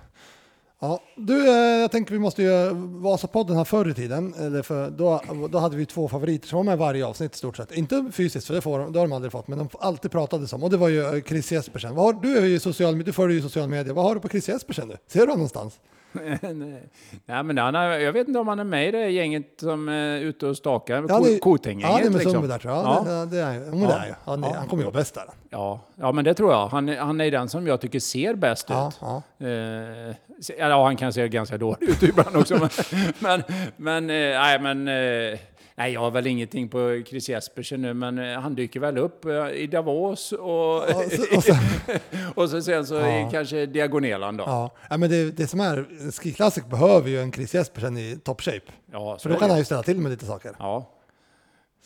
Ja, 0.80 1.00
du, 1.16 1.48
eh, 1.48 1.80
jag 1.80 1.90
tänker 1.90 2.12
vi 2.12 2.18
måste 2.18 2.42
ju 2.42 2.66
eh, 2.66 2.72
Vasapodden 2.74 3.56
här 3.56 3.64
förr 3.64 3.90
i 3.90 3.94
tiden, 3.94 4.34
eller 4.34 4.62
för, 4.62 4.90
då, 4.90 5.20
då 5.50 5.58
hade 5.58 5.76
vi 5.76 5.86
två 5.86 6.08
favoriter 6.08 6.48
som 6.48 6.56
var 6.56 6.64
med 6.64 6.74
i 6.74 6.78
varje 6.78 7.06
avsnitt 7.06 7.34
i 7.34 7.38
stort 7.38 7.56
sett. 7.56 7.72
Inte 7.72 8.10
fysiskt, 8.12 8.46
för 8.46 8.54
det, 8.54 8.60
får, 8.60 8.78
det 8.78 8.98
har 8.98 9.06
de 9.06 9.12
aldrig 9.12 9.32
fått, 9.32 9.48
men 9.48 9.58
de 9.58 9.68
alltid 9.80 10.10
pratades 10.10 10.52
om. 10.52 10.62
Och 10.62 10.70
det 10.70 10.76
var 10.76 10.88
ju 10.88 11.16
eh, 11.16 11.22
Chris 11.22 11.52
Jespersen. 11.52 11.94
Vad 11.94 12.14
har, 12.14 12.22
du, 12.22 12.38
är 12.38 12.46
ju 12.46 12.58
social, 12.58 12.98
du 12.98 13.12
följer 13.12 13.36
ju 13.36 13.42
social 13.42 13.68
media. 13.68 13.94
Vad 13.94 14.04
har 14.04 14.14
du 14.14 14.20
på 14.20 14.28
Chris 14.28 14.48
Jespersen 14.48 14.88
nu? 14.88 14.96
Ser 15.06 15.20
du 15.20 15.26
honom 15.26 15.38
någonstans? 15.38 15.80
Nej, 16.24 16.82
Nej, 17.26 17.42
men 17.42 17.58
han 17.58 17.74
är, 17.74 17.98
jag 17.98 18.12
vet 18.12 18.28
inte 18.28 18.40
om 18.40 18.48
han 18.48 18.58
är 18.58 18.64
med 18.64 18.88
i 18.88 18.90
det 18.90 19.08
gänget 19.10 19.46
som 19.60 19.88
är 19.88 20.18
ute 20.20 20.46
och 20.46 20.56
stakar. 20.56 20.94
Ja, 20.94 21.04
Ja, 21.08 21.20
det 21.20 21.38
Kotänggänget 21.38 21.90
Ja, 21.90 21.98
det 22.02 22.06
är 22.06 22.10
med 22.10 22.20
liksom. 22.24 22.48
Där 22.48 22.58
tror 22.58 22.74
jag. 22.74 22.84
Ja. 22.84 23.04
Ja. 23.06 23.12
Det, 23.24 23.26
det 23.36 23.42
är, 23.42 23.54
ja, 23.54 23.60
men 23.70 23.80
det 23.80 23.94
är 23.94 24.06
ju. 24.06 24.12
Han, 24.24 24.42
Ja. 24.42 24.54
han 24.58 24.68
kommer 24.68 24.84
ju 24.84 24.90
bäst 24.90 25.14
där. 25.14 25.24
Ja, 25.50 25.80
ja, 25.96 26.12
men 26.12 26.24
det 26.24 26.34
tror 26.34 26.52
jag. 26.52 26.68
Han, 26.68 26.88
är- 26.88 26.96
han 26.98 27.20
är 27.20 27.30
den 27.30 27.48
som 27.48 27.66
jag 27.66 27.80
tycker 27.80 28.00
ser 28.00 28.34
bäst 28.34 28.66
Ja, 28.70 28.88
ut. 28.88 28.98
ja. 29.00 29.22
Eh, 29.46 30.58
ja, 30.58 30.84
han 30.84 30.96
kan 30.96 31.12
se 31.12 31.28
ganska 31.28 31.58
dålig 31.58 31.88
ut 31.88 32.02
ibland 32.02 32.36
också. 32.36 32.54
Men, 32.58 32.70
men, 33.18 33.42
men, 33.76 34.10
eh, 34.10 34.38
nej, 34.40 34.58
men 34.60 34.88
eh, 34.88 35.38
nej, 35.76 35.92
jag 35.92 36.00
har 36.00 36.10
väl 36.10 36.26
ingenting 36.26 36.68
på 36.68 37.02
Chris 37.06 37.28
Jespersen 37.28 37.82
nu, 37.82 37.94
men 37.94 38.18
eh, 38.18 38.40
han 38.40 38.54
dyker 38.54 38.80
väl 38.80 38.98
upp 38.98 39.24
eh, 39.24 39.48
i 39.50 39.66
Davos 39.66 40.32
och, 40.32 40.40
Ja, 40.48 41.02
så- 41.10 41.36
och 41.36 41.42
sen- 41.44 42.00
och 42.34 42.50
så 42.50 42.62
sen 42.62 42.86
så 42.86 42.94
Ja. 42.94 43.28
kanske 43.32 43.66
diagonalen 43.66 44.36
då. 44.36 44.44
Ja, 44.46 44.70
ja 44.90 44.96
men 44.96 45.10
det, 45.10 45.30
det 45.30 45.46
som 45.46 45.60
är, 45.60 45.86
Ski 46.12 46.32
Classic 46.32 46.64
behöver 46.64 47.08
ju 47.10 47.20
en 47.20 47.32
Chris 47.32 47.54
Jespersen 47.54 47.96
i 47.98 48.18
top 48.24 48.40
shape. 48.42 48.72
Ja, 48.92 49.16
så 49.18 49.22
För 49.22 49.34
då 49.34 49.40
kan 49.40 49.50
han 49.50 49.58
ju 49.58 49.64
ställa 49.64 49.82
till 49.82 50.00
med 50.00 50.10
lite 50.10 50.26
saker. 50.26 50.52
Ja, 50.58 50.90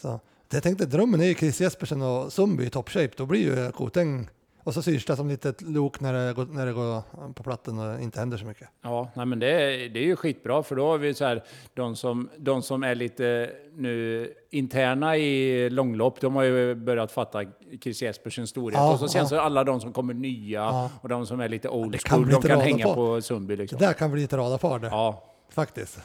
Så, 0.01 0.21
det 0.49 0.57
jag 0.57 0.63
tänkte 0.63 0.87
drömmen 0.87 1.21
är 1.21 1.27
ju 1.27 1.35
Chris 1.35 1.61
Jespersen 1.61 2.03
och 2.03 2.33
Sundby 2.33 2.65
i 2.65 2.71
top 2.71 2.89
shape. 2.89 3.11
Då 3.17 3.27
blir 3.27 3.41
ju 3.41 3.73
Koteng 3.73 4.29
och 4.65 4.75
så 4.75 4.83
syrs 4.83 5.05
det 5.07 5.17
som 5.17 5.29
lite 5.29 5.49
ett 5.49 5.63
lok 5.63 6.01
när 6.01 6.13
det, 6.27 6.33
går, 6.33 6.47
när 6.47 6.67
det 6.67 6.73
går 6.73 7.03
på 7.33 7.43
platten 7.43 7.79
och 7.79 8.01
inte 8.01 8.19
händer 8.21 8.37
så 8.39 8.45
mycket. 8.47 8.69
Ja, 8.83 9.11
nej, 9.15 9.27
men 9.27 9.39
det, 9.39 9.47
är- 9.51 9.89
det 9.89 10.01
är 10.01 10.05
ju 10.05 10.17
skitbra 10.17 10.63
för 10.63 10.77
då 10.77 10.87
har 10.87 10.99
vi 10.99 11.15
så 11.15 11.25
här, 11.25 11.45
de 11.75 11.97
som, 11.97 12.29
de 12.37 12.63
som 12.63 12.83
är 12.83 12.95
lite 12.95 13.51
nu 13.75 14.29
interna 14.51 15.17
i 15.17 15.71
långlopp, 15.71 16.21
de 16.21 16.37
har 16.37 16.43
ju 16.43 16.75
börjat 16.75 17.13
fatta 17.13 17.43
Chris 17.83 18.03
Jespersens 18.03 18.51
storhet. 18.51 18.79
Ja, 18.81 18.93
och 18.93 18.99
så 18.99 19.09
sen 19.09 19.21
ja. 19.23 19.29
så 19.29 19.41
alla 19.41 19.65
de 19.65 19.81
som 19.81 19.93
kommer 19.93 20.15
nya 20.15 20.61
Ja. 20.61 20.91
och 21.01 21.09
de 21.09 21.27
som 21.27 21.41
är 21.41 21.49
lite 21.49 21.69
old 21.69 21.93
det 21.93 21.99
kan 21.99 22.19
school, 22.19 22.29
de 22.29 22.35
lite 22.37 22.49
kan 22.49 22.61
hänga 22.61 22.85
på. 22.85 22.95
på, 22.95 23.21
Sundby 23.23 23.57
Det 23.57 23.63
liksom. 23.63 23.79
där 23.79 23.93
kan 23.93 24.11
bli 24.13 24.25
ett 24.25 24.33
radarpar 24.33 24.79
det, 24.79 24.87
Ja, 24.87 25.25
faktiskt. 25.51 25.99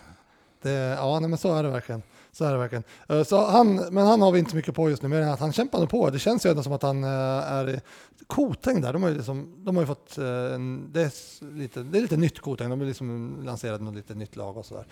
Det, 0.61 0.71
ja, 0.71 1.19
nej, 1.19 1.29
men 1.29 1.37
så 1.37 1.55
är 1.55 1.63
det 1.63 1.69
verkligen. 1.69 2.01
Så 2.35 2.45
är 2.45 2.51
det 2.51 2.57
verkligen. 2.57 2.83
Eh, 3.09 3.23
så 3.23 3.45
han, 3.45 3.75
men 3.75 4.07
han 4.07 4.21
har 4.21 4.31
vi 4.31 4.39
inte 4.39 4.51
så 4.51 4.57
mycket 4.57 4.75
på 4.75 4.89
just 4.89 5.01
nu, 5.01 5.09
mer 5.09 5.21
än 5.21 5.29
att 5.29 5.39
han 5.39 5.53
kämpar 5.53 5.79
nog 5.79 5.89
på. 5.89 6.09
Det 6.09 6.19
känns 6.19 6.45
ju 6.45 6.49
ändå 6.49 6.63
som 6.63 6.73
att 6.73 6.83
han 6.83 7.03
eh, 7.03 7.09
är 7.09 7.81
Koteng 8.27 8.81
där. 8.81 8.93
De 8.93 9.03
har 9.03 9.09
ju, 9.09 9.15
liksom, 9.15 9.63
de 9.65 9.75
har 9.75 9.83
ju 9.83 9.87
fått, 9.87 10.17
eh, 10.17 10.23
det, 10.23 11.01
är 11.01 11.53
lite, 11.53 11.83
det 11.83 11.97
är 11.97 12.01
lite 12.01 12.17
nytt 12.17 12.39
Koteng. 12.39 12.69
De 12.69 12.79
har 12.79 12.87
liksom 12.87 13.39
lanserat 13.45 13.81
något 13.81 13.95
lite 13.95 14.15
nytt 14.15 14.35
lag 14.35 14.57
och 14.57 14.65
sådär. 14.65 14.85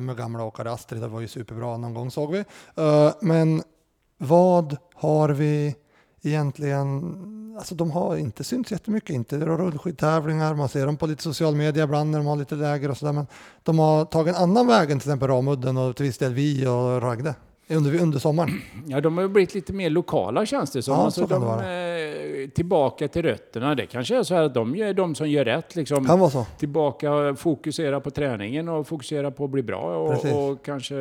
Med 0.00 0.16
gamla 0.16 0.44
åkare. 0.44 0.72
Astrid 0.72 1.02
det 1.02 1.08
var 1.08 1.20
ju 1.20 1.28
superbra 1.28 1.76
någon 1.76 1.94
gång 1.94 2.10
såg 2.10 2.32
vi. 2.32 2.44
Men 3.20 3.62
vad 4.18 4.76
har 4.94 5.28
vi 5.28 5.74
egentligen, 6.26 7.16
alltså 7.58 7.74
de 7.74 7.90
har 7.90 8.16
inte 8.16 8.44
synts 8.44 8.72
jättemycket, 8.72 9.10
inte 9.10 9.38
rullskidtävlingar, 9.38 10.54
man 10.54 10.68
ser 10.68 10.86
dem 10.86 10.96
på 10.96 11.06
lite 11.06 11.22
social 11.22 11.54
media 11.54 11.84
ibland 11.84 12.10
när 12.10 12.18
de 12.18 12.26
har 12.26 12.36
lite 12.36 12.54
läger 12.54 12.90
och 12.90 12.96
sådär, 12.96 13.12
men 13.12 13.26
de 13.62 13.78
har 13.78 14.04
tagit 14.04 14.36
en 14.36 14.42
annan 14.42 14.66
väg 14.66 14.90
än 14.90 15.00
till 15.00 15.08
exempel 15.08 15.28
Ramudden 15.28 15.76
och 15.76 15.96
till 15.96 16.06
viss 16.06 16.18
del 16.18 16.34
vi 16.34 16.66
och 16.66 17.02
Ragde 17.02 17.34
under, 17.68 18.02
under 18.02 18.18
sommaren. 18.18 18.50
ja, 18.86 19.00
de 19.00 19.18
har 19.18 19.28
blivit 19.28 19.54
lite 19.54 19.72
mer 19.72 19.90
lokala 19.90 20.46
känns 20.46 20.70
det 20.70 20.82
som. 20.82 20.94
Ja, 20.94 21.04
alltså, 21.04 21.20
så 21.20 21.26
kan 21.26 21.40
det 21.40 21.46
de 21.46 21.52
vara. 21.56 21.66
är 21.66 22.46
tillbaka 22.48 23.08
till 23.08 23.22
rötterna. 23.22 23.74
Det 23.74 23.86
kanske 23.86 24.16
är 24.16 24.22
så 24.22 24.34
här 24.34 24.42
att 24.42 24.54
de 24.54 24.76
är 24.76 24.94
de 24.94 25.14
som 25.14 25.30
gör 25.30 25.44
rätt. 25.44 25.76
Liksom. 25.76 26.06
Kan 26.06 26.18
vara 26.18 26.30
så. 26.30 26.46
tillbaka, 26.58 27.34
fokusera 27.34 28.00
på 28.00 28.10
träningen 28.10 28.68
och 28.68 28.86
fokusera 28.86 29.30
på 29.30 29.44
att 29.44 29.50
bli 29.50 29.62
bra 29.62 29.96
och, 29.96 30.50
och 30.50 30.64
kanske 30.64 30.96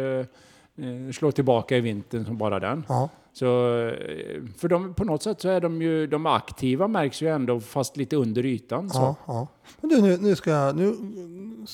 eh, 0.78 1.12
slå 1.14 1.32
tillbaka 1.32 1.78
i 1.78 1.82
vintern 1.82 2.26
som 2.26 2.38
bara 2.38 2.60
den. 2.60 2.86
Ja, 2.88 3.10
Så, 3.36 3.78
eh, 3.88 4.42
för 4.58 4.68
de, 4.68 4.94
på 4.94 5.04
något 5.04 5.24
sätt 5.24 5.42
så 5.42 5.50
är 5.50 5.62
de 5.62 5.82
ju, 5.82 6.08
de 6.08 6.26
aktiva 6.26 6.88
märks 6.88 7.22
ju 7.22 7.28
ändå 7.28 7.60
fast 7.60 7.98
lite 7.98 8.16
under 8.16 8.46
ytan. 8.46 8.90
Så. 8.90 9.00
ja, 9.00 9.16
ja. 9.28 9.48
Men 9.82 9.90
du, 9.90 10.02
nu, 10.02 10.18
nu 10.18 10.36
ska 10.36 10.50
jag, 10.52 10.76
nu 10.76 10.96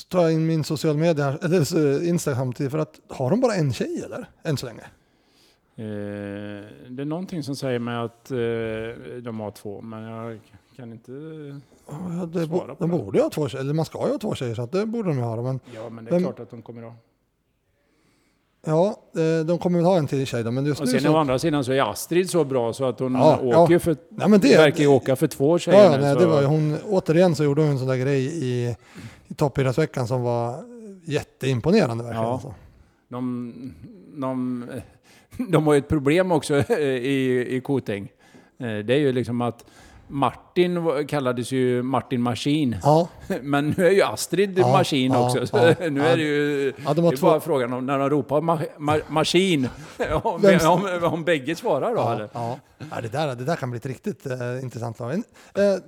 tar 0.09 0.21
jag 0.21 0.33
in 0.33 0.45
min 0.47 0.63
social 0.63 0.97
media, 0.97 1.37
eller 1.43 2.03
Instagram 2.07 2.37
samtidigt, 2.39 2.71
för 2.71 2.79
att 2.79 2.99
har 3.07 3.29
de 3.29 3.41
bara 3.41 3.53
en 3.55 3.73
tjej 3.73 4.01
eller? 4.05 4.29
Än 4.43 4.57
så 4.57 4.65
länge? 4.65 4.81
Eh, 5.75 5.85
det 6.89 7.01
är 7.01 7.05
någonting 7.05 7.43
som 7.43 7.55
säger 7.55 7.79
mig 7.79 7.95
att 7.97 8.31
eh, 8.31 8.37
de 9.23 9.39
har 9.39 9.51
två, 9.51 9.81
men 9.81 10.03
jag 10.03 10.39
kan 10.75 10.91
inte... 10.91 11.11
Ja, 11.89 12.25
det, 12.33 12.45
Svara 12.45 12.75
på 12.75 12.87
de 12.87 12.91
det. 12.91 12.97
borde 12.97 13.17
ju 13.17 13.23
ha 13.23 13.29
två 13.29 13.47
tjejer, 13.49 13.63
eller 13.63 13.73
man 13.73 13.85
ska 13.85 14.05
ju 14.05 14.11
ha 14.11 14.17
två 14.17 14.35
tjejer, 14.35 14.55
så 14.55 14.61
att 14.61 14.71
det 14.71 14.85
borde 14.85 15.09
de 15.09 15.17
ju 15.17 15.23
ha. 15.23 15.41
Men 15.41 15.59
Ja, 15.75 15.89
men 15.89 16.05
det 16.05 16.09
är 16.09 16.13
Vem- 16.13 16.23
klart 16.23 16.39
att 16.39 16.49
de 16.49 16.61
kommer 16.61 16.83
att... 16.87 16.93
Ja, 18.65 18.95
eh, 19.15 19.45
de 19.45 19.57
kommer 19.57 19.79
väl 19.79 19.85
ha 19.85 19.97
en 19.97 20.07
till 20.07 20.25
tjej 20.25 20.43
då, 20.43 20.51
men 20.51 20.65
just 20.65 20.81
Och 20.81 20.85
nu 20.87 20.91
sen 20.91 21.01
så... 21.01 21.13
å 21.13 21.17
andra 21.17 21.39
sidan 21.39 21.63
så 21.63 21.71
är 21.71 21.91
Astrid 21.91 22.29
så 22.29 22.43
bra 22.43 22.73
så 22.73 22.85
att 22.85 22.99
hon 22.99 23.15
Ja, 23.15 23.39
åker 23.43 23.73
ja. 23.73 23.79
för, 23.79 23.95
Nej, 24.09 24.29
men 24.29 24.39
det- 24.39 24.57
verkar 24.57 24.79
ju 24.79 24.87
åka 24.87 25.15
för 25.15 25.27
två 25.27 25.59
tjejer 25.59 25.83
Ja, 25.83 25.91
nu, 25.91 26.01
nej, 26.03 26.13
så- 26.13 26.19
det 26.19 26.25
var 26.25 26.43
hon, 26.43 26.77
återigen 26.89 27.35
så 27.35 27.43
gjorde 27.43 27.61
hon 27.61 27.71
en 27.71 27.79
sån 27.79 27.87
där 27.87 27.97
grej 27.97 28.25
i, 28.25 28.75
i 29.27 29.33
toppidrottsveckan 29.33 30.07
som 30.07 30.21
var 30.21 30.55
jätteimponerande 31.05 32.03
verkligen. 32.03 32.25
Ja. 32.25 32.33
Alltså. 32.33 32.53
De, 33.09 33.53
de, 34.15 34.65
de 35.51 35.67
har 35.67 35.73
ju 35.73 35.77
ett 35.79 35.87
problem 35.87 36.31
också 36.31 36.55
i, 36.73 37.55
i 37.57 37.61
Koting. 37.61 38.11
Eh, 38.59 38.77
Det 38.77 38.93
är 38.93 38.99
ju 38.99 39.11
liksom 39.11 39.41
att 39.41 39.65
Martin 40.11 41.05
kallades 41.07 41.51
ju 41.51 41.83
Martin 41.83 42.21
Maskin. 42.21 42.75
Ja, 42.83 43.07
Men 43.41 43.73
nu 43.77 43.87
är 43.87 43.91
ju 43.91 44.01
Astrid 44.01 44.59
Ja, 44.59 44.71
Maskin 44.71 45.11
ja, 45.11 45.25
också. 45.25 45.47
Så 45.47 45.57
ja, 45.57 45.89
nu 45.89 46.01
är 46.05 46.17
det 46.17 46.23
ju... 46.23 46.73
Ja, 46.85 46.93
de 46.93 46.95
det 46.95 47.01
har 47.01 47.13
är 47.13 47.17
två- 47.17 47.27
bara 47.27 47.39
frågan 47.39 47.73
om 47.73 47.85
när 47.85 47.99
de 47.99 48.09
ropar 48.09 48.41
ma, 48.41 48.59
ma, 48.77 48.97
maskin. 49.07 49.69
Om, 50.23 50.41
Vem- 50.41 50.67
om, 50.69 51.03
om 51.03 51.23
bägge 51.23 51.55
svarar 51.55 51.95
då 51.95 52.01
eller? 52.09 52.29
ja. 52.33 52.59
Det, 53.01 53.07
där, 53.07 53.35
det 53.35 53.43
där 53.45 53.55
kan 53.55 53.69
bli 53.69 53.77
ett 53.77 53.85
riktigt 53.85 54.25
eh, 54.25 54.63
intressant 54.63 54.99
lag. 54.99 55.13
Eh, 55.13 55.21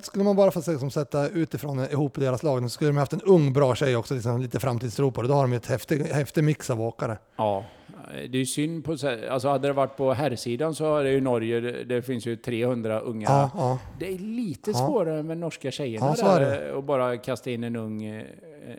skulle 0.01 0.23
man 0.23 0.35
bara 0.35 0.51
få 0.51 0.61
liksom, 0.71 0.91
sätta 0.91 1.27
utifrån 1.29 1.79
eh, 1.79 1.91
ihop 1.91 2.15
deras 2.15 2.43
lag, 2.43 2.63
så 2.63 2.69
skulle 2.69 2.89
de 2.89 2.97
haft 2.97 3.13
en 3.13 3.21
ung 3.21 3.53
bra 3.53 3.75
tjej 3.75 3.95
också, 3.95 4.13
liksom, 4.13 4.41
lite 4.41 4.59
framtidstro 4.59 5.11
på 5.11 5.21
det. 5.21 5.27
Då 5.27 5.33
har 5.33 5.41
de 5.41 5.51
ju 5.51 5.57
ett 5.57 5.65
häftig, 5.65 5.99
häftig 6.05 6.43
mix 6.43 6.69
av 6.69 6.81
åkare. 6.81 7.17
Ja, 7.37 7.65
det 8.13 8.37
är 8.37 8.39
ju 8.39 8.45
synd 8.45 8.85
på... 8.85 8.91
Alltså 9.29 9.47
hade 9.49 9.67
det 9.67 9.73
varit 9.73 9.97
på 9.97 10.13
herrsidan 10.13 10.75
så 10.75 10.97
är 10.97 11.03
det 11.03 11.11
ju 11.11 11.21
Norge, 11.21 11.59
det, 11.59 11.83
det 11.83 12.01
finns 12.01 12.25
ju 12.25 12.35
300 12.35 12.99
unga. 12.99 13.27
Ja, 13.29 13.51
ja. 13.55 13.79
Det 13.99 14.13
är 14.13 14.17
lite 14.17 14.71
Ja. 14.71 14.77
svårare 14.77 15.23
med 15.23 15.37
norska 15.37 15.71
tjejerna 15.71 16.15
Ja, 16.17 16.39
där 16.39 16.71
och 16.71 16.83
bara 16.83 17.17
kasta 17.17 17.51
in 17.51 17.63
en 17.63 17.75
ung, 17.75 18.03
eh, 18.05 18.23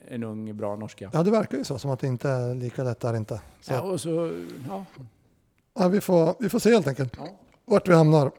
en 0.08 0.24
ung 0.24 0.56
bra 0.56 0.76
norska. 0.76 1.10
ja, 1.12 1.22
det 1.22 1.30
verkar 1.30 1.58
ju 1.58 1.64
så, 1.64 1.78
som 1.78 1.90
att 1.90 2.00
det 2.00 2.06
inte 2.06 2.28
är 2.28 2.54
lika 2.54 2.84
lätt 2.84 3.00
där 3.00 3.16
inte. 3.16 3.40
Så, 3.60 3.72
Ja, 3.72 3.80
och 3.82 4.00
så, 4.00 4.32
ja. 4.68 4.84
ja, 5.78 5.88
vi, 5.88 6.00
får, 6.00 6.34
vi 6.40 6.48
får 6.48 6.58
se 6.58 6.70
helt 6.70 6.86
enkelt 6.86 7.14
Ja. 7.18 7.28
vart 7.64 7.88
vi 7.88 7.94
hamnar. 7.94 8.30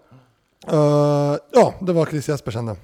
Eh, 0.68 1.38
ja, 1.52 1.74
det 1.82 1.94
var 1.94 2.06
Chris 2.06 2.30
Jespersen. 2.30 2.76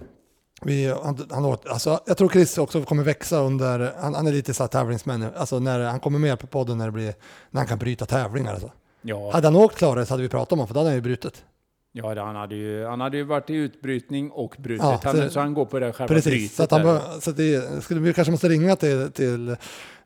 Vi, 0.65 0.88
han, 1.04 1.28
han, 1.32 1.45
åt- 1.45 1.67
alltså, 1.67 2.00
jag 2.06 2.17
tror 2.17 2.30
Chris 2.30 2.58
också 2.58 2.82
kommer 2.82 3.04
växa 3.04 3.38
under, 3.39 3.93
han, 4.00 4.15
han 4.15 4.28
är 4.28 4.32
lite 4.32 4.54
så 4.54 4.67
tävlingsmän, 4.67 5.26
alltså 5.36 5.60
när 5.60 5.80
han 5.80 6.00
kommer 6.00 6.19
med 6.19 6.39
på 6.39 6.47
podden 6.47 6.78
när, 6.78 6.86
det 6.86 6.91
blir, 6.91 7.13
när 7.50 7.60
han 7.62 7.67
kan 7.67 7.80
bryta 7.80 8.06
tävlingar. 8.06 8.52
Alltså. 8.54 8.71
Ja, 9.02 9.32
Hade 9.34 9.47
han 9.47 9.56
åkt 9.56 9.78
klarare 9.78 10.06
så 10.06 10.13
hade 10.13 10.24
vi 10.24 10.30
pratat 10.30 10.52
om 10.52 10.60
honom, 10.60 10.67
för 10.67 10.74
då 10.74 10.80
hade 10.80 10.89
han 10.89 10.95
ju 10.95 11.02
brutit. 11.02 11.43
ja 11.91 12.24
han, 12.26 12.36
hade 12.36 12.56
ju, 12.56 12.86
han 12.86 13.02
hade 13.02 13.17
ju 13.17 13.24
varit 13.24 13.50
i 13.50 13.54
utbrytning 13.54 14.32
och 14.32 14.56
brutit. 14.60 14.84
Ja, 14.84 15.00
han, 15.04 15.15
så- 15.17 15.30
så, 15.30 15.39
han 15.39 15.54
går 15.54 15.65
på 15.65 15.80
det 15.80 15.93
själva 15.93 16.13
Precis, 16.15 16.32
brytet 16.32 16.56
så, 16.56 16.63
att 16.63 16.71
han, 16.71 16.82
där. 16.86 17.19
så 17.21 17.32
det, 17.32 17.84
skulle, 17.84 18.00
vi 18.02 18.13
kanske 18.13 18.32
måste 18.32 18.50
ringa 18.50 18.76
till, 18.76 19.12
till, 19.12 19.56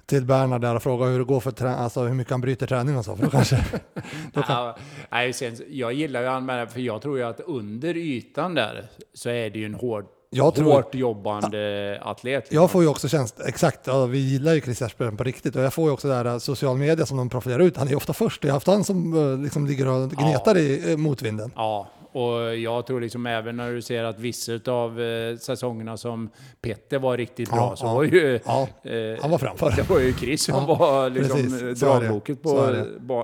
till 0.05 0.25
Bernhard 0.25 0.61
där 0.61 0.75
och 0.75 0.83
fråga 0.83 1.05
hur 1.05 1.19
det 1.19 1.25
går 1.25 1.39
för 1.39 1.51
trä, 1.51 1.75
alltså 1.75 2.01
hur 2.03 2.13
mycket 2.13 2.31
han 2.31 2.41
bryter 2.41 2.67
träning 2.67 2.97
och 2.97 3.05
så. 3.05 3.15
För 3.15 3.23
då 3.23 3.29
kanske, 3.29 3.55
då 4.33 4.41
kan, 4.41 4.55
Ja, 4.65 4.77
nej, 5.11 5.33
sen, 5.33 5.57
jag 5.69 5.93
gillar 5.93 6.21
ju 6.21 6.27
han 6.27 6.45
med 6.45 6.59
det, 6.59 6.67
för 6.73 6.79
jag 6.79 7.01
tror 7.01 7.17
ju 7.17 7.23
att 7.23 7.39
under 7.39 7.97
ytan 7.97 8.53
där 8.55 8.87
så 9.13 9.29
är 9.29 9.49
det 9.49 9.59
ju 9.59 9.65
en 9.65 9.73
hård, 9.75 10.05
Jag 10.29 10.55
tror- 10.55 10.71
hårt 10.73 10.95
jobbande 10.95 11.99
atlet. 12.01 12.43
liksom. 12.43 12.55
jag 12.55 12.71
får 12.71 12.81
ju 12.83 12.89
också 12.89 13.07
känsla, 13.07 13.45
exakt, 13.45 13.87
ja, 13.87 14.05
vi 14.05 14.17
gillar 14.19 14.53
ju 14.53 14.61
Chris 14.61 14.81
Jespersen 14.81 15.17
på 15.17 15.23
riktigt 15.23 15.55
och 15.55 15.61
jag 15.63 15.73
får 15.73 15.85
ju 15.85 15.91
också 15.93 16.07
det 16.07 16.13
här 16.15 16.39
social 16.39 16.77
media 16.77 17.05
som 17.05 17.17
de 17.17 17.29
profilerar 17.29 17.59
ut. 17.59 17.77
Han 17.77 17.87
är 17.87 17.91
ju 17.91 17.97
ofta 17.97 18.13
först, 18.13 18.43
jag 18.43 18.49
har 18.51 18.55
haft 18.55 18.67
han 18.67 18.83
som 18.83 19.13
eh, 19.33 19.43
liksom 19.43 19.67
ligger 19.67 19.87
och 19.87 20.09
gnetar 20.09 20.57
i 20.57 20.91
eh, 20.91 20.97
motvinden. 20.97 21.51
Ja, 21.55 21.87
och 22.11 22.57
jag 22.57 22.85
tror 22.87 23.01
liksom 23.01 23.25
även 23.25 23.57
när 23.57 23.71
du 23.71 23.81
ser 23.81 24.03
att 24.03 24.19
vissa 24.19 24.51
av 24.67 25.01
eh, 25.01 25.37
säsongerna 25.37 25.97
som 25.97 26.29
Petter 26.61 26.99
var 26.99 27.17
riktigt 27.17 27.49
bra 27.49 27.57
Ja, 27.57 27.75
så 27.75 27.85
ja. 27.85 27.93
var 27.93 28.03
ju... 28.03 28.39
Ja, 28.45 28.67
eh, 28.83 29.21
han 29.21 29.31
var 29.31 29.37
framför. 29.37 29.71
Det 29.75 29.89
var 29.89 29.99
ju 29.99 30.13
Chris 30.13 30.43
som 30.43 30.55
Ja, 30.55 30.75
var 30.75 31.09
liksom 31.09 31.39
eh, 31.39 31.45
är 31.61 31.65
det. 31.69 31.75
Så 31.75 32.35
på 32.35 32.59
är 32.65 32.71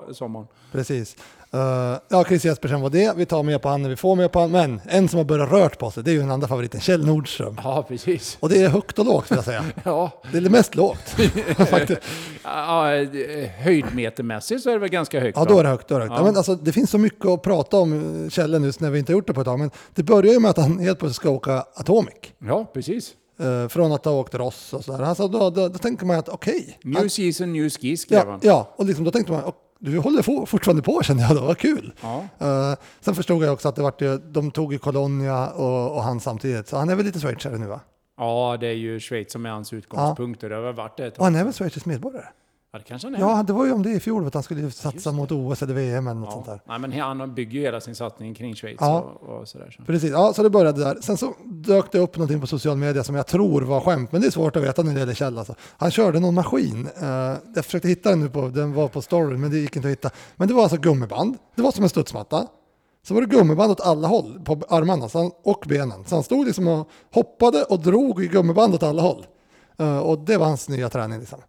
det. 0.08 0.14
sommaren. 0.14 0.48
Precis. 0.72 1.16
Eh, 1.54 1.98
ja, 2.10 2.24
Chris 2.28 2.46
Jespersen 2.46 2.82
var 2.82 2.90
det. 2.90 3.14
Vi 3.18 3.26
tar 3.26 3.44
med 3.44 3.62
på 3.62 3.70
han 3.70 3.82
när 3.82 3.90
vi 3.90 3.96
får 3.96 4.16
med 4.16 4.32
på 4.32 4.40
han. 4.40 4.52
Men 4.52 4.82
en 4.90 5.08
som 5.10 5.18
har 5.18 5.24
börjat 5.26 5.52
rört 5.52 5.80
på 5.80 5.92
sig, 5.92 6.04
det 6.04 6.12
är 6.12 6.14
ju 6.14 6.20
den 6.20 6.32
andra 6.32 6.48
favoriten, 6.48 6.80
Kjell 6.82 7.06
Nordström. 7.06 7.58
Ja, 7.64 7.86
precis. 7.88 8.38
Och 8.40 8.50
det 8.50 8.62
är 8.64 8.70
högt 8.70 9.00
och 9.00 9.06
lågt 9.06 9.32
vill 9.32 9.36
jag 9.36 9.46
säga. 9.46 9.66
Ja, 9.84 10.12
Det 10.32 10.38
är 10.38 10.42
det 10.42 10.50
mest 10.50 10.76
lågt. 10.76 11.10
Faktiskt. 11.70 12.00
ja, 12.44 12.94
eh, 12.96 13.50
höjdmetermässigt 13.50 14.64
så 14.64 14.70
är 14.70 14.74
det 14.74 14.80
väl 14.80 14.90
ganska 14.90 15.20
högt. 15.20 15.38
Ja, 15.38 15.46
då 15.46 15.60
är 15.60 15.64
det 15.64 15.70
högt. 15.70 15.88
Då 15.88 15.96
är 15.96 16.00
det, 16.00 16.06
högt. 16.06 16.12
Ja. 16.14 16.20
Ja. 16.20 16.26
men 16.26 16.38
alltså, 16.38 16.56
det 16.56 16.72
finns 16.72 16.90
så 16.90 16.98
mycket 16.98 17.26
att 17.26 17.42
prata 17.42 17.78
om 17.78 18.30
Kjell 18.32 18.64
just 18.64 18.80
när 18.80 18.90
vi 18.90 19.00
inte 19.00 19.12
har 19.12 19.18
gjort 19.18 19.28
det 19.28 19.34
på 19.34 19.42
ett 19.42 19.46
tag. 19.48 19.60
Men 19.60 19.72
det 19.96 20.04
börjar 20.04 20.34
ju 20.34 20.40
med 20.40 20.50
att 20.52 20.58
han 20.58 20.80
helt 20.80 21.00
plötsligt 21.00 21.16
ska 21.16 21.30
åka 21.30 21.66
Atomic. 21.76 22.14
Ja, 22.48 22.72
precis. 22.74 23.12
Eh, 23.40 23.68
från 23.68 23.92
att 23.92 24.06
ha 24.06 24.12
åkt 24.12 24.36
Ross 24.36 24.74
och 24.74 24.84
sådär. 24.86 25.04
Alltså, 25.04 25.28
då, 25.28 25.50
då, 25.50 25.68
då 25.68 25.78
tänker 25.78 26.06
man 26.06 26.20
att 26.20 26.30
okej. 26.30 26.78
New 26.84 26.98
Han- 26.98 27.10
season, 27.10 27.54
new 27.54 27.70
ski 27.70 27.98
skrev 27.98 28.20
ja, 28.26 28.32
han. 28.32 28.40
ja, 28.44 28.74
och 28.76 28.86
liksom, 28.86 29.06
då 29.06 29.12
tänkte 29.12 29.32
man, 29.32 29.44
"Och 29.44 29.56
du 29.84 29.98
håller 30.00 30.22
for, 30.22 30.46
fortfarande 30.46 30.82
på 30.82 31.04
kände 31.04 31.24
jag 31.24 31.36
då, 31.36 31.42
vad 31.42 31.58
kul. 31.58 31.94
Ja. 32.02 32.24
Eh, 32.40 32.76
sen 33.00 33.16
förstod 33.16 33.44
jag 33.44 33.54
också 33.54 33.70
att 33.70 33.76
det 33.76 33.82
vart 33.82 34.02
ju, 34.02 34.18
de 34.18 34.52
tog 34.52 34.74
ju 34.74 34.80
Colonia 34.80 35.48
och, 35.50 35.96
och 35.96 36.04
han 36.04 36.20
samtidigt. 36.20 36.68
Så 36.68 36.78
han 36.78 36.90
är 36.90 36.96
väl 36.96 37.06
lite 37.06 37.20
schweizare 37.20 37.58
nu 37.58 37.66
va? 37.68 37.80
Ja, 38.18 38.58
det 38.60 38.68
är 38.68 38.74
ju 38.74 39.00
Schweiz 39.00 39.32
som 39.32 39.46
är 39.46 39.50
hans 39.50 39.74
utgångspunkt 39.74 40.44
och 40.44 40.50
det 40.50 40.56
har 40.56 40.62
väl 40.64 40.74
varit 40.76 40.98
det 40.98 41.06
ett 41.06 41.14
Och 41.14 41.18
tag. 41.18 41.24
han 41.24 41.36
är 41.36 41.44
väl 41.44 41.54
schweizisk 41.54 41.86
medborgare? 41.86 42.26
Ja, 42.74 42.80
det 42.80 42.86
kanske 42.86 43.08
han 43.08 43.16
är. 43.16 43.20
Ja, 43.20 43.44
det 43.44 43.54
var 43.54 43.66
ju 43.66 43.72
om 43.72 43.84
det 43.84 43.90
i 43.92 44.00
fjol, 44.00 44.28
att 44.28 44.34
han 44.34 44.44
skulle 44.44 44.72
satsa 44.72 45.12
mot 45.12 45.32
OS 45.32 45.62
eller 45.64 45.74
VM 45.74 46.08
eller 46.08 46.20
något 46.20 46.32
sånt 46.32 46.46
där. 46.46 46.62
Nej, 46.68 46.80
men 46.80 46.92
han 46.92 47.34
bygger 47.36 47.52
ju 47.60 47.62
hela 47.66 47.82
sin 47.82 47.96
satsning 47.96 48.34
kring 48.36 48.56
Schweiz 48.56 48.78
Ja. 48.80 49.00
och, 49.22 49.40
och 49.40 49.48
sådär. 49.48 49.76
Så. 49.78 49.84
Precis, 49.84 50.12
ja, 50.12 50.34
så 50.34 50.44
det 50.44 50.50
började 50.50 50.84
där. 50.84 50.98
Sen 51.02 51.18
så 51.18 51.34
dök 51.46 51.92
det 51.92 52.00
upp 52.00 52.16
någonting 52.18 52.42
på 52.42 52.48
social 52.48 52.78
media 52.78 53.04
som 53.04 53.16
jag 53.16 53.28
tror 53.28 53.62
var 53.62 53.82
skämt, 53.82 54.12
men 54.12 54.22
det 54.22 54.28
är 54.28 54.32
svårt 54.32 54.56
att 54.56 54.64
veta 54.64 54.84
när 54.84 54.94
det 54.94 55.00
gäller 55.00 55.14
Kjell. 55.14 55.38
Alltså. 55.38 55.56
Han 55.78 55.92
körde 55.92 56.20
någon 56.20 56.34
maskin. 56.34 56.88
eh, 57.02 57.08
jag 57.56 57.66
försökte 57.66 57.88
hitta 57.88 58.10
den 58.10 58.20
nu, 58.20 58.30
på, 58.30 58.48
den 58.48 58.74
var 58.74 58.88
på 58.88 59.02
storyn, 59.02 59.42
men 59.42 59.52
det 59.52 59.58
gick 59.58 59.76
inte 59.76 59.88
att 59.88 59.92
hitta. 59.92 60.10
Men 60.36 60.48
det 60.48 60.54
var 60.54 60.64
alltså 60.64 60.78
gummiband. 60.78 61.38
Det 61.56 61.62
var 61.62 61.72
som 61.72 61.84
en 61.84 61.90
studsmatta. 61.90 62.48
Så 63.04 63.14
var 63.14 63.22
det 63.22 63.28
gummiband 63.28 63.72
åt 63.72 63.82
alla 63.82 64.08
håll 64.08 64.42
på 64.46 64.62
armarna 64.70 65.32
och 65.44 65.64
benen. 65.68 66.04
Så 66.06 66.16
han 66.16 66.24
stod 66.24 66.46
liksom 66.46 66.68
och 66.68 66.88
hoppade 67.14 67.64
och 67.64 67.80
drog 67.80 68.24
i 68.24 68.28
gummiband 68.28 68.74
åt 68.76 68.84
alla 68.84 69.02
håll. 69.02 69.26
Eh, 69.82 70.00
och 70.00 70.20
det 70.20 70.38
var 70.38 70.46
hans 70.46 70.70
nya 70.70 70.90
träning. 70.90 71.20
Liksom. 71.20 71.40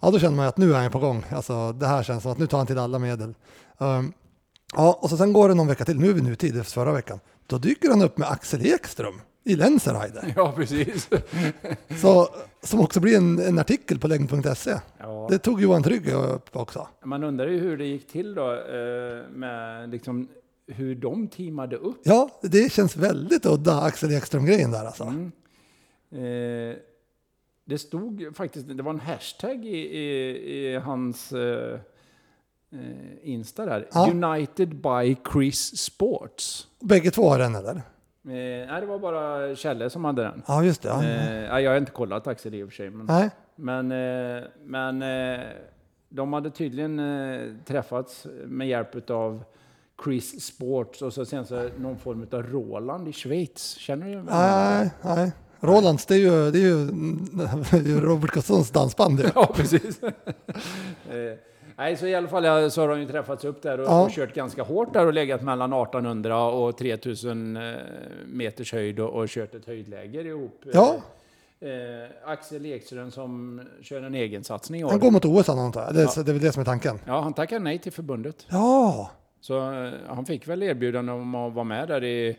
Ja, 0.00 0.10
då 0.10 0.18
kände 0.18 0.36
man 0.36 0.46
att 0.46 0.56
nu 0.56 0.74
är 0.74 0.78
han 0.82 0.90
på 0.90 0.98
gång. 0.98 1.24
Alltså, 1.30 1.72
det 1.72 1.86
här 1.86 2.02
känns 2.02 2.22
som 2.22 2.32
att 2.32 2.38
nu 2.38 2.46
tar 2.46 2.58
han 2.58 2.66
till 2.66 2.78
alla 2.78 2.98
medel. 2.98 3.34
Um, 3.78 4.12
Ja, 4.74 4.98
och 5.02 5.10
så 5.10 5.16
sen 5.16 5.32
går 5.32 5.48
det 5.48 5.54
någon 5.54 5.66
vecka 5.66 5.84
till, 5.84 5.98
nu 5.98 6.08
är 6.08 6.12
vi 6.12 6.20
nutid 6.20 6.56
efter 6.60 6.72
förra 6.72 6.92
veckan. 6.92 7.20
Då 7.46 7.58
dyker 7.58 7.90
han 7.90 8.02
upp 8.02 8.18
med 8.18 8.28
Axel 8.28 8.66
Ekström 8.66 9.20
i 9.44 9.56
Lenzerheide. 9.56 10.32
Ja, 10.36 10.52
precis. 10.56 11.08
Så, 12.00 12.28
som 12.62 12.80
också 12.80 13.00
blir 13.00 13.16
en, 13.16 13.38
en 13.38 13.58
artikel 13.58 13.98
på 13.98 14.08
längd.se. 14.08 14.74
Ja. 14.98 15.26
Det 15.30 15.38
tog 15.38 15.60
Johan 15.60 15.82
Trygg 15.82 16.08
upp 16.08 16.56
också. 16.56 16.88
Man 17.04 17.22
undrar 17.22 17.46
ju 17.46 17.58
hur 17.58 17.76
det 17.76 17.84
gick 17.84 18.08
till 18.08 18.34
då 18.34 18.52
eh, 18.52 19.30
med 19.30 19.90
liksom 19.90 20.28
hur 20.66 20.94
de 20.94 21.28
teamade 21.28 21.76
upp. 21.76 22.00
Ja, 22.02 22.30
det 22.42 22.72
känns 22.72 22.96
väldigt 22.96 23.46
udda 23.46 23.80
Axel 23.80 24.12
Ekström-grejen 24.12 24.70
där 24.70 24.84
alltså. 24.84 25.04
Mm. 25.04 25.32
Eh, 26.12 26.76
det 27.68 27.78
stod 27.78 28.36
faktiskt, 28.36 28.68
det 28.68 28.82
var 28.82 28.90
en 28.92 29.00
hashtag 29.00 29.64
i, 29.64 29.98
i, 29.98 30.72
i 30.72 30.76
hans 30.76 31.32
eh, 31.32 31.78
eh, 32.72 32.80
Insta 33.22 33.66
där. 33.66 33.88
Ja. 33.92 34.10
United 34.10 34.68
by 34.68 35.16
Chris 35.32 35.76
Sports. 35.78 36.66
Bägge 36.80 37.10
två 37.10 37.28
har 37.28 37.38
den 37.38 37.54
eller? 37.54 37.74
Eh, 37.76 37.82
nej, 38.68 38.80
det 38.80 38.86
var 38.86 38.98
bara 38.98 39.56
Kjelle 39.56 39.90
som 39.90 40.04
hade 40.04 40.22
den. 40.22 40.42
Ja, 40.46 40.64
just 40.64 40.82
det. 40.82 40.88
Ja. 40.88 41.04
Eh, 41.04 41.60
jag 41.60 41.70
har 41.70 41.78
inte 41.78 41.92
kollat 41.92 42.26
Axel 42.26 42.54
i 42.54 42.62
och 42.62 42.68
för 42.68 42.76
sig. 42.76 42.90
Men, 42.90 43.06
Nej, 43.06 43.30
men, 43.56 43.92
eh, 43.92 44.44
men 44.64 45.02
eh, 45.02 45.46
de 46.08 46.32
hade 46.32 46.50
tydligen 46.50 46.98
eh, 46.98 47.52
träffats 47.64 48.26
med 48.44 48.68
hjälp 48.68 49.10
av 49.10 49.44
Chris 50.04 50.44
Sports 50.44 51.02
och 51.02 51.12
så 51.12 51.24
sen 51.24 51.46
så 51.46 51.68
någon 51.78 51.98
form 51.98 52.26
av 52.32 52.42
Roland 52.42 53.08
i 53.08 53.12
Schweiz. 53.12 53.76
Känner 53.78 54.06
du? 54.06 54.22
nej, 54.22 54.90
nej. 55.02 55.32
Rolands, 55.60 56.06
det 56.06 56.14
är 56.14 56.18
ju, 56.18 56.50
det 56.50 56.58
är 56.58 56.62
ju, 57.88 58.00
Robert 58.00 58.30
Gustafssons 58.30 58.70
dansband. 58.70 59.20
Ja, 59.34 59.52
precis. 59.54 60.02
eh, 60.02 60.12
nej, 61.76 61.96
så 61.96 62.06
i 62.06 62.14
alla 62.14 62.28
fall 62.28 62.44
ja, 62.44 62.70
så 62.70 62.80
har 62.80 62.88
de 62.88 63.00
ju 63.00 63.06
träffats 63.06 63.44
upp 63.44 63.62
där 63.62 63.80
och, 63.80 63.86
Ja. 63.86 64.02
och 64.04 64.10
kört 64.10 64.34
ganska 64.34 64.62
hårt 64.62 64.92
där 64.92 65.06
och 65.06 65.12
legat 65.12 65.42
mellan 65.42 65.72
1800 65.72 66.44
och 66.44 66.78
3000 66.78 67.56
eh, 67.56 67.74
meters 68.26 68.72
höjd 68.72 69.00
och, 69.00 69.10
och 69.10 69.28
kört 69.28 69.54
ett 69.54 69.66
höjdläger 69.66 70.24
ihop. 70.26 70.62
Ja. 70.72 70.96
Eh, 71.60 72.30
Axel 72.30 72.66
Ekström 72.66 73.10
som 73.10 73.60
kör 73.82 74.02
en 74.02 74.14
egen 74.14 74.44
satsning 74.44 74.80
i 74.80 74.84
år. 74.84 74.90
Han 74.90 75.00
går 75.00 75.10
mot 75.10 75.24
OS 75.24 75.48
antar 75.48 75.82
jag. 75.82 75.94
Det, 75.94 76.02
är- 76.02 76.24
det 76.24 76.30
är 76.30 76.32
väl 76.32 76.42
det 76.42 76.52
som 76.52 76.60
är 76.60 76.64
tanken. 76.64 76.98
Ja, 77.06 77.20
han 77.20 77.32
tackade 77.32 77.64
nej 77.64 77.78
till 77.78 77.92
förbundet. 77.92 78.46
Ja, 78.48 79.10
Så 79.40 79.72
eh, 79.84 79.90
han 80.08 80.26
fick 80.26 80.48
väl 80.48 80.62
erbjudande 80.62 81.12
om 81.12 81.34
att 81.34 81.52
vara 81.52 81.64
med 81.64 81.88
där 81.88 82.04
i, 82.04 82.36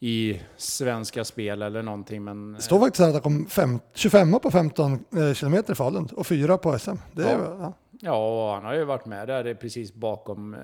i 0.00 0.40
Svenska 0.56 1.24
Spel 1.24 1.62
eller 1.62 1.82
någonting. 1.82 2.24
Men, 2.24 2.52
det 2.52 2.62
står 2.62 2.80
faktiskt 2.80 3.00
här 3.00 3.08
att 3.08 3.12
han 3.12 3.22
kom 3.22 3.46
fem, 3.46 3.80
25 3.94 4.40
på 4.40 4.50
15 4.50 5.04
eh, 5.16 5.34
kilometer 5.34 5.72
i 5.72 5.76
Falun 5.76 6.08
och 6.16 6.26
fyra 6.26 6.58
på 6.58 6.78
SM. 6.78 6.90
Det 7.12 7.22
är, 7.22 7.38
Ja. 7.38 7.56
ja. 7.60 7.74
Ja, 8.02 8.54
han 8.54 8.64
har 8.64 8.74
ju 8.74 8.84
varit 8.84 9.06
med 9.06 9.28
där 9.28 9.54
precis 9.54 9.94
bakom 9.94 10.54
eh, 10.54 10.60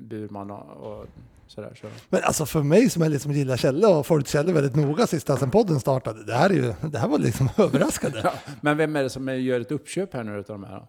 Burman 0.00 0.50
och, 0.50 0.92
och 1.00 1.06
sådär. 1.46 1.78
Så. 1.80 1.86
Men 2.08 2.20
alltså 2.24 2.46
för 2.46 2.62
mig 2.62 2.90
som 2.90 3.02
är 3.02 3.08
liksom 3.08 3.32
gillar 3.32 3.56
Kjelle 3.56 3.86
och 3.86 3.94
har 3.94 4.02
följt 4.02 4.28
Kjelle 4.28 4.52
väldigt 4.52 4.76
noga 4.76 5.06
sista 5.06 5.36
sen 5.36 5.50
podden 5.50 5.80
startade. 5.80 6.24
Det 6.24 6.34
här, 6.34 6.50
är 6.50 6.54
ju, 6.54 6.74
det 6.90 6.98
här 6.98 7.08
var 7.08 7.18
liksom 7.18 7.48
överraskande. 7.56 8.20
Ja, 8.24 8.32
men 8.60 8.76
vem 8.76 8.96
är 8.96 9.02
det 9.02 9.10
som 9.10 9.28
gör 9.40 9.60
ett 9.60 9.72
uppköp 9.72 10.14
här 10.14 10.24
nu 10.24 10.38
utav 10.40 10.60
de 10.60 10.64
här? 10.68 10.78
då? 10.78 10.88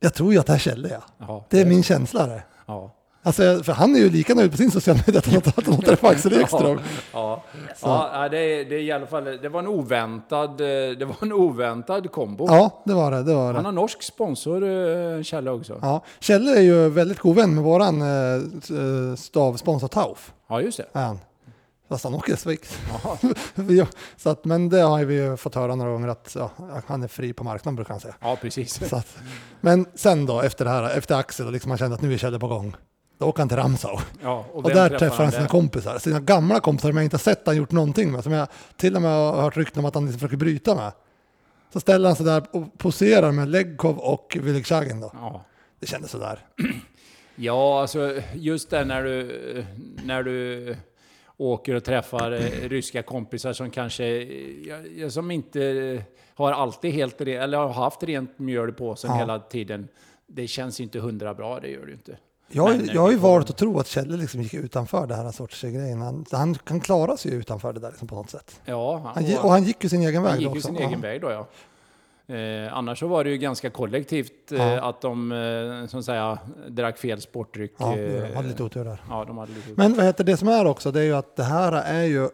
Jag 0.00 0.14
tror 0.14 0.32
ju 0.32 0.38
att 0.38 0.46
det 0.46 0.52
är 0.52 0.58
Kjelle, 0.58 0.88
ja. 0.88 1.02
Ja, 1.18 1.46
Det 1.50 1.60
är 1.60 1.66
min 1.66 1.82
känsla 1.82 2.26
det. 2.26 2.42
Ja. 2.66 2.94
Alltså, 3.24 3.62
för 3.62 3.72
han 3.72 3.94
är 3.94 3.98
ju 3.98 4.10
lika 4.10 4.34
nöjd 4.34 4.50
på 4.50 4.56
sin 4.56 4.70
sociala 4.70 5.00
medier 5.06 5.18
att 5.18 5.26
han 5.26 5.34
har- 5.66 5.72
han 5.72 5.82
träffat 5.82 6.10
Axel 6.10 6.40
Ekström. 6.40 6.78
Ja, 7.12 7.42
ja. 7.82 8.10
ja 8.14 8.28
det, 8.28 8.38
är, 8.38 8.64
det 8.64 8.74
är 8.74 8.80
i 8.80 8.92
alla 8.92 9.06
fall, 9.06 9.24
det 9.24 9.48
var 9.48 9.60
en 9.60 9.66
oväntad, 9.66 10.50
eh, 10.50 10.96
det 10.98 11.04
var 11.04 11.16
en 11.20 11.32
oväntad 11.32 12.10
kombo. 12.12 12.46
Ja, 12.48 12.82
det 12.86 12.94
var 12.94 13.10
det. 13.10 13.22
det, 13.22 13.34
var 13.34 13.44
Han 13.44 13.54
det. 13.54 13.60
har 13.62 13.72
norsk 13.72 14.02
sponsor, 14.02 14.64
eh, 14.64 15.22
Kjelle 15.22 15.50
också. 15.50 15.72
Ja, 15.72 15.78
Ja. 15.88 16.04
Kjelle 16.20 16.56
är 16.56 16.60
ju 16.62 16.88
väldigt 16.88 17.18
god 17.18 17.36
vän 17.36 17.54
med 17.54 17.64
våran 17.64 18.02
eh, 18.02 19.16
stavsponsor 19.16 19.88
Tauf. 19.88 20.32
just 20.62 20.76
det. 20.78 20.86
Han. 20.92 21.18
Fast 21.88 22.04
han 22.04 22.14
åker 22.14 22.36
Schweiz. 22.36 22.78
Ja. 23.04 23.18
Så 24.16 24.28
att, 24.30 24.44
men 24.44 24.68
det 24.68 24.80
har 24.80 25.04
vi 25.04 25.14
ju 25.14 25.36
fått 25.36 25.54
höra 25.54 25.74
några 25.74 25.90
gånger 25.92 26.08
att 26.08 26.36
ja, 26.38 26.50
han 26.86 27.02
är 27.02 27.08
fri 27.08 27.32
på 27.32 27.44
marknaden 27.44 27.76
brukar 27.76 27.94
han 27.94 28.00
säga. 28.00 28.14
ja, 28.20 28.36
precis. 28.40 28.88
Så 28.88 28.96
att, 28.96 29.16
men 29.60 29.86
sen 29.94 30.26
då 30.26 30.40
efter 30.40 30.64
det 30.64 30.70
här, 30.70 30.90
efter 30.98 31.14
Axel 31.14 31.50
liksom 31.52 31.70
han 31.70 31.78
kände 31.78 31.94
att 31.96 32.02
nu 32.02 32.14
är 32.14 32.18
Kjelle 32.18 32.38
på 32.38 32.48
gång. 32.48 32.76
Då 33.22 33.28
åker 33.28 33.38
han 33.38 33.48
till 33.48 33.56
Ramsau. 33.58 33.98
Ja, 34.22 34.46
Och, 34.52 34.64
vem 34.68 34.76
där 34.76 34.88
träffar 34.88 34.98
träffar 34.98 35.22
han 35.24 35.32
sina 35.32 35.42
där? 35.42 35.48
kompisar. 35.48 35.98
Sina 35.98 36.20
gamla 36.20 36.60
kompisar 36.60 36.88
som 36.88 36.96
jag 36.96 37.04
inte 37.04 37.14
har 37.16 37.18
sett 37.18 37.46
han 37.46 37.56
gjort 37.56 37.70
någonting 37.72 38.12
med. 38.12 38.22
Som 38.24 38.32
jag 38.32 38.48
till 38.76 38.96
och 38.96 39.02
med 39.02 39.10
har 39.10 39.42
hört 39.42 39.56
rykten 39.56 39.78
om 39.80 39.84
att 39.84 39.94
han 39.94 40.04
liksom 40.04 40.18
försöker 40.18 40.36
bryta 40.36 40.74
med. 40.74 40.92
Så 41.72 41.80
ställer 41.80 42.08
han 42.08 42.16
sig 42.16 42.26
där 42.26 42.42
och 42.50 42.78
poserar 42.78 43.32
med 43.32 43.48
Legkov 43.48 43.98
och 43.98 44.36
Wilikshagin 44.40 45.00
då. 45.00 45.10
Ja. 45.14 45.44
Det 45.80 45.86
kändes 45.86 46.10
sådär. 46.10 46.38
Ja, 47.36 47.80
alltså 47.80 48.20
just 48.34 48.70
det 48.70 48.84
när 48.84 49.02
du, 49.04 49.64
när 50.04 50.22
du 50.22 50.76
åker 51.36 51.74
och 51.74 51.84
träffar 51.84 52.32
eh, 52.32 52.68
ryska 52.68 53.02
kompisar 53.02 53.52
som 53.52 53.70
kanske, 53.70 54.26
som 55.10 55.30
inte 55.30 56.02
har 56.34 56.52
alltid 56.52 56.92
helt 56.92 57.20
eller 57.20 57.58
har 57.58 57.68
haft 57.72 58.02
rent 58.02 58.38
mjöl 58.38 58.68
i 58.68 58.72
påsen 58.72 59.10
Ja. 59.10 59.16
hela 59.18 59.38
tiden. 59.38 59.88
Det 60.26 60.46
känns 60.46 60.80
inte 60.80 60.98
hundra 61.00 61.34
bra, 61.34 61.60
det 61.60 61.68
gör 61.68 61.86
det 61.86 61.92
inte. 61.92 62.16
Jag, 62.52 62.74
eh, 62.74 62.80
jag 62.94 63.00
har 63.02 63.10
ju 63.10 63.18
får- 63.18 63.28
valt 63.28 63.50
att 63.50 63.56
tro 63.56 63.78
att 63.78 63.86
Kjelle 63.86 64.16
liksom 64.16 64.42
gick 64.42 64.54
utanför 64.54 65.06
det 65.06 65.14
här 65.14 65.30
sorts 65.32 65.62
grejen. 65.62 66.00
Han, 66.00 66.24
han 66.32 66.54
kan 66.54 66.80
klara 66.80 67.16
sig 67.16 67.32
utanför 67.34 67.72
det 67.72 67.80
där 67.80 67.88
liksom 67.88 68.08
på 68.08 68.14
något 68.14 68.30
sätt. 68.30 68.60
Ja, 68.64 69.12
Han, 69.14 69.24
gi- 69.24 69.38
och 69.42 69.50
han 69.50 69.64
gick 69.64 69.82
ju 69.82 69.88
sin 69.88 70.02
egen 70.02 70.22
väg 70.22 70.32
Han 70.32 70.40
gick 70.40 70.54
ju 70.54 70.60
sin 70.60 70.76
egen 70.76 71.00
väg 71.00 71.20
då 71.20 71.30
ja. 71.30 71.46
Eh, 72.34 72.76
annars 72.76 72.98
så 72.98 73.06
var 73.06 73.24
det 73.24 73.30
ju 73.30 73.38
ganska 73.38 73.70
kollektivt 73.70 74.52
eh, 74.52 74.62
Ja. 74.62 74.88
att 74.88 75.00
de, 75.00 75.32
eh, 75.32 75.88
som 75.88 76.02
säga, 76.02 76.38
drack 76.68 76.98
fel 76.98 77.20
sportdryck. 77.20 77.72
Ja, 77.78 77.96
eh, 77.98 78.22
de 78.28 78.36
hade 78.36 78.48
lite 78.48 78.62
otur 78.62 78.84
där. 78.84 79.02
Ja, 79.08 79.24
de 79.24 79.38
hade 79.38 79.52
lite 79.52 79.68
Men 79.76 79.94
vad 79.94 80.04
heter 80.04 80.24
det 80.24 80.36
som 80.36 80.48
är 80.48 80.64
också, 80.66 80.90
det 80.90 81.00
är 81.00 81.04
ju 81.04 81.12
att 81.16 81.36
det 81.36 81.44
här 81.44 81.72
är 81.72 82.02
ju 82.02 82.24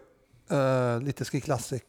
eh, 0.51 1.01
lite 1.03 1.25
Ski 1.25 1.41
Classic. 1.41 1.83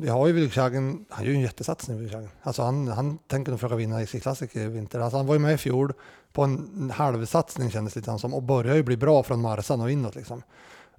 Vi 0.00 0.08
har 0.08 0.26
ju 0.26 0.32
Wilikshagin, 0.32 1.04
han 1.08 1.24
gör 1.24 1.30
ju 1.30 1.36
en 1.36 1.42
jättesatsning 1.42 1.98
Wilikshagin. 1.98 2.28
Alltså 2.42 2.62
han, 2.62 2.88
han 2.88 3.18
tänker 3.18 3.50
nog 3.52 3.60
försöka 3.60 3.76
vinna 3.76 4.02
i 4.02 4.06
Ski 4.06 4.20
Classic 4.20 4.56
i 4.56 4.66
vinter. 4.68 5.00
Alltså 5.00 5.16
han 5.16 5.26
var 5.26 5.34
ju 5.34 5.38
med 5.40 5.54
i 5.54 5.56
fjol 5.56 5.92
på 6.34 6.42
en 6.42 6.92
halvsatsning 6.94 7.70
kändes 7.70 7.94
det 7.94 8.00
lite 8.00 8.18
som 8.18 8.34
och 8.34 8.42
börjar 8.42 8.74
ju 8.74 8.82
bli 8.82 8.96
bra 8.96 9.22
från 9.22 9.40
Marsan 9.40 9.80
och 9.80 9.90
inåt 9.90 10.14
liksom. 10.14 10.42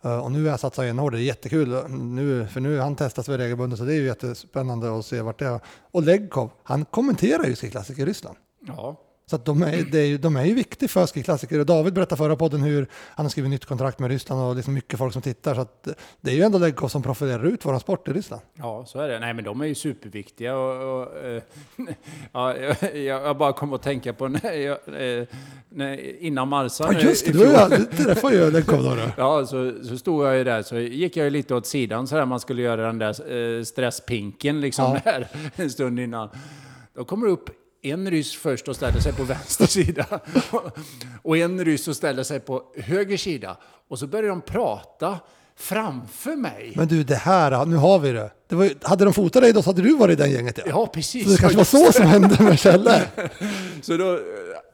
Eh, 0.02 0.20
och 0.20 0.32
nu 0.32 0.44
har 0.44 0.50
jag 0.50 0.60
satsat 0.60 0.86
enhårt, 0.86 1.14
det 1.14 1.20
är 1.20 1.22
jättekul 1.22 1.90
nu, 1.90 2.48
för 2.48 2.60
nu 2.60 2.80
han 2.80 2.96
testas 2.96 3.30
väl 3.30 3.38
regelbundet 3.38 3.80
så 3.80 3.86
det 3.86 3.94
är 3.94 3.98
ju 3.98 4.06
jättespännande 4.06 5.00
att 5.00 5.06
se 5.06 5.22
vart 5.22 5.40
det 5.40 5.46
är. 5.46 5.60
Och 5.92 6.04
Legkov, 6.04 6.50
han 6.64 6.86
kommenterar 6.86 7.44
ju 7.44 7.56
sin 7.56 7.72
klassiker 7.72 8.04
i 8.04 8.06
Ryssland. 8.06 8.38
Ja, 8.68 9.02
så 9.32 9.38
de, 9.38 9.62
är, 9.64 9.96
är 9.96 10.04
ju, 10.06 10.18
de 10.18 10.36
är 10.36 10.46
ju 10.46 10.54
viktiga 10.54 10.90
för 10.90 11.08
skiklassiker. 11.08 11.60
Och 11.60 11.66
David 11.66 11.94
berättade 11.94 12.18
förra 12.18 12.36
podden 12.36 12.62
hur 12.62 12.88
han 13.16 13.26
har 13.26 13.30
skrivit 13.30 13.52
nytt 13.52 13.66
kontrakt 13.66 14.00
med 14.00 14.10
Ryssland 14.12 14.42
och 14.42 14.56
liksom 14.56 14.74
mycket 14.74 15.00
folk 15.00 15.14
som 15.14 15.22
tittar. 15.22 15.56
Så 15.56 15.62
att 15.62 15.88
det 16.22 16.32
är 16.32 16.36
ju 16.36 16.42
ändå 16.42 16.58
Legkov 16.58 16.88
som 16.88 17.04
profilerar 17.04 17.46
ut 17.46 17.66
våran 17.66 17.80
sport 17.80 18.08
i 18.08 18.12
Ryssland. 18.14 18.42
ja, 18.54 18.86
så 18.88 19.00
är 19.00 19.08
det. 19.08 19.20
Nej, 19.20 19.34
men 19.34 19.44
de 19.44 19.62
är 19.62 19.66
ju 19.66 19.76
superviktiga. 19.76 20.56
Och, 20.58 21.02
och, 21.02 21.18
eh, 21.26 21.42
ja, 22.32 22.56
jag, 22.58 22.98
jag 22.98 23.38
bara 23.38 23.54
kom 23.54 23.74
att 23.74 23.82
tänka 23.84 24.14
på 24.14 24.28
när 24.28 24.52
jag, 24.54 24.78
eh, 25.20 25.28
när, 25.70 26.22
innan 26.24 26.48
Marsan. 26.48 26.94
Ja 26.94 27.00
just 27.00 27.26
det, 27.26 27.32
du, 27.32 27.40
ju- 27.40 27.86
du 27.98 28.04
träffade 28.04 28.36
ju 28.36 28.52
Legkov 28.52 28.84
då. 28.84 28.98
Ja, 29.18 29.46
så, 29.46 29.74
så 29.84 29.98
stod 29.98 30.26
jag 30.26 30.38
ju 30.38 30.44
där, 30.44 30.62
så 30.64 30.78
gick 30.78 31.18
jag 31.18 31.24
ju 31.24 31.30
lite 31.30 31.56
åt 31.56 31.68
sidan 31.68 32.08
så 32.08 32.16
där 32.16 32.26
man 32.26 32.40
skulle 32.40 32.62
göra 32.62 32.86
den 32.88 32.98
där 32.98 33.58
eh, 33.58 33.64
stresspinken 33.64 34.62
liksom 34.62 35.00
Ja. 35.06 35.12
där 35.12 35.28
en 35.56 35.70
stund 35.70 36.00
innan. 36.00 36.30
Då 36.96 37.06
kommer 37.06 37.26
det 37.28 37.34
upp 37.34 37.50
en 37.92 38.12
ryss 38.12 38.36
först 38.36 38.68
och 38.68 38.76
ställer 38.76 39.00
sig 39.00 39.14
på 39.14 39.24
vänster 39.24 39.66
sida 39.68 40.20
och 41.22 41.38
en 41.38 41.66
ryss 41.66 41.88
och 41.88 41.96
ställer 41.96 42.24
sig 42.24 42.40
på 42.40 42.64
höger 42.76 43.18
sida. 43.18 43.58
Och 43.88 44.00
så 44.00 44.08
börjar 44.08 44.30
de 44.30 44.42
prata 44.42 45.20
framför 45.60 46.36
mig. 46.36 46.74
Men 46.76 46.88
du, 46.88 47.04
det 47.04 47.16
här, 47.16 47.66
nu 47.66 47.76
har 47.76 48.00
vi 48.00 48.12
det. 48.12 48.32
det 48.50 48.56
var, 48.56 48.70
hade 48.82 49.04
de 49.06 49.14
fotat 49.14 49.42
dig 49.42 49.54
då 49.54 49.62
så 49.62 49.70
hade 49.70 49.82
du 49.82 49.96
varit 49.96 50.20
i 50.20 50.22
den 50.22 50.32
gänget. 50.32 50.58
Ja. 50.58 50.64
Ja, 50.68 50.88
precis. 50.88 51.24
Så 51.24 51.30
det 51.30 51.38
kanske 51.38 51.58
var 51.58 51.66
så 51.66 51.92
som 51.92 52.06
hände 52.06 52.44
med 52.44 52.60
Kjelle. 52.60 53.02
Så 53.82 53.98
då, 53.98 54.20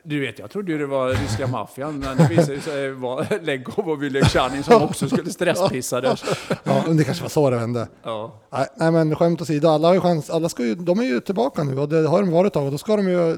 du 0.04 0.20
vet, 0.20 0.40
jag 0.40 0.52
trodde 0.52 0.72
ju 0.72 0.78
det 0.78 0.86
var 0.86 1.10
ryska 1.10 1.48
maffian, 1.48 2.00
men 2.00 2.18
det 2.18 2.28
visade 2.30 2.62
sig 2.62 2.92
vara 2.92 3.26
Legov 3.42 3.90
och 3.90 4.04
Wilekshanin 4.04 4.64
som 4.64 4.84
också 4.84 5.10
skulle 5.10 5.32
stresspissa 5.32 6.02
där. 6.02 6.20
Ja, 6.64 6.84
men 6.88 6.98
det 6.98 7.04
kanske 7.04 7.24
var 7.24 7.30
så 7.30 7.50
det 7.50 7.60
hände. 7.60 7.88
Ja. 8.04 8.42
Nej, 8.52 8.68
nej 8.76 8.92
men 8.92 9.16
skämt 9.16 9.42
åsido, 9.42 9.68
alla 9.68 9.88
har 9.88 9.96
ju 9.96 10.02
chans. 10.02 10.30
Alla 10.30 10.50
ska 10.50 10.64
ju, 10.64 10.76
de 10.76 11.00
är 11.00 11.04
ju 11.04 11.20
tillbaka 11.20 11.64
nu 11.64 11.80
och 11.80 11.90
det 11.90 12.08
har 12.08 12.22
de 12.22 12.32
varit 12.32 12.48
ett 12.48 12.54
tag 12.54 12.66
och 12.66 12.72
då 12.72 12.78
ska 12.78 12.96
de 12.96 13.10
ju... 13.10 13.38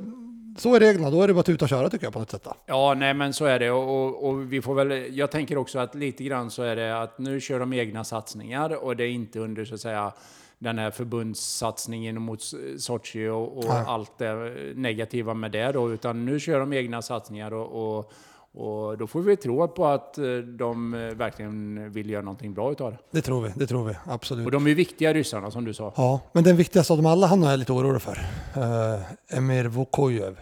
Så 0.57 0.75
är 0.75 0.79
reglerna, 0.79 1.09
då 1.09 1.21
är 1.21 1.27
det 1.27 1.33
bara 1.33 1.39
att 1.39 1.45
tuta 1.45 1.65
och 1.65 1.69
köra 1.69 1.89
tycker 1.89 2.05
jag 2.05 2.13
på 2.13 2.19
något 2.19 2.31
sätt. 2.31 2.43
Då. 2.43 2.53
Ja, 2.65 2.93
nej 2.97 3.13
men 3.13 3.33
så 3.33 3.45
är 3.45 3.59
det. 3.59 3.71
Och, 3.71 4.05
och, 4.05 4.29
och 4.29 4.53
vi 4.53 4.61
får 4.61 4.75
väl, 4.75 5.17
jag 5.17 5.31
tänker 5.31 5.57
också 5.57 5.79
att 5.79 5.95
lite 5.95 6.23
grann 6.23 6.51
så 6.51 6.63
är 6.63 6.75
det 6.75 7.01
att 7.01 7.19
nu 7.19 7.41
kör 7.41 7.59
de 7.59 7.73
egna 7.73 8.03
satsningar 8.03 8.83
och 8.83 8.95
det 8.95 9.03
är 9.03 9.09
inte 9.09 9.39
under 9.39 9.65
så 9.65 9.73
att 9.73 9.81
säga 9.81 10.13
den 10.59 10.79
här 10.79 10.91
förbundssatsningen 10.91 12.21
mot 12.21 12.41
Sochi 12.77 13.27
och, 13.27 13.57
och 13.57 13.73
allt 13.73 14.17
det 14.17 14.33
negativa 14.75 15.33
med 15.33 15.51
det 15.51 15.71
då, 15.71 15.93
utan 15.93 16.25
nu 16.25 16.39
kör 16.39 16.59
de 16.59 16.73
egna 16.73 17.01
satsningar 17.01 17.53
och, 17.53 17.97
och, 17.97 18.13
och 18.53 18.97
då 18.97 19.07
får 19.07 19.21
vi 19.21 19.37
tro 19.37 19.67
på 19.67 19.87
att 19.87 20.17
eh, 20.17 20.25
de 20.37 20.93
eh, 20.93 20.99
verkligen 20.99 21.91
vill 21.91 22.09
göra 22.09 22.21
någonting 22.21 22.53
bra 22.53 22.71
utav 22.71 22.91
det. 22.91 22.97
Det 23.11 23.21
tror 23.21 23.41
vi, 23.41 23.51
det 23.55 23.67
tror 23.67 23.85
vi 23.87 23.95
absolut. 24.05 24.45
Och 24.45 24.51
de 24.51 24.67
är 24.67 24.75
viktiga 24.75 25.13
ryssarna 25.13 25.51
som 25.51 25.65
du 25.65 25.73
sa. 25.73 25.93
Ja, 25.95 26.19
men 26.31 26.43
den 26.43 26.55
viktigaste 26.55 26.93
av 26.93 26.97
dem 26.97 27.05
alla, 27.05 27.27
han 27.27 27.43
är 27.43 27.49
jag 27.49 27.59
lite 27.59 27.73
orolig 27.73 28.01
för. 28.01 28.17
Uh, 28.57 29.37
Emir 29.37 29.65
Vukojev. 29.65 30.39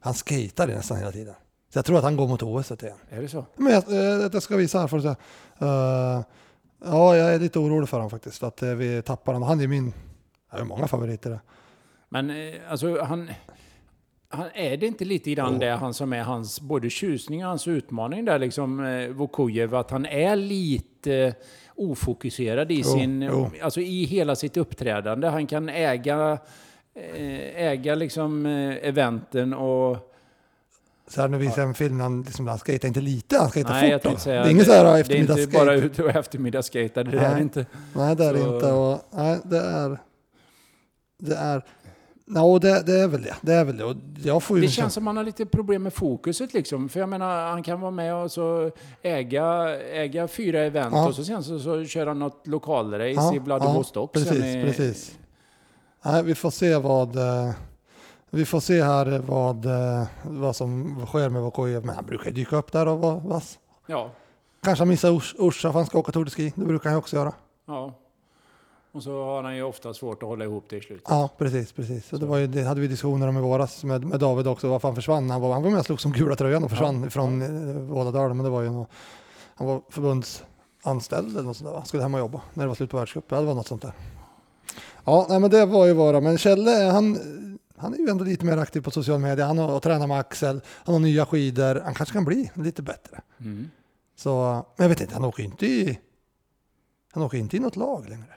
Han 0.00 0.14
skater 0.14 0.66
nästan 0.66 0.96
hela 0.96 1.12
tiden. 1.12 1.34
Så 1.72 1.78
jag 1.78 1.84
tror 1.84 1.98
att 1.98 2.04
han 2.04 2.16
går 2.16 2.28
mot 2.28 2.42
OS 2.42 2.70
igen. 2.70 2.96
Är 3.10 3.22
det 3.22 3.28
så? 3.28 3.46
Men 3.56 3.72
jag, 3.72 3.92
eh, 3.92 4.30
jag 4.32 4.42
ska 4.42 4.56
visa 4.56 4.78
här 4.78 4.86
för 4.86 4.96
att 4.96 5.02
se. 5.02 5.08
Eh, 5.64 6.22
ja, 6.84 7.16
jag 7.16 7.34
är 7.34 7.38
lite 7.38 7.58
orolig 7.58 7.88
för 7.88 7.96
honom 7.96 8.10
faktiskt. 8.10 8.42
Att 8.42 8.62
eh, 8.62 8.74
vi 8.74 9.02
tappar 9.02 9.32
honom. 9.32 9.48
Han 9.48 9.60
är 9.60 9.66
min, 9.66 9.92
jag 10.50 10.58
har 10.58 10.64
många 10.64 10.88
favoriter. 10.88 11.30
där. 11.30 11.40
Men 12.08 12.30
eh, 12.30 12.54
alltså 12.68 13.02
han... 13.02 13.30
Han, 14.36 14.48
är 14.54 14.76
det 14.76 14.86
inte 14.86 15.04
lite 15.04 15.30
grann 15.30 15.58
det 15.58 15.70
han 15.70 15.94
som 15.94 16.12
är 16.12 16.22
hans 16.22 16.60
både 16.60 16.90
tjusning 16.90 17.44
och 17.44 17.48
hans 17.48 17.68
utmaning 17.68 18.24
där 18.24 18.38
liksom 18.38 18.84
eh, 18.84 19.08
Vukojev, 19.08 19.74
att 19.74 19.90
han 19.90 20.06
är 20.06 20.36
lite 20.36 21.34
ofokuserad 21.74 22.72
i 22.72 22.82
sin, 22.82 23.22
jo. 23.22 23.50
alltså 23.62 23.80
i 23.80 24.04
hela 24.04 24.36
sitt 24.36 24.56
uppträdande. 24.56 25.28
Han 25.28 25.46
kan 25.46 25.68
äga, 25.68 26.38
eh, 26.94 27.62
äga 27.62 27.94
liksom 27.94 28.46
eh, 28.46 28.88
eventen 28.88 29.54
och... 29.54 30.12
Så 31.08 31.20
här 31.20 31.28
nu 31.28 31.38
visar 31.38 31.62
jag 31.62 31.68
en 31.68 31.74
film 31.74 32.00
han, 32.00 32.22
liksom, 32.22 32.48
han 32.48 32.58
skater 32.58 32.88
inte 32.88 33.00
lite, 33.00 33.38
han 33.38 33.50
skater 33.50 33.70
Nej, 33.70 34.00
fort. 34.00 34.24
det 34.24 34.30
är 34.30 34.50
ingen 34.50 34.64
så 34.64 34.72
här 34.72 34.84
det 34.84 34.90
är 34.90 34.98
inte 34.98 35.32
eftermiddagsskate. 35.32 35.64
bara 35.64 35.74
ute 35.74 36.02
och 36.02 36.10
eftermiddagsskejta, 36.10 37.04
det 37.04 37.10
där 37.10 37.18
är 37.18 37.32
Nej. 37.32 37.42
inte... 37.42 37.66
Nej, 37.94 38.16
det 38.16 38.24
är 38.24 38.32
det 38.32 38.40
inte. 38.40 38.72
Och, 38.72 39.00
nej, 39.10 39.40
det 39.44 39.58
är... 39.58 39.98
Det 41.18 41.36
är... 41.36 41.62
No, 42.28 42.58
det, 42.58 42.82
det 42.86 43.00
är 43.00 43.08
väl 43.08 43.22
det. 43.22 43.34
Det 43.40 43.52
är 43.52 43.64
väl 43.64 43.76
det. 43.76 43.94
Det 44.22 44.30
en 44.30 44.68
känns 44.68 44.94
som 44.94 45.06
han 45.06 45.16
har 45.16 45.24
lite 45.24 45.46
problem 45.46 45.82
med 45.82 45.92
fokuset 45.94 46.54
liksom. 46.54 46.88
För 46.88 47.00
jag 47.00 47.08
menar, 47.08 47.50
han 47.50 47.62
kan 47.62 47.80
vara 47.80 47.90
med 47.90 48.14
och 48.14 48.32
så 48.32 48.70
äga, 49.02 49.76
äga 49.80 50.28
fyra 50.28 50.60
event 50.60 50.94
Ja. 50.94 51.08
och 51.08 51.14
så 51.14 51.24
sen 51.24 51.42
så, 51.44 51.58
så 51.58 51.84
kör 51.84 52.06
han 52.06 52.18
något 52.18 52.46
lokalrace 52.46 53.10
Ja, 53.10 53.34
i 53.34 53.38
Vladivostok. 53.38 54.10
ja, 54.14 54.20
precis, 54.20 54.44
i, 54.44 54.62
precis. 54.64 55.18
Nej, 56.04 56.22
vi 56.22 56.34
får 56.34 56.50
se 56.50 56.76
vad... 56.76 57.16
eh, 57.16 57.50
Vi 58.30 58.44
får 58.44 58.60
se 58.60 58.82
här 58.82 59.18
vad, 59.26 59.64
eh, 59.66 60.06
vad 60.22 60.56
som 60.56 61.00
sker 61.06 61.28
med 61.28 61.42
Vukojev. 61.42 61.84
Men 61.84 61.94
han 61.94 62.06
brukar 62.06 62.30
dyka 62.30 62.56
upp 62.56 62.72
där 62.72 62.88
och 62.88 62.98
vara 62.98 63.14
vass. 63.18 63.58
Ja, 63.86 64.10
Kanske 64.62 64.80
han 64.80 64.88
missar 64.88 65.10
Ors- 65.10 65.34
Orsa 65.38 65.72
för 65.72 65.78
han 65.78 65.86
ska 65.86 65.98
åka 65.98 66.12
Tour 66.12 66.24
de 66.24 66.30
Ski. 66.30 66.52
Det 66.56 66.64
brukar 66.64 66.84
han 66.90 66.94
ju 66.94 66.98
också 66.98 67.16
göra. 67.16 67.32
ja. 67.66 67.94
Och 68.96 69.02
så 69.02 69.24
har 69.24 69.42
han 69.42 69.56
ju 69.56 69.62
ofta 69.62 69.94
svårt 69.94 70.22
att 70.22 70.28
hålla 70.28 70.44
ihop 70.44 70.64
det 70.68 70.76
i 70.76 70.80
slutet. 70.80 71.04
Ja, 71.08 71.30
precis. 71.38 71.72
precis. 71.72 72.06
Så 72.06 72.16
det, 72.16 72.26
var 72.26 72.38
ju, 72.38 72.46
det 72.46 72.62
hade 72.62 72.80
vi 72.80 72.88
diskussioner 72.88 73.28
om 73.28 73.36
i 73.36 73.40
våras 73.40 73.84
med, 73.84 74.04
med 74.04 74.20
David 74.20 74.46
också. 74.46 74.68
Varför 74.68 74.88
han 74.88 74.94
försvann. 74.94 75.30
Han 75.30 75.40
var, 75.40 75.52
han 75.52 75.62
var 75.62 75.70
med 75.70 75.80
och 75.80 75.86
slog 75.86 76.00
som 76.00 76.12
gula 76.12 76.36
tröjan 76.36 76.64
och 76.64 76.70
försvann 76.70 77.10
från 77.10 77.42
eh, 77.42 77.82
Vålådalen. 77.82 78.36
Men 78.36 78.44
det 78.44 78.50
var 78.50 78.62
ju 78.62 78.70
nog, 78.70 78.86
Han 79.54 79.66
var 79.66 79.82
förbundsanställd 79.90 81.36
eller 81.36 81.42
något 81.42 81.56
sånt 81.56 81.70
där. 81.70 81.76
Han 81.76 81.86
skulle 81.86 82.02
hem 82.02 82.14
och 82.14 82.20
jobba 82.20 82.40
när 82.54 82.64
det 82.64 82.68
var 82.68 82.74
slut 82.74 82.90
på 82.90 82.96
världscupen. 82.96 83.36
Ja, 83.36 83.40
det 83.42 83.46
var 83.46 83.54
något 83.54 83.66
sånt 83.66 83.82
där. 83.82 83.92
Ja, 85.04 85.26
nej, 85.28 85.40
men 85.40 85.50
det 85.50 85.66
var 85.66 85.86
ju 85.86 85.94
bara. 85.94 86.20
Men 86.20 86.38
Kjelle, 86.38 86.70
han, 86.70 87.18
han 87.76 87.94
är 87.94 87.98
ju 87.98 88.08
ändå 88.08 88.24
lite 88.24 88.44
mer 88.44 88.56
aktiv 88.56 88.80
på 88.80 88.90
social 88.90 89.18
media. 89.18 89.46
Han 89.46 89.58
har 89.58 89.74
och 89.76 89.82
tränar 89.82 90.06
med 90.06 90.18
Axel. 90.18 90.60
Han 90.68 90.94
har 90.94 91.00
nya 91.00 91.26
skidor. 91.26 91.80
Han 91.84 91.94
kanske 91.94 92.12
kan 92.12 92.24
bli 92.24 92.50
lite 92.54 92.82
bättre. 92.82 93.20
Mm. 93.40 93.70
Så, 94.16 94.64
men 94.76 94.84
jag 94.84 94.88
vet 94.88 95.00
inte, 95.00 95.14
han 95.14 95.24
åker 95.24 95.42
ju 95.42 95.48
inte 95.48 95.66
i, 95.66 95.98
han 97.12 97.22
åker 97.22 97.38
inte 97.38 97.56
i 97.56 97.60
något 97.60 97.76
lag 97.76 98.08
längre. 98.08 98.36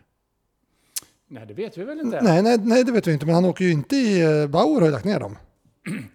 Nej, 1.31 1.45
det 1.47 1.53
vet 1.53 1.77
vi 1.77 1.83
väl 1.83 1.99
inte? 1.99 2.21
Nej, 2.21 2.43
nej, 2.43 2.57
nej, 2.63 2.83
det 2.83 2.91
vet 2.91 3.07
vi 3.07 3.13
inte, 3.13 3.25
men 3.25 3.35
han 3.35 3.45
åker 3.45 3.65
ju 3.65 3.71
inte 3.71 3.95
i... 3.95 4.41
eh, 4.41 4.47
Bauer 4.49 4.79
har 4.79 4.85
ju 4.87 4.91
lagt 4.91 5.05
ner 5.05 5.19
dem. 5.19 5.35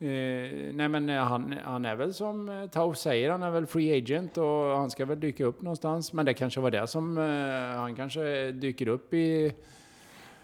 Eh, 0.00 0.74
nej 0.74 0.88
men 0.88 1.08
eh, 1.10 1.22
han, 1.24 1.54
han 1.64 1.84
är 1.84 1.96
väl 1.96 2.14
som 2.14 2.68
Tauf 2.72 2.96
säger, 2.98 3.30
han 3.30 3.42
är 3.42 3.50
väl 3.50 3.66
free 3.66 3.98
agent 3.98 4.38
och 4.38 4.76
han 4.76 4.90
ska 4.90 5.04
väl 5.04 5.20
dyka 5.20 5.44
upp 5.44 5.62
någonstans. 5.62 6.12
Men 6.12 6.26
det 6.26 6.34
kanske 6.34 6.60
var 6.60 6.70
det 6.70 6.86
som, 6.86 7.18
eh, 7.18 7.80
han 7.80 7.94
kanske 7.94 8.52
dyker 8.52 8.88
upp 8.88 9.14
i 9.14 9.52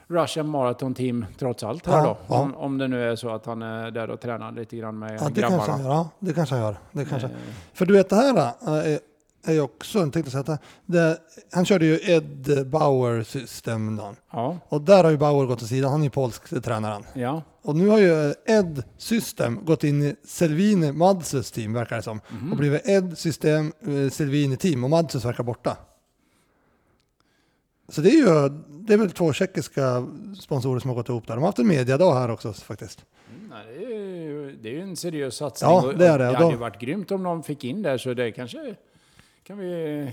Russian 0.06 0.48
Marathon 0.48 0.94
Team 0.94 1.26
trots 1.38 1.64
allt 1.64 1.86
här 1.86 1.96
Ja, 1.98 2.04
då. 2.04 2.16
ja. 2.34 2.40
Om, 2.40 2.54
om 2.54 2.78
det 2.78 2.88
nu 2.88 3.10
är 3.10 3.16
så 3.16 3.28
att 3.30 3.46
han 3.46 3.62
är 3.62 3.90
där 3.90 4.10
och 4.10 4.20
tränar 4.20 4.52
lite 4.52 4.76
grann 4.76 4.98
med 4.98 5.18
Ja, 5.20 5.28
det 5.34 5.40
kanske 5.40 5.58
han 5.58 5.66
grabbarna. 5.66 5.82
gör. 5.84 5.90
Ja, 5.90 6.10
det 6.18 6.32
kanske 6.34 6.54
han 6.54 6.64
gör. 6.64 6.76
Det 6.92 7.04
kanske. 7.04 7.28
Eh, 7.28 7.34
För 7.72 7.86
du 7.86 7.92
vet, 7.92 8.08
det 8.08 8.16
här 8.16 8.34
är, 9.44 9.60
också, 9.60 9.98
att 9.98 10.46
det, 10.46 10.58
det, 10.86 11.18
han 11.52 11.64
körde 11.64 11.86
ju 11.86 11.98
Ed 12.02 12.66
Bauer 12.70 13.22
system 13.22 13.96
då. 13.96 14.14
ja, 14.32 14.58
Och 14.68 14.80
där 14.80 15.04
har 15.04 15.10
ju 15.10 15.16
Bauer 15.16 15.46
gått 15.46 15.58
till 15.58 15.68
sidan, 15.68 15.90
han 15.90 16.00
är 16.00 16.04
ju 16.04 16.10
polsk 16.10 16.62
tränaren. 16.62 17.04
ja, 17.14 17.42
Och 17.62 17.76
nu 17.76 17.88
har 17.88 17.98
ju 17.98 18.34
Ed 18.46 18.82
System 18.98 19.64
gått 19.64 19.84
in 19.84 20.02
i 20.02 20.16
Selvini 20.24 20.92
Madsus 20.92 21.50
team 21.50 21.72
verkar 21.72 21.96
det 21.96 22.02
som. 22.02 22.20
Mhm. 22.28 22.52
Och 22.52 22.58
blivit 22.58 22.88
Ed 22.88 23.18
System 23.18 23.72
eh, 23.80 24.10
Selvini 24.10 24.56
team 24.56 24.84
och 24.84 24.90
Madsus 24.90 25.24
verkar 25.24 25.44
borta. 25.44 25.76
Så 27.88 28.00
det 28.00 28.10
är 28.10 28.14
ju, 28.14 28.48
det 28.68 28.92
är 28.92 28.96
väl 28.98 29.10
två 29.10 29.32
tjeckiska 29.32 30.06
sponsorer 30.40 30.80
som 30.80 30.88
har 30.90 30.94
gått 30.94 31.08
ihop 31.08 31.26
där. 31.26 31.34
De 31.34 31.40
har 31.40 31.48
haft 31.48 31.58
en 31.58 31.66
mediadag 31.66 32.14
här 32.14 32.30
också 32.30 32.52
faktiskt. 32.52 33.04
Mm, 33.36 33.48
nej, 33.50 33.78
det, 33.78 33.84
är 33.84 34.22
ju, 34.22 34.56
det 34.62 34.68
är 34.68 34.72
ju 34.72 34.80
en 34.80 34.96
seriös 34.96 35.36
satsning. 35.36 35.70
Ja, 35.70 35.92
det 35.98 36.06
är 36.06 36.18
det. 36.18 36.24
Det 36.24 36.36
hade 36.36 36.50
ju 36.50 36.56
varit 36.56 36.80
grymt 36.80 37.10
om 37.10 37.22
de 37.22 37.42
fick 37.42 37.64
in 37.64 37.82
där 37.82 37.98
så 37.98 38.14
det 38.14 38.32
kanske 38.32 38.74
kan 39.50 39.58
vi 39.58 40.12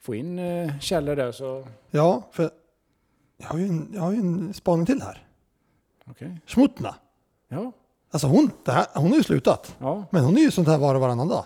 få 0.00 0.14
in 0.14 0.38
eh, 0.38 0.78
källor 0.78 1.16
där 1.16 1.32
så... 1.32 1.66
Ja, 1.90 2.28
för 2.32 2.50
jag 3.36 3.46
har 3.48 3.58
ju 3.58 3.66
en, 3.66 3.90
jag 3.94 4.00
har 4.00 4.12
en 4.12 4.54
spaning 4.54 4.86
till 4.86 5.02
här. 5.02 5.26
Okej. 6.06 6.40
Schmutna. 6.46 6.94
Ja, 7.48 7.72
Alltså 8.10 8.26
hon, 8.26 8.50
det 8.64 8.72
här, 8.72 8.86
hon 8.94 9.10
har 9.10 9.16
ju 9.16 9.22
slutat. 9.22 9.76
ja, 9.78 10.04
Men 10.10 10.24
hon 10.24 10.36
är 10.36 10.40
ju 10.40 10.50
sånt 10.50 10.68
här 10.68 10.78
var 10.78 10.94
och 10.94 11.00
varannan 11.00 11.28
dag. 11.28 11.44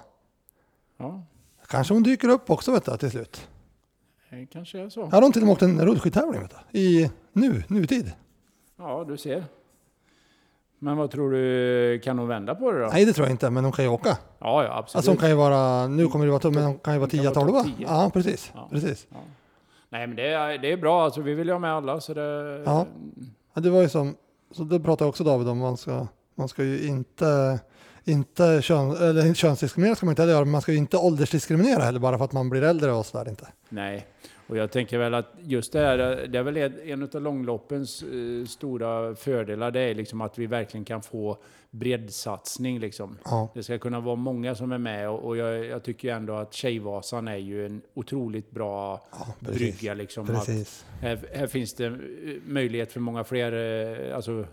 ja. 0.96 1.22
Kanske 1.68 1.94
hon 1.94 2.02
dyker 2.02 2.28
upp 2.28 2.50
också 2.50 2.72
vet 2.72 2.84
du, 2.84 2.96
till 2.96 3.10
slut. 3.10 3.48
Det 4.30 4.46
kanske 4.46 4.78
är 4.80 4.88
så. 4.88 5.04
Här 5.04 5.10
har 5.12 5.22
hon 5.22 5.32
till 5.32 5.42
och 5.42 5.46
med 5.46 5.52
åkt 5.52 5.62
en 5.62 5.84
rullskidtävling 5.86 6.40
vet 6.40 6.54
du, 6.72 6.78
i 6.78 7.10
nu, 7.32 7.64
nutid. 7.68 8.12
Ja, 8.76 9.04
du 9.08 9.16
ser. 9.16 9.44
Men 10.82 10.96
vad 10.96 11.10
tror 11.10 11.30
du, 11.30 12.00
kan 12.04 12.18
hon 12.18 12.28
vända 12.28 12.54
på 12.54 12.72
det 12.72 12.80
då? 12.80 12.86
Nej 12.92 13.04
det 13.04 13.12
tror 13.12 13.26
jag 13.26 13.34
inte, 13.34 13.50
men 13.50 13.64
hon 13.64 13.72
kan 13.72 13.84
ju 13.84 13.90
åka. 13.90 14.18
Ja, 14.38 14.64
ja 14.64 14.78
absolut. 14.78 14.96
Alltså 14.96 15.10
hon 15.10 15.18
kan 15.18 15.28
ju 15.28 15.34
vara, 15.34 15.86
nu 15.88 16.08
kommer 16.08 16.24
det 16.24 16.30
vara 16.30 16.40
tuff, 16.40 16.54
men 16.54 16.64
hon 16.64 16.78
kan 16.78 16.94
ju 16.94 16.98
vara 17.00 17.10
Hon 17.12 17.18
kan 17.18 17.32
10 17.32 17.42
vara 17.42 17.62
12 17.62 17.64
topp 17.64 17.76
10. 17.78 17.86
Ja, 17.88 18.10
precis. 18.12 18.52
Ja. 18.54 18.68
precis. 18.70 19.06
ja. 19.10 19.16
Nej, 19.88 20.06
men 20.06 20.16
det 20.16 20.26
är, 20.32 20.58
det 20.58 20.72
är 20.72 20.76
bra. 20.76 21.04
Alltså, 21.04 21.20
vi 21.20 21.34
vill 21.34 21.46
ju 21.46 21.52
ha 21.52 21.58
med 21.58 21.72
alla. 21.72 22.00
Så 22.00 22.14
det, 22.14 22.62
Ja. 22.66 22.86
Ja, 23.54 23.60
det 23.60 23.70
var 23.70 23.82
ju 23.82 23.88
som, 23.88 24.14
så 24.50 24.64
det 24.64 24.80
pratade 24.80 25.08
också 25.08 25.24
David 25.24 25.48
om, 25.48 25.58
man 25.58 25.76
ska, 25.76 26.06
man 26.34 26.48
ska 26.48 26.64
ju 26.64 26.86
inte, 26.86 27.60
inte 28.04 28.62
kön, 28.62 28.90
eller 28.90 29.34
könsdiskriminera 29.34 29.94
ska 29.94 30.06
man 30.06 30.12
inte 30.12 30.22
heller 30.22 30.32
göra, 30.32 30.44
men 30.44 30.52
man 30.52 30.62
ska 30.62 30.72
ju 30.72 30.78
inte 30.78 30.96
åldersdiskriminera 30.96 31.82
heller 31.82 32.00
bara 32.00 32.18
för 32.18 32.24
att 32.24 32.32
man 32.32 32.50
blir 32.50 32.62
äldre 32.62 32.92
och 32.92 33.06
sådär 33.06 33.30
inte. 33.30 33.48
Nej, 33.68 34.06
och 34.46 34.56
jag 34.56 34.70
tänker 34.70 34.98
väl 34.98 35.14
att 35.14 35.34
just 35.40 35.72
det 35.72 35.78
här, 35.78 35.98
det 36.28 36.38
är 36.38 36.42
väl 36.42 36.56
en 36.86 37.02
av 37.02 37.22
långloppens 37.22 38.02
eh, 38.02 38.46
stora 38.46 39.14
fördelar, 39.14 39.70
det 39.70 39.80
är 39.80 39.94
liksom 39.94 40.20
att 40.20 40.38
vi 40.38 40.46
verkligen 40.46 40.84
kan 40.84 41.02
få 41.02 41.38
breddsatsning 41.70 42.78
liksom. 42.80 43.18
Ja, 43.24 43.48
Det 43.54 43.62
ska 43.62 43.78
kunna 43.78 44.00
vara 44.00 44.16
många 44.16 44.54
som 44.54 44.72
är 44.72 44.78
med 44.78 45.10
och, 45.10 45.36
jag, 45.36 45.64
jag 45.64 45.82
tycker 45.82 46.12
ändå 46.12 46.34
att 46.34 46.52
Tjejvasan 46.54 47.28
är 47.28 47.36
ju 47.36 47.66
en 47.66 47.82
otroligt 47.94 48.50
bra 48.50 49.06
ja 49.10 49.26
precis. 49.40 49.58
brygga 49.58 49.94
liksom. 49.94 50.26
Precis. 50.26 50.84
här, 51.00 51.18
här 51.34 51.46
finns 51.46 51.74
det 51.74 51.86
eh, 51.86 51.92
möjlighet 52.46 52.92
för 52.92 53.00
många 53.00 53.24
fler, 53.24 53.52
eh, 53.52 54.16
alltså 54.16 54.44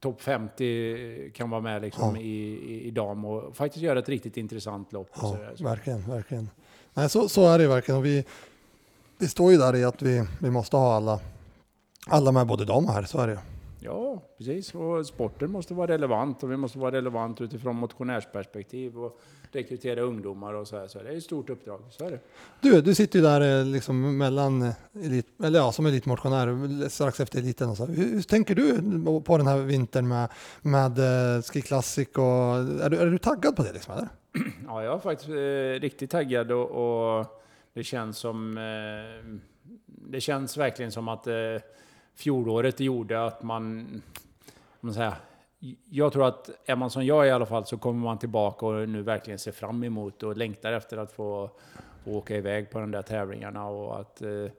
topp 0.00 0.22
50 0.22 1.30
kan 1.34 1.50
vara 1.50 1.60
med 1.60 1.82
liksom 1.82 2.16
Ja. 2.16 2.22
i, 2.22 2.58
i, 2.68 2.82
i 2.86 2.90
dam 2.90 3.24
och 3.24 3.56
faktiskt 3.56 3.82
göra 3.82 3.98
ett 3.98 4.08
riktigt 4.08 4.36
intressant 4.36 4.92
lopp. 4.92 5.10
Ja. 5.14 5.36
Så. 5.56 5.64
verkligen, 5.64 6.10
verkligen. 6.10 6.50
Nej, 6.94 7.10
så, 7.10 7.28
så 7.28 7.48
är 7.48 7.58
det 7.58 7.68
verkligen. 7.68 7.98
Och 7.98 8.04
vi, 8.06 8.24
vi 9.18 9.28
står 9.28 9.52
ju 9.52 9.58
där 9.58 9.76
i 9.76 9.84
att 9.84 10.02
vi, 10.02 10.24
vi 10.40 10.50
måste 10.50 10.76
ha 10.76 10.94
alla, 10.96 11.20
alla 12.06 12.32
med, 12.32 12.46
både 12.46 12.64
dam 12.64 12.84
och 12.84 12.92
här, 12.92 13.02
så 13.02 13.18
är 13.18 13.26
det 13.26 13.32
ju. 13.32 13.38
Ja, 13.80 14.22
precis. 14.38 14.74
Och 14.74 15.06
sporten 15.06 15.50
måste 15.50 15.74
vara 15.74 15.92
relevant 15.92 16.42
och 16.42 16.52
vi 16.52 16.56
måste 16.56 16.78
vara 16.78 16.92
relevant 16.92 17.40
utifrån 17.40 17.76
motionärsperspektiv 17.76 18.98
och 18.98 19.20
rekrytera 19.52 20.00
ungdomar 20.00 20.54
och 20.54 20.68
så 20.68 20.78
här. 20.78 20.88
Så 20.88 21.02
det 21.02 21.08
är 21.08 21.16
ett 21.16 21.22
stort 21.22 21.50
uppdrag. 21.50 21.80
Så 21.90 22.04
är 22.04 22.10
det. 22.10 22.20
Du, 22.60 22.80
du 22.80 22.94
sitter 22.94 23.18
ju 23.18 23.24
där 23.24 23.60
eh, 23.60 23.66
liksom 23.66 24.18
mellan 24.18 24.62
eh, 24.62 24.74
elit, 25.04 25.26
eller 25.42 25.58
ja, 25.58 25.72
som 25.72 25.86
elitmotionär 25.86 26.88
strax 26.88 27.20
efter 27.20 27.38
eliten. 27.38 27.70
Och 27.70 27.76
så. 27.76 27.86
Hur, 27.86 28.12
hur 28.12 28.22
tänker 28.22 28.54
du 28.54 28.80
på 29.20 29.36
den 29.36 29.46
här 29.46 29.58
vintern 29.58 30.08
med, 30.08 30.28
med 30.62 30.98
eh, 30.98 31.42
Ski 31.42 31.62
Classic 31.62 32.08
och 32.08 32.24
är 32.24 32.90
du, 32.90 32.96
är 32.96 33.06
du 33.06 33.18
taggad 33.18 33.56
på 33.56 33.62
det 33.62 33.72
liksom 33.72 33.94
eller? 33.94 34.08
Ja, 34.66 34.84
jag 34.84 34.94
är 34.94 34.98
faktiskt 34.98 35.28
eh, 35.28 35.80
riktigt 35.80 36.10
taggad 36.10 36.52
och, 36.52 36.70
och 36.70 37.26
det 37.78 37.84
känns 37.84 38.18
som... 38.18 38.58
Eh, 38.58 39.38
det 39.84 40.20
känns 40.20 40.56
verkligen 40.56 40.92
som 40.92 41.08
att 41.08 41.26
eh, 41.26 41.34
fjolåret 42.14 42.80
gjorde 42.80 43.24
att 43.24 43.42
man... 43.42 43.86
Man 44.80 44.94
säger, 44.94 45.14
jag 45.90 46.12
tror 46.12 46.26
att 46.26 46.50
är 46.64 46.76
man 46.76 46.90
som 46.90 47.06
jag 47.06 47.26
i 47.26 47.30
alla 47.30 47.46
fall 47.46 47.66
så 47.66 47.78
kommer 47.78 48.04
man 48.04 48.18
tillbaka 48.18 48.66
och 48.66 48.88
nu 48.88 49.02
verkligen 49.02 49.38
ser 49.38 49.52
fram 49.52 49.84
emot 49.84 50.22
och 50.22 50.36
längtar 50.36 50.72
efter 50.72 50.96
att 50.96 51.12
få, 51.12 51.50
få 52.04 52.10
åka 52.10 52.36
iväg 52.36 52.70
på 52.70 52.78
de 52.78 52.90
där 52.90 53.02
tävlingarna 53.02 53.66
och 53.66 54.00
att 54.00 54.22
eh, 54.22 54.50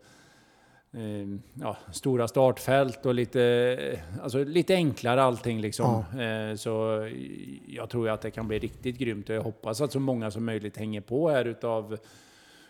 ja, 1.53 1.77
stora 1.91 2.27
startfält 2.27 3.05
och 3.05 3.13
lite, 3.13 3.99
alltså 4.21 4.43
lite 4.43 4.75
enklare 4.75 5.23
allting 5.23 5.61
liksom. 5.61 6.03
Eh, 6.19 6.55
så 6.55 7.07
jag 7.67 7.89
tror 7.89 8.09
att 8.09 8.21
det 8.21 8.31
kan 8.31 8.47
bli 8.47 8.59
riktigt 8.59 8.97
grymt 8.97 9.29
och 9.29 9.35
jag 9.35 9.41
hoppas 9.41 9.81
att 9.81 9.91
så 9.91 9.99
många 9.99 10.31
som 10.31 10.45
möjligt 10.45 10.77
hänger 10.77 11.01
på 11.01 11.29
här 11.29 11.45
utav 11.45 11.97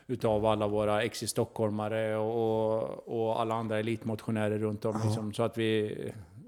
utav 0.09 0.45
alla 0.45 0.67
våra 0.67 1.03
ex-stockholmare 1.03 2.15
och, 2.17 2.81
och 3.07 3.41
alla 3.41 3.55
andra 3.55 3.79
elitmotionärer 3.79 4.57
runt 4.59 4.85
om. 4.85 5.01
Liksom, 5.05 5.33
så 5.33 5.43
att 5.43 5.57
vi 5.57 5.97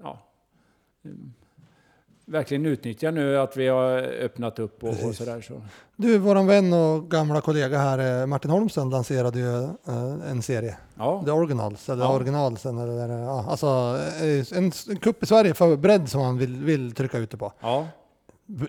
ja, 0.02 0.18
mm, 1.04 1.32
verkligen 2.24 2.66
utnyttjar 2.66 3.12
nu 3.12 3.38
att 3.38 3.56
vi 3.56 3.68
har 3.68 3.98
öppnat 4.02 4.58
upp 4.58 4.84
och, 4.84 4.88
och 4.88 5.14
sådär. 5.14 5.40
Så. 5.40 5.62
Du, 5.96 6.18
våran 6.18 6.46
vän 6.46 6.72
och 6.72 7.10
gamla 7.10 7.40
kollega 7.40 7.78
här, 7.78 8.20
eh, 8.20 8.26
Martin 8.26 8.50
Holmström, 8.50 8.90
lanserade 8.90 9.38
ju 9.38 9.62
eh, 9.64 10.30
en 10.30 10.42
serie. 10.42 10.76
Ja, 10.98 11.22
The 11.24 11.30
Originals, 11.30 11.88
eller 11.88 12.04
Ja. 12.04 12.14
Originalsen, 12.14 12.78
eller 12.78 13.18
ja, 13.18 13.44
alltså 13.48 13.98
eh, 14.22 14.58
en, 14.58 14.72
en 14.88 14.96
kupp 14.96 15.22
i 15.22 15.26
Sverige 15.26 15.54
för 15.54 15.76
bredd 15.76 16.08
som 16.08 16.20
han 16.20 16.38
vill, 16.38 16.64
vill 16.64 16.92
trycka 16.92 17.18
ute 17.18 17.36
på. 17.36 17.52
ja, 17.60 17.86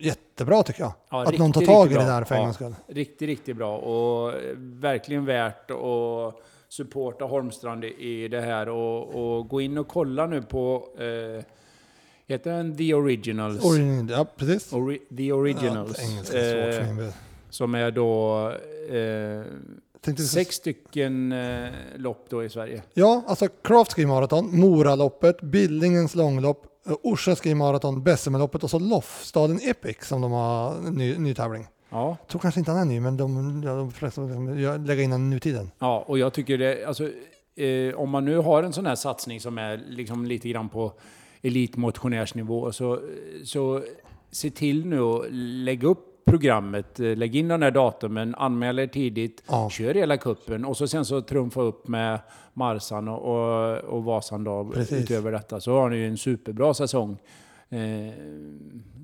Jättebra 0.02 0.64
tycker 0.64 0.82
jag. 0.82 0.94
Ja, 1.10 1.24
att 1.28 1.38
någon 1.38 1.52
tar 1.52 1.62
riktigt, 1.62 1.76
tag 1.76 1.86
i 1.88 1.90
riktigt 1.90 2.00
det 2.08 2.12
där 2.14 2.24
för 2.24 2.36
en 2.36 2.40
Ja. 2.42 2.46
gångs 2.46 2.56
skull. 2.56 2.76
riktigt, 2.88 3.28
riktigt 3.28 3.58
bra 3.58 3.78
och 3.78 4.34
verkligen 4.58 5.26
värt 5.26 5.72
att 5.72 6.36
supporta 6.70 7.26
Holmstrand 7.26 7.84
i- 7.86 8.28
det 8.28 8.42
här 8.42 8.70
och, 8.70 9.38
och 9.38 9.48
gå 9.48 9.62
in 9.62 9.78
och 9.78 9.88
kolla 9.88 10.26
nu 10.28 10.42
på 10.42 10.88
eh, 11.00 11.44
Heter 12.28 12.52
den 12.52 12.78
The 12.78 12.94
Originals? 12.94 13.66
Origin, 13.66 14.08
ja, 14.12 14.26
precis. 14.38 14.74
Ori 14.74 15.00
The 15.18 15.32
Originals. 15.32 15.98
Ja, 16.02 16.10
engelska 16.10 16.70
eh, 17.04 17.10
som 17.50 17.76
är 17.76 17.92
då 17.92 18.50
eh, 18.90 20.16
sex 20.18 20.56
stycken 20.56 21.32
eh, 21.32 21.68
lopp 21.96 22.26
då 22.30 22.44
i 22.44 22.50
Sverige. 22.50 22.82
Ja, 22.94 23.24
alltså 23.28 23.48
Craft 23.64 23.94
Ski 23.94 24.06
Marathon, 24.06 24.60
Moraloppet, 24.60 25.42
Billingens 25.42 26.16
långlopp, 26.16 26.68
eh, 26.88 26.94
Orsa 27.04 27.36
Ski 27.36 27.56
Marathon, 27.56 28.04
Bessemerloppet 28.04 28.64
och 28.64 28.70
så 28.70 28.80
Lofstaden 28.80 29.60
Epic 29.64 29.98
som 30.02 30.22
de 30.22 30.32
har 30.32 30.92
ny, 30.92 31.18
ny 31.18 31.34
tävling. 31.34 31.68
Ja, 31.90 32.18
Jag 32.22 32.28
tror 32.28 32.42
kanske 32.42 32.60
inte 32.60 32.72
han 32.72 32.80
är 32.82 32.86
ny, 32.86 33.00
men 33.00 33.18
de, 33.18 33.62
ja, 33.66 33.74
de 33.76 33.92
flesta 33.92 34.22
liksom, 34.22 34.50
lägger 34.86 35.04
in 35.04 35.10
den 35.10 35.22
i 35.28 35.30
nutiden. 35.30 35.72
ja 35.80 36.04
och 36.08 36.18
jag 36.20 36.34
tycker 36.34 36.58
det, 36.58 36.86
alltså, 36.86 37.10
eh, 37.56 37.96
om 37.96 38.10
man 38.10 38.26
nu 38.26 38.38
har 38.38 38.64
en 38.64 38.74
sån 38.74 38.86
här 38.86 38.96
satsning 38.96 39.40
som 39.42 39.58
är 39.58 39.78
liksom 39.90 40.26
lite 40.26 40.50
grann 40.50 40.70
på 40.70 40.94
elitmotionärsnivå 41.42 42.72
så, 42.72 43.00
så 43.46 43.84
se 44.32 44.50
till 44.50 44.86
nu 44.86 45.02
att 45.02 45.26
lägga 45.32 45.88
upp 45.88 46.08
programmet, 46.26 47.00
eh, 47.00 47.16
lägg 47.16 47.36
in 47.36 47.48
den 47.48 47.62
här 47.62 47.72
datumen, 47.72 48.36
anmäl 48.36 48.80
er 48.80 48.88
tidigt, 48.88 49.44
Ja. 49.48 49.70
kör 49.70 49.94
hela 49.94 50.18
kuppen 50.18 50.66
och 50.66 50.78
så 50.78 50.88
sen 50.88 51.06
så 51.06 51.22
trumfa 51.22 51.62
upp 51.62 51.88
med 51.88 52.20
Marsan 52.54 53.08
och, 53.08 53.20
och, 53.22 53.78
och 53.78 54.04
Vasan 54.04 54.44
då 54.44 54.72
Precis. 54.74 55.04
utöver 55.04 55.32
detta 55.32 55.60
så 55.62 55.72
har 55.74 55.90
ni 55.90 55.98
ju 55.98 56.08
en 56.08 56.18
superbra 56.18 56.74
säsong. 56.74 57.18
Eh, 57.70 58.14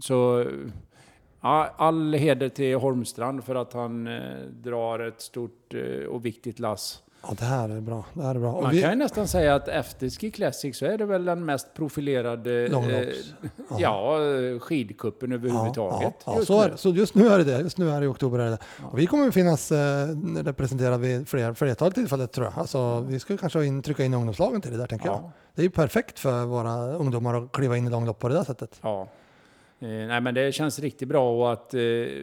så 0.01 0.45
ja, 1.41 1.73
all 1.77 2.13
heder 2.13 2.49
till 2.49 2.75
Holmstrand 2.75 3.43
för 3.43 3.55
att 3.55 3.73
han 3.73 4.07
eh, 4.07 4.21
drar 4.63 4.99
ett 4.99 5.21
stort 5.21 5.73
eh, 5.73 6.05
och 6.07 6.25
viktigt 6.25 6.59
lass 6.59 7.03
Ja, 7.21 7.35
det 7.39 7.45
här 7.45 7.69
är 7.69 7.81
bra. 7.81 8.05
Det 8.13 8.23
här 8.23 8.35
är 8.35 8.39
bra. 8.39 8.51
Och 8.51 8.63
Man 8.63 8.71
vi- 8.71 8.81
kan 8.81 8.89
ju 8.89 8.95
nästan 8.95 9.27
säga 9.27 9.55
att 9.55 9.67
efter 9.67 10.09
Ski 10.09 10.31
Classic 10.31 10.77
så 10.77 10.85
är 10.85 10.97
det 10.97 11.05
väl 11.05 11.25
den 11.25 11.45
mest 11.45 11.73
profilerade 11.73 12.65
eh, 12.65 13.07
ja, 13.79 14.17
skidkuppen 14.61 15.31
överhuvudtaget. 15.31 16.13
Ja, 16.25 16.35
ja, 16.39 16.45
så, 16.45 16.61
är 16.61 16.75
så 16.75 16.89
just 16.89 17.15
nu 17.15 17.27
är 17.27 17.37
det 17.37 17.43
det. 17.43 17.59
Just 17.61 17.77
nu 17.77 17.89
är 17.89 17.99
det 17.99 18.05
i 18.05 18.09
oktober. 18.09 18.39
Är 18.39 18.49
det. 18.49 18.57
Och 18.91 18.99
vi 18.99 19.05
kommer 19.07 19.27
att 19.27 19.33
finnas 19.33 19.71
eh, 19.71 20.07
representerade 20.43 20.97
vid 20.97 21.27
fler, 21.27 21.53
flertal 21.53 21.91
tillfällen 21.91 22.27
tror 22.27 22.45
jag. 22.45 22.53
Alltså, 22.59 22.99
vi 22.99 23.19
skulle 23.19 23.37
kanske 23.37 23.65
in, 23.65 23.81
trycka 23.81 24.03
in 24.03 24.13
ungdomslagen 24.13 24.61
till 24.61 24.71
det 24.71 24.77
där 24.77 24.87
tänker 24.87 25.05
jag. 25.05 25.15
Ja. 25.15 25.31
Det 25.55 25.61
är 25.61 25.63
ju 25.63 25.69
perfekt 25.69 26.19
för 26.19 26.45
våra 26.45 26.93
ungdomar 26.93 27.33
att 27.43 27.51
kliva 27.51 27.77
in 27.77 27.87
i 27.87 27.89
långlopp 27.89 28.19
på 28.19 28.27
det 28.27 28.35
där 28.35 28.43
sättet. 28.43 28.79
Ja. 28.81 29.07
Eh, 29.81 29.87
nej, 29.87 30.21
men 30.21 30.33
det 30.33 30.51
känns 30.51 30.79
riktigt 30.79 31.07
bra 31.07 31.31
och 31.37 31.53
att 31.53 31.73
eh, 31.73 31.79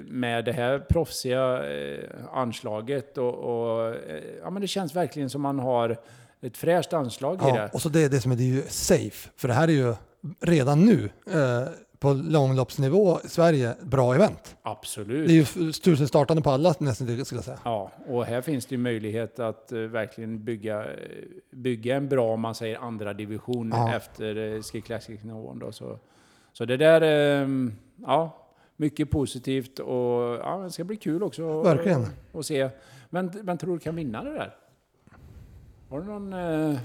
med 0.06 0.44
det 0.44 0.52
här 0.52 0.78
proffsiga 0.78 1.70
eh, 1.70 2.04
anslaget 2.32 3.18
och, 3.18 3.34
och 3.34 3.88
eh, 3.94 4.22
ja, 4.42 4.50
men 4.50 4.62
det 4.62 4.68
känns 4.68 4.96
verkligen 4.96 5.30
som 5.30 5.42
man 5.42 5.58
har 5.58 5.96
ett 6.40 6.56
fräscht 6.56 6.92
anslag 6.92 7.34
i 7.36 7.38
Ja, 7.42 7.54
det. 7.54 7.70
och 7.72 7.82
så 7.82 7.88
det, 7.88 8.08
det 8.08 8.20
som 8.20 8.32
är, 8.32 8.36
det 8.36 8.42
är 8.42 8.54
ju 8.54 8.62
safe. 8.68 9.30
För 9.36 9.48
det 9.48 9.54
här 9.54 9.68
är 9.68 9.72
ju 9.72 9.94
redan 10.40 10.84
nu 10.86 11.10
eh, 11.32 11.68
på 11.98 12.12
långloppsnivå 12.12 13.18
i 13.24 13.28
Sverige 13.28 13.74
bra 13.82 14.14
event. 14.14 14.56
Absolut. 14.62 15.28
Det 15.28 15.34
är 15.34 15.62
ju 15.66 15.72
tusen 15.72 16.42
på 16.42 16.50
alla 16.50 16.74
nästan 16.78 17.24
skulle 17.24 17.38
jag 17.38 17.44
säga. 17.44 17.58
Ja, 17.64 17.92
och 18.06 18.24
här 18.24 18.40
finns 18.40 18.66
det 18.66 18.74
ju 18.74 18.78
möjlighet 18.78 19.38
att 19.38 19.72
eh, 19.72 19.78
verkligen 19.78 20.44
bygga, 20.44 20.84
eh, 20.84 20.90
bygga 21.52 21.96
en 21.96 22.08
bra, 22.08 22.32
om 22.32 22.40
man 22.40 22.54
säger 22.54 22.78
andra 22.78 23.14
division 23.14 23.72
Ja. 23.74 23.94
efter 23.94 24.36
uh, 24.36 24.62
Ski 24.62 24.80
Classic-nivån. 24.80 25.58
Då. 25.58 25.72
Så, 25.72 25.98
så 26.56 26.64
det 26.64 26.76
där, 26.76 27.02
eh, 27.02 27.48
ja, 28.06 28.46
mycket 28.76 29.10
positivt 29.10 29.78
och 29.78 30.22
ja, 30.22 30.60
det 30.64 30.70
ska 30.70 30.84
bli 30.84 30.96
kul 30.96 31.22
också 31.22 31.62
Verkligen. 31.62 32.06
att 32.32 32.46
se. 32.46 32.68
Men, 33.10 33.32
men 33.42 33.58
tror 33.58 33.72
du 33.72 33.78
kan 33.78 33.96
vinna 33.96 34.24
det 34.24 34.32
där? 34.32 34.54
Har 35.90 36.00
du 36.00 36.06
någon... 36.06 36.32
Eh, 36.32 36.78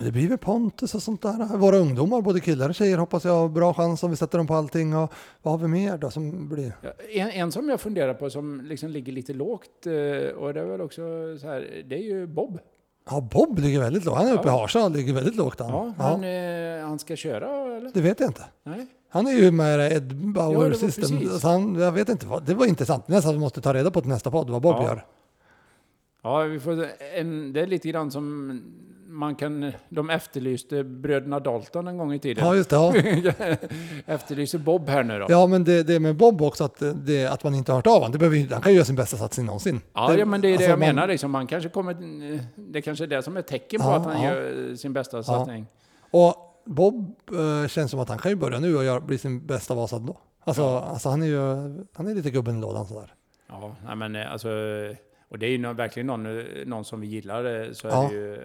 det 0.00 0.12
blir 0.12 0.28
väl 0.28 0.38
Pontus 0.38 0.94
och 0.94 1.02
sånt 1.02 1.22
där. 1.22 1.56
Våra 1.56 1.76
ungdomar, 1.76 2.20
både 2.22 2.40
killar 2.40 2.68
och 2.68 2.74
tjejer, 2.74 2.98
hoppas 2.98 3.24
jag 3.24 3.32
har 3.32 3.48
bra 3.48 3.74
chans 3.74 4.02
om 4.02 4.10
vi 4.10 4.16
sätter 4.16 4.38
dem 4.38 4.46
på 4.46 4.54
allting. 4.54 4.96
Och 4.96 5.12
vad 5.42 5.52
har 5.54 5.58
vi 5.58 5.68
mer 5.68 5.98
då 5.98 6.10
som 6.10 6.48
blir? 6.48 6.72
ja, 6.82 6.90
en, 7.08 7.30
en 7.30 7.52
som 7.52 7.68
jag 7.68 7.80
funderar 7.80 8.14
på 8.14 8.30
som 8.30 8.60
liksom 8.64 8.88
ligger 8.90 9.12
lite 9.12 9.32
lågt, 9.34 9.86
eh, 9.86 9.92
och 10.36 10.54
det 10.54 10.60
är 10.60 10.64
väl 10.64 10.80
också 10.80 11.02
så 11.40 11.46
här, 11.46 11.82
det 11.88 11.94
är 11.94 12.02
ju 12.02 12.26
Bob. 12.26 12.58
Ja, 13.10 13.20
Bob 13.20 13.58
ligger 13.58 13.80
väldigt 13.80 14.04
lågt. 14.04 14.16
Han 14.16 14.26
är 14.28 14.32
uppe 14.34 14.48
i 14.48 14.50
Ja. 14.50 14.60
Harsa 14.60 14.84
och 14.84 14.90
ligger 14.90 15.12
väldigt 15.12 15.36
lågt 15.36 15.60
han. 15.60 15.70
Ja, 15.70 15.94
Ja, 15.98 16.16
men 16.16 16.80
eh, 16.80 16.86
han 16.88 16.98
ska 16.98 17.16
köra 17.16 17.76
eller? 17.76 17.90
det 17.94 18.00
vet 18.00 18.20
jag 18.20 18.28
inte. 18.28 18.44
Nej? 18.62 18.86
Han 19.10 19.26
är 19.26 19.32
ju 19.32 19.50
med 19.50 19.92
i 19.92 19.94
Ed 19.94 20.12
Ja, 20.12 20.16
Bauer 20.32 20.64
det 20.64 20.68
var 20.70 20.74
System. 20.76 21.18
precis. 21.18 21.40
Så 21.40 21.48
han, 21.48 21.74
jag 21.74 21.92
vet 21.92 22.08
inte, 22.08 22.26
vad, 22.26 22.42
det 22.42 22.54
var 22.54 22.66
intressant. 22.66 23.08
Nästan 23.08 23.32
vi 23.34 23.38
måste 23.40 23.60
ta 23.60 23.74
reda 23.74 23.90
på 23.90 24.00
till 24.00 24.10
nästa 24.10 24.30
podd 24.30 24.50
vad 24.50 24.62
Bob 24.62 24.76
Ja. 24.78 24.82
gör. 24.84 25.04
Ja, 26.22 26.38
vi 26.42 26.60
får, 26.60 26.86
en, 27.16 27.52
det 27.52 27.60
är 27.60 27.66
lite 27.66 27.88
grann 27.88 28.10
som 28.10 28.60
man 29.08 29.34
kan... 29.34 29.72
De 29.88 30.10
efterlyste 30.10 30.84
bröderna 30.84 31.40
Dalton 31.40 31.88
en 31.88 31.98
gång 31.98 32.12
i 32.14 32.18
tiden. 32.18 32.44
Ja, 32.46 32.54
just 32.56 32.70
det. 32.70 32.76
Ja, 32.76 32.92
Efterlyser 34.06 34.58
Bob 34.58 34.88
här 34.88 35.02
nu 35.04 35.18
då. 35.18 35.26
ja 35.28 35.46
men 35.46 35.64
det, 35.64 35.82
det 35.82 36.00
med 36.00 36.16
Bob 36.16 36.42
också, 36.42 36.64
att, 36.64 36.82
det, 37.06 37.26
att 37.26 37.44
man 37.44 37.54
inte 37.54 37.72
har 37.72 37.76
hört 37.76 37.86
av 37.86 37.92
honom. 37.92 38.12
Det 38.12 38.18
behöver, 38.18 38.48
han 38.52 38.62
kan 38.62 38.72
ju 38.72 38.76
göra 38.76 38.84
sin 38.86 38.96
bästa 38.96 39.16
satsning 39.16 39.46
någonsin. 39.46 39.80
Ja, 39.94 40.14
ja, 40.14 40.24
men 40.24 40.40
det 40.40 40.48
är 40.48 40.50
det 40.50 40.54
alltså, 40.56 40.70
jag 40.70 40.78
man- 40.78 40.88
menar. 40.88 41.08
Liksom. 41.08 41.30
Man 41.30 41.46
kanske 41.46 41.68
kommer, 41.68 41.96
det 42.72 42.82
kanske 42.82 43.04
är 43.04 43.08
det 43.08 43.22
som 43.22 43.36
är 43.36 43.42
tecken 43.42 43.80
på 43.80 43.86
Ja, 43.86 43.94
att 43.96 44.04
han 44.06 44.22
ja. 44.22 44.34
gör 44.34 44.74
sin 44.74 44.92
bästa 44.92 45.22
satsning. 45.22 45.66
Och 46.10 46.47
Bob 46.68 47.14
eh, 47.32 47.68
känns 47.68 47.90
som 47.90 48.00
att 48.00 48.08
han 48.08 48.18
kan 48.18 48.30
ju 48.30 48.36
börja 48.36 48.60
nu 48.60 48.76
och 48.76 48.84
göra, 48.84 49.00
bli 49.00 49.18
sin 49.18 49.46
bästa 49.46 49.74
Vasa 49.74 49.96
ändå. 49.96 50.16
Alltså, 50.44 50.64
alltså 50.78 51.08
han 51.08 51.22
är 51.22 51.26
ju 51.26 51.40
han 51.94 52.06
är 52.06 52.14
lite 52.14 52.30
gubben 52.30 52.58
i 52.58 52.60
lådan 52.60 52.86
sådär. 52.86 53.14
Ja, 53.48 53.76
nej, 53.86 53.96
men 53.96 54.16
eh, 54.16 54.32
alltså... 54.32 54.48
Och 55.30 55.38
det 55.38 55.46
är 55.46 55.50
ju 55.50 55.72
verkligen 55.72 56.06
någon, 56.06 56.26
eh, 56.38 56.44
någon 56.66 56.84
som 56.84 57.00
vi 57.00 57.06
gillar, 57.06 57.44
eh, 57.66 57.72
så 57.72 57.88
är 57.88 57.92
Ja. 57.92 58.08
det 58.08 58.14
ju 58.14 58.38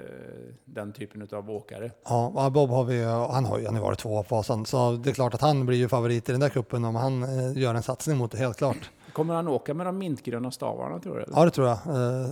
den 0.65 0.93
typen 0.93 1.27
av 1.31 1.51
åkare. 1.51 1.91
Ja, 2.05 2.31
ja, 2.35 2.49
Bob 2.49 2.69
har 2.69 2.83
vi, 2.83 3.03
han 3.03 3.45
har 3.45 3.59
ju 3.59 3.65
han 3.65 3.75
har 3.75 3.81
varit 3.81 3.99
tvåa 3.99 4.23
på 4.23 4.35
Vasan, 4.35 4.65
så 4.65 4.91
det 4.91 5.09
är 5.09 5.13
klart 5.13 5.33
att 5.33 5.41
han 5.41 5.65
blir 5.65 5.77
ju 5.77 5.87
favorit 5.89 6.29
i 6.29 6.31
den 6.31 6.41
där 6.41 6.49
kuppen 6.49 6.85
om 6.85 6.95
han 6.95 7.25
gör 7.55 7.75
en 7.75 7.83
satsning 7.83 8.17
mot 8.17 8.31
det, 8.31 8.37
helt 8.37 8.57
klart. 8.57 8.89
Kommer 9.13 9.33
han 9.33 9.47
åka 9.47 9.73
med 9.73 9.85
de 9.85 9.97
mintgröna 9.97 10.51
stavarna 10.51 10.99
tror 10.99 11.15
du? 11.15 11.23
eller? 11.23 11.33
Ja, 11.35 11.45
det 11.45 11.51
tror 11.51 11.67
jag. 11.67 11.77
Eh, 11.77 12.27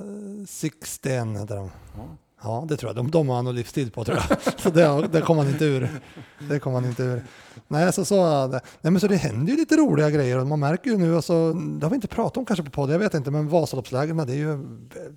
Sixten 0.47 1.35
heter 1.35 1.55
de. 1.55 1.71
Ja. 1.97 2.03
Ja, 2.43 2.65
det 2.69 2.77
tror 2.77 2.89
jag. 2.89 2.95
De, 2.95 3.11
de 3.11 3.29
har 3.29 3.35
han 3.35 3.45
nog 3.45 3.53
livsstil 3.53 3.91
på 3.91 4.03
tror 4.03 4.17
jag. 4.29 4.37
Så 4.59 4.69
det, 4.69 5.07
det 5.07 5.21
kommer 5.21 5.43
han 5.43 5.51
inte 5.51 5.65
ur. 5.65 5.89
Det 6.49 6.59
kommer 6.59 6.79
han 6.79 6.89
inte 6.89 7.03
ur. 7.03 7.23
Nej, 7.67 7.93
så, 7.93 8.05
så, 8.05 8.47
det. 8.47 8.61
Nej, 8.81 8.91
men 8.91 8.99
så 8.99 9.07
det 9.07 9.15
händer 9.15 9.51
ju 9.51 9.57
lite 9.57 9.77
roliga 9.77 10.09
grejer 10.09 10.39
och 10.39 10.47
man 10.47 10.59
märker 10.59 10.91
ju 10.91 10.97
nu, 10.97 11.15
alltså, 11.15 11.53
det 11.53 11.85
har 11.85 11.89
vi 11.89 11.95
inte 11.95 12.07
pratat 12.07 12.37
om 12.37 12.45
kanske 12.45 12.65
på 12.65 12.71
podden, 12.71 12.93
jag 12.93 12.99
vet 12.99 13.13
inte, 13.13 13.31
men 13.31 13.49
Vasaloppslägren, 13.49 14.17
det 14.17 14.33
är 14.33 14.37
ju 14.37 14.57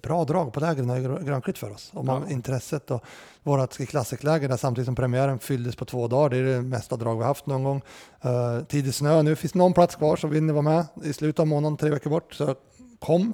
bra 0.03 0.25
drag 0.25 0.53
på 0.53 0.61
lägren 0.61 0.91
i 0.91 1.25
Grönklitt 1.25 1.59
för 1.59 1.71
oss. 1.73 1.91
Om 1.95 2.07
man, 2.07 2.23
Ja. 2.27 2.33
intresset 2.33 2.91
och 2.91 3.05
vårat 3.43 3.79
klassikläger 3.89 4.49
där 4.49 4.57
samtidigt 4.57 4.87
som 4.87 4.95
premiären 4.95 5.39
fylldes 5.39 5.77
på 5.77 5.85
två 5.85 6.09
dagar, 6.09 6.31
det 6.31 6.37
är 6.37 6.43
det 6.43 6.63
mesta 6.63 6.97
drag 6.97 7.19
vi 7.19 7.25
haft 7.25 7.47
någon 7.47 7.65
gång. 7.65 7.83
Uh, 8.25 8.65
tidig 8.65 8.95
snö, 8.95 9.23
nu 9.23 9.37
finns 9.37 9.55
någon 9.55 9.73
plats 9.73 9.97
kvar 9.97 10.17
så 10.17 10.27
vill 10.27 10.43
ni 10.43 10.53
vara 10.53 10.63
med 10.63 10.87
i 11.05 11.13
slutet 11.13 11.41
av 11.41 11.47
månaden, 11.47 11.77
tre 11.77 11.91
veckor 11.91 12.11
bort, 12.11 12.35
så 12.35 12.55
kom, 12.99 13.33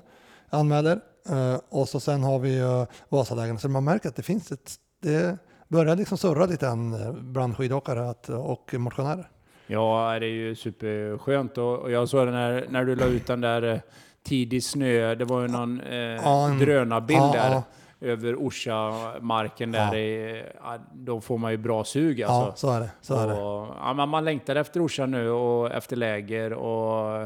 anmäler. 0.51 1.01
Eh, 1.31 1.61
och 1.69 1.89
så 1.89 2.01
sen 2.01 2.23
har 2.23 2.39
vi 2.39 2.61
uh, 2.63 2.85
Vasalägen, 3.09 3.59
så 3.59 3.69
man 3.69 3.85
märker 3.85 4.09
att 4.09 4.17
det 4.17 4.23
finns 4.23 4.53
ett, 4.53 4.75
det 5.03 5.39
börjar 5.69 5.97
liksom 5.97 6.19
surra 6.19 6.47
lite 6.47 6.67
än 6.67 6.95
eh, 6.95 7.13
bland 7.13 7.57
skidåkare 7.57 8.15
och 8.37 8.75
motionärer. 8.75 9.29
Ja, 9.67 10.17
det 10.21 10.27
är 10.27 10.31
ju 10.31 10.55
superskönt. 10.55 11.59
Och 11.59 11.79
och 11.79 11.91
jag 11.91 12.09
såg 12.09 12.27
den 12.27 12.35
när, 12.35 12.67
när 12.71 12.85
du 12.85 12.97
la 12.97 13.05
ut 13.07 13.27
den 13.27 13.41
där 13.41 13.63
eh, 13.63 13.79
tidig 14.23 14.65
snö. 14.65 15.15
Det 15.15 15.25
var 15.25 15.41
ju 15.43 15.49
någon 15.49 15.81
eh, 15.81 15.97
Ja, 15.99 16.49
en- 16.49 16.59
drönarbild 16.59 17.21
ja, 17.21 17.33
där 17.33 17.51
ja. 17.53 17.63
över 18.01 18.35
Orsa-marken 18.37 19.73
där. 19.73 19.95
Ja. 19.95 19.99
I, 19.99 20.45
ja, 20.63 20.79
då 20.93 21.21
får 21.21 21.39
man 21.39 21.51
ju 21.51 21.57
bra 21.57 21.85
sug 21.85 22.19
Ja, 22.19 22.29
alltså. 22.29 22.67
så 22.67 22.73
är 22.75 22.81
det. 22.81 22.91
Så 23.01 23.15
är 23.15 23.27
det. 23.27 23.33
och, 23.35 23.67
ja, 23.81 23.93
man, 23.95 24.09
man 24.09 24.25
längtar 24.25 24.57
efter 24.57 24.87
Orsa 24.87 25.07
nu 25.07 25.31
och 25.31 25.73
efter 25.73 25.97
läger 25.97 26.53
och, 26.53 27.23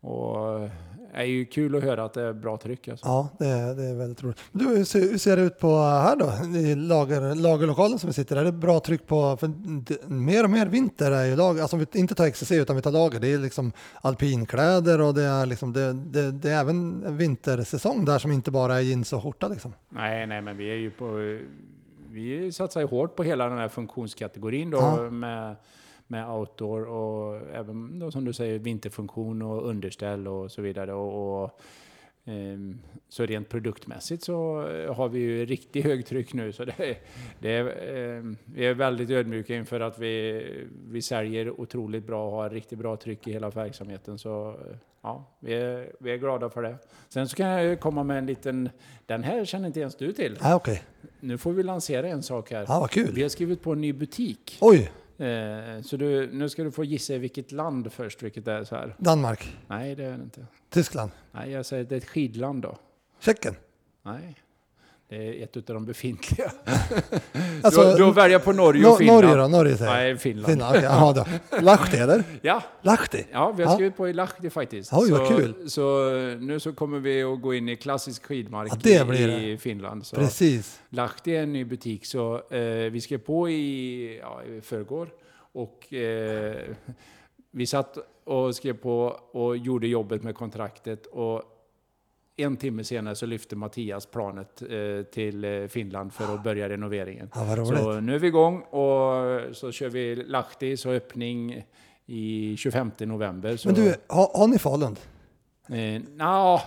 och 0.00 0.60
det 0.60 0.70
är 1.22 1.24
ju 1.24 1.44
kul 1.44 1.76
att 1.76 1.82
höra 1.82 2.04
att 2.04 2.14
det 2.14 2.22
är 2.22 2.32
bra 2.32 2.56
tryck 2.56 2.88
alltså. 2.88 3.06
Ja, 3.06 3.28
det 3.38 3.46
är, 3.46 3.74
det 3.74 3.84
är 3.84 3.94
väldigt 3.94 4.22
roligt. 4.22 4.38
Du, 4.52 4.64
hur 4.68 4.84
ser, 4.84 5.00
hur 5.00 5.18
ser 5.18 5.36
det 5.36 5.42
ut 5.42 5.58
på 5.58 5.76
här 5.78 6.16
då? 6.16 6.58
I 6.58 6.74
lager, 6.74 7.34
lagerlokalen 7.34 7.98
som 7.98 8.06
vi 8.06 8.14
sitter 8.14 8.36
Är 8.36 8.44
det 8.44 8.52
bra 8.52 8.80
tryck 8.80 9.06
på? 9.06 9.36
För 9.36 9.50
mer 10.08 10.44
och 10.44 10.50
mer 10.50 10.66
vinter 10.66 11.10
är 11.10 11.24
ju 11.24 11.36
lager. 11.36 11.62
Alltså 11.62 11.76
om 11.76 11.86
vi 11.92 12.00
inte 12.00 12.14
tar 12.14 12.30
XCC 12.30 12.52
utan 12.52 12.76
vi 12.76 12.82
tar 12.82 12.90
lager. 12.92 13.20
Det 13.20 13.32
är 13.32 13.38
liksom 13.38 13.72
alpinkläder 14.00 15.00
och 15.00 15.14
det 15.14 15.22
är 15.22 15.46
liksom 15.46 15.72
det, 15.72 15.92
det, 15.92 16.32
det 16.32 16.50
är 16.50 16.60
även 16.60 17.04
en 17.06 17.16
vintersäsong 17.16 18.04
där 18.04 18.18
som 18.18 18.32
inte 18.32 18.50
bara 18.50 18.76
är 18.76 18.80
jeans 18.80 19.12
och 19.12 19.22
skjorta 19.22 19.48
liksom. 19.48 19.72
Nej, 19.88 20.26
nej, 20.26 20.42
men 20.42 20.56
vi 20.56 20.70
är 20.70 20.76
ju 20.76 20.90
på... 20.90 21.38
Vi 22.10 22.52
satsar 22.52 22.80
ju 22.80 22.86
hårt 22.86 23.16
på 23.16 23.22
hela 23.22 23.48
den 23.48 23.58
här 23.58 23.68
funktionskategorin 23.68 24.70
då 24.70 24.78
Ja. 24.78 25.10
med, 25.10 25.56
med 26.10 26.30
outdoor 26.30 26.84
och 26.88 27.40
även 27.54 27.98
då 27.98 28.10
som 28.10 28.24
du 28.24 28.32
säger 28.32 28.58
vinterfunktion 28.58 29.42
och 29.42 29.68
underställ 29.68 30.28
och 30.28 30.50
så 30.52 30.62
vidare. 30.62 30.92
Och, 30.94 31.42
och, 31.44 31.60
ehm, 32.24 32.78
så 33.08 33.26
rent 33.26 33.48
produktmässigt 33.48 34.22
så 34.24 34.68
eh, 34.68 34.94
har 34.94 35.08
vi 35.08 35.18
ju 35.18 35.46
riktigt 35.46 35.84
högtryck 35.84 36.32
nu. 36.32 36.52
Så 36.52 36.64
det, 36.64 36.74
är- 36.80 36.98
det 37.38 37.50
är, 37.52 37.94
ehm, 38.18 38.36
vi 38.44 38.66
är 38.66 38.74
väldigt 38.74 39.10
ödmjuka 39.10 39.54
inför 39.54 39.80
att 39.80 39.98
vi, 39.98 40.44
vi 40.90 41.02
säljer 41.02 41.60
otroligt 41.60 42.06
bra 42.06 42.26
och 42.26 42.32
har 42.32 42.50
riktigt 42.50 42.78
bra 42.78 42.96
tryck 42.96 43.26
i 43.28 43.32
hela 43.32 43.50
verksamheten. 43.50 44.18
Så 44.18 44.48
eh, 44.50 44.76
ja, 45.02 45.24
vi 45.40 45.54
är, 45.54 45.92
vi 46.00 46.10
är 46.12 46.16
glada 46.16 46.50
för 46.50 46.62
det. 46.62 46.76
Sen 47.08 47.28
så 47.28 47.36
kan 47.36 47.46
jag 47.48 47.80
komma 47.80 48.02
med 48.02 48.18
en 48.18 48.26
liten, 48.26 48.68
den 49.06 49.22
här 49.22 49.44
känner 49.44 49.66
inte 49.66 49.80
ens 49.80 49.96
du 49.96 50.12
till. 50.12 50.38
Ja, 50.42 50.54
okej. 50.56 50.82
Nu 51.20 51.38
får 51.38 51.52
vi 51.52 51.62
lansera 51.62 52.08
en 52.08 52.22
sak 52.22 52.50
här. 52.50 52.64
Ja, 52.68 52.80
vad 52.80 52.90
Vi 52.94 53.04
kul. 53.04 53.22
har 53.22 53.28
skrivit 53.28 53.62
på 53.62 53.72
en 53.72 53.80
ny 53.80 53.92
butik. 53.92 54.58
Oj, 54.60 54.90
Eh, 55.18 55.82
så 55.82 55.96
du, 55.96 56.32
nu 56.32 56.48
ska 56.48 56.62
du 56.62 56.70
få 56.70 56.84
gissa 56.84 57.14
i 57.14 57.18
vilket 57.18 57.52
land 57.52 57.92
först, 57.92 58.22
vilket 58.22 58.44
det 58.44 58.52
är 58.52 58.64
så 58.64 58.76
här. 58.76 58.96
Danmark, 58.98 59.56
Nej, 59.66 59.94
det 59.94 60.04
är 60.04 60.18
det 60.18 60.24
inte. 60.24 60.46
Tyskland, 60.70 61.10
Nej, 61.32 61.50
jag 61.50 61.66
säger 61.66 61.84
det 61.84 61.94
är 61.94 61.96
ett 61.96 62.08
skidland 62.08 62.62
då. 62.62 62.78
Tjeckien. 63.20 63.54
Nej. 64.02 64.36
Det 65.08 65.16
är 65.16 65.42
ett 65.44 65.56
av 65.56 65.62
de 65.62 65.84
befintliga. 65.84 66.52
Alltså, 67.62 67.82
då, 67.82 67.96
då 67.98 68.10
väljer 68.10 68.32
jag 68.34 68.44
på 68.44 68.52
Norge 68.52 68.82
Nor- 68.82 68.90
och 68.92 68.98
Finland. 68.98 69.22
Norge 69.24 69.36
då? 69.42 69.48
Norge 69.48 69.76
säger 69.76 69.90
jag. 69.90 69.98
Nej, 70.00 70.16
Finland. 70.18 70.46
Finland, 70.52 70.76
okej. 70.76 70.84
Jaha 70.84 71.12
då. 71.12 71.60
Lahti 71.62 71.96
eller? 71.96 72.24
Ja, 72.42 72.62
Lahti? 72.82 73.24
ja, 73.32 73.52
vi 73.56 73.62
har 73.62 73.70
Ja. 73.70 73.74
skrivit 73.76 73.96
på 73.96 74.08
i 74.08 74.12
Lahti 74.12 74.50
faktiskt. 74.50 74.92
Oj, 74.92 75.10
vad 75.10 75.28
kul. 75.28 75.70
Så 75.70 76.10
nu 76.40 76.60
så 76.60 76.72
kommer 76.72 76.98
vi 76.98 77.22
att 77.22 77.40
gå 77.42 77.54
in 77.54 77.68
i 77.68 77.76
klassisk 77.76 78.24
skidmark 78.24 78.68
Ja, 78.72 78.76
det 78.82 79.08
blir 79.08 79.28
i, 79.28 79.52
i 79.52 79.58
Finland. 79.58 80.06
Så. 80.06 80.16
Precis. 80.16 80.80
Lahti 80.88 81.36
är 81.36 81.42
en 81.42 81.52
ny 81.52 81.64
butik, 81.64 82.06
så 82.06 82.34
eh, 82.50 82.60
vi 82.90 83.00
skrev 83.00 83.18
på 83.18 83.48
i, 83.48 84.18
ja, 84.22 84.42
i 84.44 84.60
förrgår. 84.60 85.08
Och 85.52 85.92
eh, 85.94 86.56
vi 87.50 87.66
satt 87.66 87.98
och 88.24 88.54
skrev 88.56 88.72
på 88.72 89.20
och 89.32 89.56
gjorde 89.56 89.86
jobbet 89.86 90.22
med 90.22 90.34
kontraktet. 90.34 91.06
Och 91.06 91.42
en 92.38 92.56
timme 92.56 92.84
senare 92.84 93.14
så 93.14 93.26
lyfte 93.26 93.56
Mattias 93.56 94.06
planet 94.06 94.62
eh, 94.62 95.02
till 95.12 95.44
eh, 95.44 95.66
Finland 95.66 96.12
för 96.12 96.34
att 96.34 96.42
börja 96.44 96.68
renoveringen. 96.68 97.30
Ja. 97.34 97.66
Så 97.66 98.00
nu 98.00 98.14
är 98.14 98.18
vi 98.18 98.26
igång 98.26 98.60
och 98.62 99.56
så 99.56 99.72
kör 99.72 99.88
vi 99.88 100.16
Lahti, 100.16 100.76
så 100.76 100.90
öppning 100.90 101.64
i 102.06 102.56
25 102.56 102.90
november. 102.98 103.56
Så, 103.56 103.68
Men 103.68 103.74
du, 103.74 103.94
har, 104.06 104.30
har 104.38 104.46
ni 104.48 104.58
Falun? 104.58 104.96
Eh, 105.68 106.02
nja, 106.16 106.60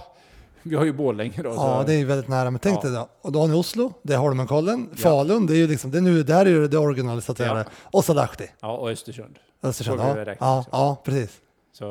Vi 0.63 0.75
har 0.75 0.85
ju 0.85 0.93
Borlänge 0.93 1.41
då. 1.43 1.49
Ja, 1.49 1.55
så, 1.81 1.87
det 1.87 1.93
är 1.93 1.97
ju 1.97 2.05
väldigt 2.05 2.27
nära. 2.27 2.51
Men 2.51 2.59
tänk 2.59 2.77
Ja. 2.77 2.81
dig 2.81 2.91
då. 2.91 3.09
Och 3.21 3.31
då 3.31 3.39
har 3.39 3.47
ni 3.47 3.53
Oslo, 3.53 3.93
det 4.01 4.13
är 4.13 4.17
Holmenkollen. 4.17 4.89
Falun, 4.95 5.45
det 5.45 5.53
är 5.53 5.57
ju 5.57 5.67
liksom, 5.67 5.91
det 5.91 5.97
är 5.97 6.01
nu, 6.01 6.23
där 6.23 6.45
är 6.45 6.49
ju 6.49 6.67
det 6.67 6.77
original 6.77 7.21
så 7.21 7.31
att 7.31 7.37
säga. 7.37 7.57
Ja. 7.57 7.63
Och 7.91 8.05
så 8.05 8.13
Lahti. 8.13 8.45
ja, 8.61 8.77
och 8.77 8.89
Östersund. 8.91 9.39
Östersund. 9.63 9.99
Ja. 10.01 10.35
Ja, 10.39 10.65
ja, 10.71 11.01
precis. 11.03 11.41
Så 11.73 11.85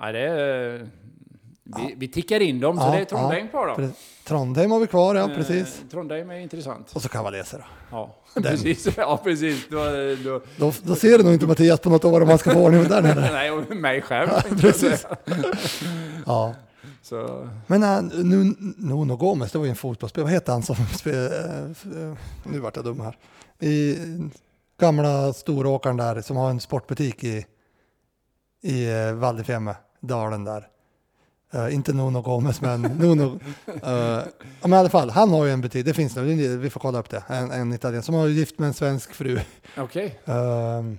ja, 0.00 0.12
det 0.12 0.18
är, 0.20 0.88
vi, 1.76 1.94
vi 1.96 2.08
tickar 2.08 2.40
in 2.40 2.60
dem, 2.60 2.76
så 2.78 2.84
Ja, 2.84 2.90
det 2.90 2.98
är 2.98 3.04
Trondheim 3.04 3.44
ja, 3.44 3.50
kvar 3.50 3.76
då. 3.78 3.88
Trondheim 4.24 4.70
har 4.70 4.80
vi 4.80 4.86
kvar, 4.86 5.14
ja 5.14 5.30
Eh, 5.30 5.36
precis. 5.36 5.82
Trondheim 5.90 6.30
är 6.30 6.38
intressant. 6.38 6.92
Och 6.94 7.02
så 7.02 7.08
Cavallese 7.08 7.56
då. 7.56 7.64
Ja, 7.90 8.16
precis. 8.42 8.88
Ja, 8.96 9.20
precis. 9.24 9.68
Då, 9.70 9.84
då, 10.24 10.40
då. 10.58 10.72
Då 10.82 10.94
ser 10.94 11.18
du 11.18 11.24
nog 11.24 11.32
inte 11.32 11.46
Mattias 11.46 11.80
på 11.80 11.90
något 11.90 12.04
år 12.04 12.20
om 12.20 12.28
man 12.28 12.38
ska 12.38 12.50
få 12.50 12.60
ordning 12.60 12.84
där 12.84 13.02
nere. 13.02 13.20
nej, 13.32 13.50
och 13.50 13.76
mig 13.76 14.02
själv. 14.02 14.28
precis. 14.60 15.06
Ja. 16.26 16.54
Så, 17.02 17.48
Men 17.66 17.82
äh, 17.82 18.02
nu, 18.24 18.54
Nuno 18.76 19.16
Gomes, 19.16 19.52
det 19.52 19.58
var 19.58 19.64
ju 19.64 19.70
en 19.70 19.76
fotbollsspelare. 19.76 20.24
Vad 20.24 20.32
heter 20.32 20.52
han 20.52 20.62
som 20.62 20.76
spelade? 20.76 21.74
Nu 22.44 22.58
vart 22.58 22.76
jag 22.76 22.84
dum 22.84 23.00
här. 23.00 23.16
I 23.68 23.96
gamla 24.80 25.32
storåkaren 25.32 25.96
där 25.96 26.20
som 26.20 26.36
har 26.36 26.50
en 26.50 26.60
sportbutik 26.60 27.24
i, 27.24 27.46
i 28.62 28.92
eh, 28.92 29.12
Val 29.12 29.36
di 29.36 29.44
Fiemme, 29.44 29.76
dalen 30.00 30.44
där. 30.44 30.66
Eh, 31.52 31.74
inte 31.74 31.92
Nuno 31.92 32.22
Gomes, 32.22 32.60
men 32.60 32.82
Nuno. 32.82 33.40
ja, 33.82 34.24
men 34.62 34.72
i 34.72 34.76
alla 34.76 34.88
fall, 34.88 35.10
han 35.10 35.30
har 35.30 35.44
ju 35.44 35.50
en 35.50 35.60
butik, 35.60 35.84
det 35.84 35.94
finns 35.94 36.16
nu, 36.16 36.56
vi 36.56 36.70
får 36.70 36.80
kolla 36.80 36.98
upp 36.98 37.10
det. 37.10 37.22
En, 37.28 37.50
en 37.50 37.72
italien 37.72 38.02
som 38.02 38.14
har 38.14 38.26
gift 38.26 38.58
med 38.58 38.66
en 38.66 38.74
svensk 38.74 39.14
fru. 39.14 39.38
Okej. 39.76 40.20
Um, 40.24 40.98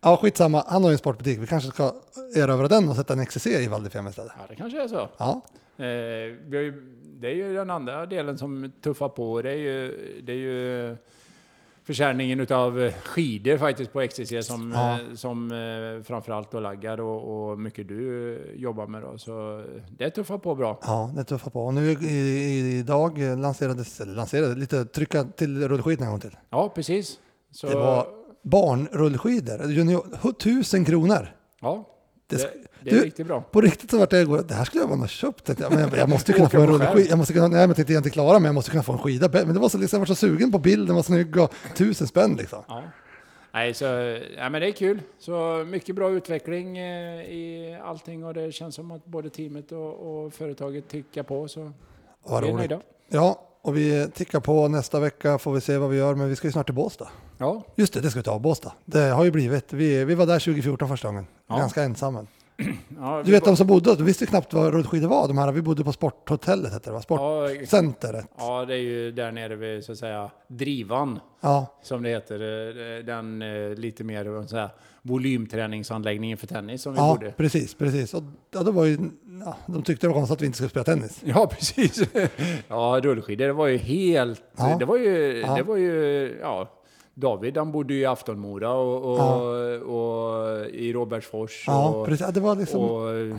ja, 0.00 0.16
skitsamma, 0.16 0.64
han 0.66 0.82
har 0.82 0.90
ju 0.90 0.94
en 0.94 0.98
sportbutik. 0.98 1.38
Vi 1.38 1.46
kanske 1.46 1.70
ska 1.70 1.92
erövra 2.36 2.68
den 2.68 2.88
och 2.88 2.96
sätta 2.96 3.12
en 3.12 3.26
XCC 3.26 3.46
i 3.46 3.68
Val 3.68 3.86
istället. 3.86 4.16
Ja, 4.16 4.46
det 4.48 4.56
kanske 4.56 4.82
är 4.82 4.88
så. 4.88 5.08
Ja, 5.18 5.42
Eh, 5.78 6.34
vi 6.46 6.56
har 6.56 6.62
ju, 6.62 6.72
det 7.02 7.28
är 7.28 7.34
ju 7.34 7.54
den 7.54 7.70
andra 7.70 8.06
delen 8.06 8.38
som 8.38 8.72
tuffar 8.80 9.08
på. 9.08 9.42
Det 9.42 9.50
är 9.50 9.56
ju, 9.56 9.96
det 10.22 10.32
är 10.32 10.36
ju 10.36 10.96
försäljningen 11.88 12.46
av 12.50 12.90
skidor 13.04 13.56
faktiskt 13.58 13.92
på 13.92 14.00
XTC 14.00 14.42
som, 14.42 14.72
Ja. 14.72 14.92
eh, 14.92 15.14
som 15.14 15.52
eh, 15.52 16.02
framförallt 16.04 16.50
då 16.50 16.60
laggar 16.60 17.00
och, 17.00 17.50
och 17.50 17.58
mycket 17.58 17.88
du 17.88 18.34
eh, 18.36 18.60
jobbar 18.62 18.86
med. 18.86 19.02
Då. 19.02 19.18
Så 19.18 19.64
det 19.98 20.10
tuffar 20.10 20.38
på 20.38 20.54
bra. 20.54 20.78
Ja, 20.82 21.12
det 21.16 21.24
tuffar 21.24 21.50
på. 21.50 21.66
Och 21.66 21.74
nu 21.74 21.90
i, 21.92 22.78
idag 22.78 23.18
lanserades, 23.18 24.00
lanserades, 24.06 24.56
lite 24.56 24.84
trycka 24.84 25.24
till 25.24 25.68
rullskidorna 25.68 26.06
en 26.06 26.12
gång 26.12 26.20
till. 26.20 26.36
Ja, 26.50 26.72
precis. 26.74 27.18
Så, 27.52 27.66
Det 27.66 27.74
var 27.74 28.06
barnrullskidor, 28.42 29.70
junior, 29.70 30.32
tusen 30.32 30.84
kronor. 30.84 31.28
ja, 31.60 31.88
Det, 32.26 32.50
det, 32.84 32.90
är 32.90 32.94
du- 32.94 33.04
riktigt 33.04 33.26
bra. 33.26 33.40
på 33.40 33.60
riktigt 33.60 33.90
så 33.90 33.98
vart 33.98 34.12
jag 34.12 34.22
igår, 34.22 34.44
det 34.48 34.54
här 34.54 34.64
skulle 34.64 34.82
jag 34.82 34.88
väl 34.88 34.98
ha 34.98 35.06
köpt. 35.06 35.48
jag. 35.48 35.72
Men 35.72 35.80
jag, 35.80 35.96
jag 35.98 36.08
måste 36.08 36.32
ju 36.32 36.36
kunna 36.36 36.48
få 36.48 36.60
en 36.60 36.66
på 36.66 36.72
själv. 36.72 36.82
rullskida. 36.90 37.10
Jag 37.10 37.18
måste 37.18 37.32
kunna, 37.32 37.48
nej 37.48 37.66
men 37.68 37.74
jag 37.78 37.90
inte 37.90 38.10
klara 38.10 38.38
mig, 38.38 38.48
jag 38.48 38.54
måste 38.54 38.70
kunna 38.70 38.82
få 38.82 38.92
en 38.92 38.98
skida. 38.98 39.28
Men 39.32 39.54
det 39.54 39.60
var 39.60 39.68
så 39.68 39.78
liksom, 39.78 39.96
jag 39.96 40.00
var 40.00 40.06
så 40.06 40.14
sugen 40.14 40.52
på 40.52 40.58
bilden, 40.58 40.94
var 40.96 41.02
snygg 41.02 41.36
och 41.36 41.52
tusen 41.76 42.06
spänn 42.06 42.36
liksom. 42.36 42.62
Ja. 42.68 42.82
Nej, 43.52 43.74
så, 43.74 43.84
ja, 44.36 44.48
men 44.50 44.52
det 44.60 44.68
är 44.68 44.72
kul. 44.72 45.00
Så 45.18 45.64
mycket 45.70 45.94
bra 45.94 46.10
utveckling 46.10 46.78
eh, 46.78 47.20
i 47.22 47.78
allting 47.84 48.24
och 48.24 48.34
det 48.34 48.52
känns 48.52 48.74
som 48.74 48.90
att 48.90 49.04
både 49.04 49.30
teamet 49.30 49.72
och, 49.72 50.24
och 50.24 50.32
företaget 50.32 50.88
tickar 50.88 51.22
på. 51.22 51.48
Så 51.48 51.72
Vad 52.24 52.42
vi 52.44 52.48
är 52.50 52.54
nöjda. 52.54 52.80
Ja, 53.08 53.44
och 53.62 53.76
vi 53.76 54.08
tickar 54.14 54.40
på 54.40 54.68
nästa 54.68 55.00
vecka 55.00 55.38
får 55.38 55.52
vi 55.52 55.60
se 55.60 55.76
vad 55.78 55.90
vi 55.90 55.96
gör, 55.96 56.14
men 56.14 56.28
vi 56.28 56.36
ska 56.36 56.48
ju 56.48 56.52
snart 56.52 56.66
till 56.66 56.74
Båstad. 56.74 57.08
Ja, 57.38 57.62
Just 57.76 57.92
det, 57.92 58.00
det 58.00 58.10
ska 58.10 58.18
vi 58.20 58.24
ta, 58.24 58.38
Båstad. 58.38 58.72
Det 58.84 59.00
har 59.00 59.24
ju 59.24 59.30
blivit, 59.30 59.72
vi, 59.72 60.04
vi 60.04 60.14
var 60.14 60.26
där 60.26 60.38
2014 60.38 60.88
första 60.88 61.08
gången, 61.08 61.26
Ja. 61.48 61.56
ganska 61.56 61.82
ensamma. 61.82 62.26
Ja, 62.98 63.22
Du 63.24 63.30
vet 63.32 63.44
de 63.44 63.56
som 63.56 63.66
bodde, 63.66 63.96
du 63.96 64.04
visste 64.04 64.26
knappt 64.26 64.52
vad 64.52 64.72
rullskidor 64.74 65.08
var. 65.08 65.28
De 65.28 65.38
här, 65.38 65.52
vi 65.52 65.62
bodde 65.62 65.84
på 65.84 65.92
sporthotellet 65.92 66.72
hette 66.72 66.90
det 66.90 66.94
va? 66.94 67.02
Ja, 67.08 67.48
Sportcenteret. 67.48 68.26
Ja, 68.38 68.64
det 68.64 68.74
är 68.74 68.78
ju 68.78 69.12
där 69.12 69.32
nere 69.32 69.56
vid 69.56 69.84
så 69.84 69.92
att 69.92 69.98
säga 69.98 70.30
drivan 70.48 71.20
Ja, 71.40 71.78
som 71.82 72.02
det 72.02 72.08
heter. 72.08 72.40
eh, 72.98 73.04
Den 73.04 73.42
eh, 73.42 73.74
lite 73.74 74.04
mer 74.04 74.46
så 74.46 74.56
här, 74.56 74.68
volymträningsanläggningen 75.02 76.38
för 76.38 76.46
tennis 76.46 76.82
som 76.82 76.92
vi 76.92 76.98
ja 76.98 77.14
borde. 77.14 77.30
precis, 77.32 77.74
precis. 77.74 78.14
Och, 78.14 78.22
ja, 78.50 78.62
då 78.62 78.70
var 78.70 78.84
ju, 78.84 78.98
ja, 79.44 79.56
de 79.66 79.82
tyckte 79.82 80.06
det 80.06 80.08
var 80.08 80.14
konstigt 80.14 80.36
att 80.36 80.42
vi 80.42 80.46
inte 80.46 80.56
skulle 80.56 80.70
spela 80.70 80.84
tennis. 80.84 81.20
Ja, 81.24 81.46
precis. 81.46 82.02
Ja, 82.68 83.00
rullskidor, 83.02 83.46
det 83.46 83.52
var 83.52 83.66
ju 83.66 83.76
helt... 83.76 84.42
Det 84.78 84.84
var 84.84 84.96
ju... 84.96 85.42
Det 85.56 85.62
var 85.62 85.76
ju 85.76 86.38
ja, 86.42 86.70
David, 87.20 87.56
han 87.56 87.72
bodde 87.72 87.94
ju 87.94 88.00
i 88.00 88.06
Aftonmora 88.06 88.72
och, 88.72 89.04
och, 89.04 89.72
och 89.82 90.66
i 90.66 90.92
Robertsfors. 90.92 91.64
Ja, 91.66 91.88
och, 91.88 92.06
precis. 92.06 92.26
Ja, 92.26 92.32
det 92.32 92.40
var 92.40 92.56
liksom, 92.56 92.80
och, 92.80 93.38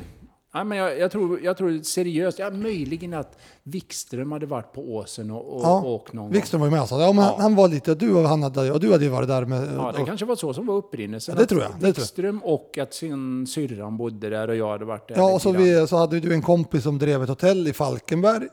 ja, 0.53 0.63
men 0.63 0.77
jag, 0.77 0.99
jag, 0.99 1.11
tror, 1.11 1.39
jag 1.43 1.57
tror 1.57 1.83
seriöst, 1.83 2.39
ja, 2.39 2.49
möjligen 2.49 3.13
att 3.13 3.37
Wikström 3.63 4.31
hade 4.31 4.45
varit 4.45 4.73
på 4.73 4.95
åsen 4.95 5.31
och, 5.31 5.55
och 5.55 5.61
Ja, 5.63 5.83
åkt 5.83 6.13
någon. 6.13 6.31
Wikström 6.31 6.61
var 6.61 6.67
ju 6.67 6.71
med 6.71 6.81
oss. 6.81 6.91
Ja, 6.91 7.13
men 7.13 7.23
Ja. 7.23 7.37
Han 7.39 7.55
var 7.55 7.67
lite, 7.67 7.95
du 7.95 8.13
och 8.15 8.29
han 8.29 8.43
hade, 8.43 8.71
och 8.71 8.79
du 8.79 8.91
hade 8.91 9.03
ju 9.03 9.09
varit 9.09 9.27
där 9.27 9.45
med... 9.45 9.69
Ja, 9.77 9.91
det 9.95 10.01
och, 10.01 10.07
kanske 10.07 10.25
var 10.25 10.35
så 10.35 10.53
som 10.53 10.65
var 10.65 10.75
upprinnelsen. 10.75 11.35
Ja, 11.35 11.41
det 11.41 11.47
tror 11.47 11.61
jag, 11.61 11.71
det 11.71 11.77
tror 11.79 11.87
jag. 11.87 11.95
Wikström 11.95 12.39
och 12.43 12.77
att 12.77 12.93
sin 12.93 13.47
syrran 13.47 13.97
bodde 13.97 14.29
där 14.29 14.47
och 14.47 14.55
jag 14.55 14.69
hade 14.69 14.85
varit 14.85 15.07
där. 15.07 15.15
ja, 15.15 15.33
och 15.33 15.41
så, 15.41 15.51
vi, 15.51 15.87
så 15.87 15.97
hade 15.97 16.19
du 16.19 16.33
en 16.33 16.41
kompis 16.41 16.83
som 16.83 16.97
drev 16.99 17.23
ett 17.23 17.29
hotell 17.29 17.67
i 17.67 17.73
Falkenberg. 17.73 18.47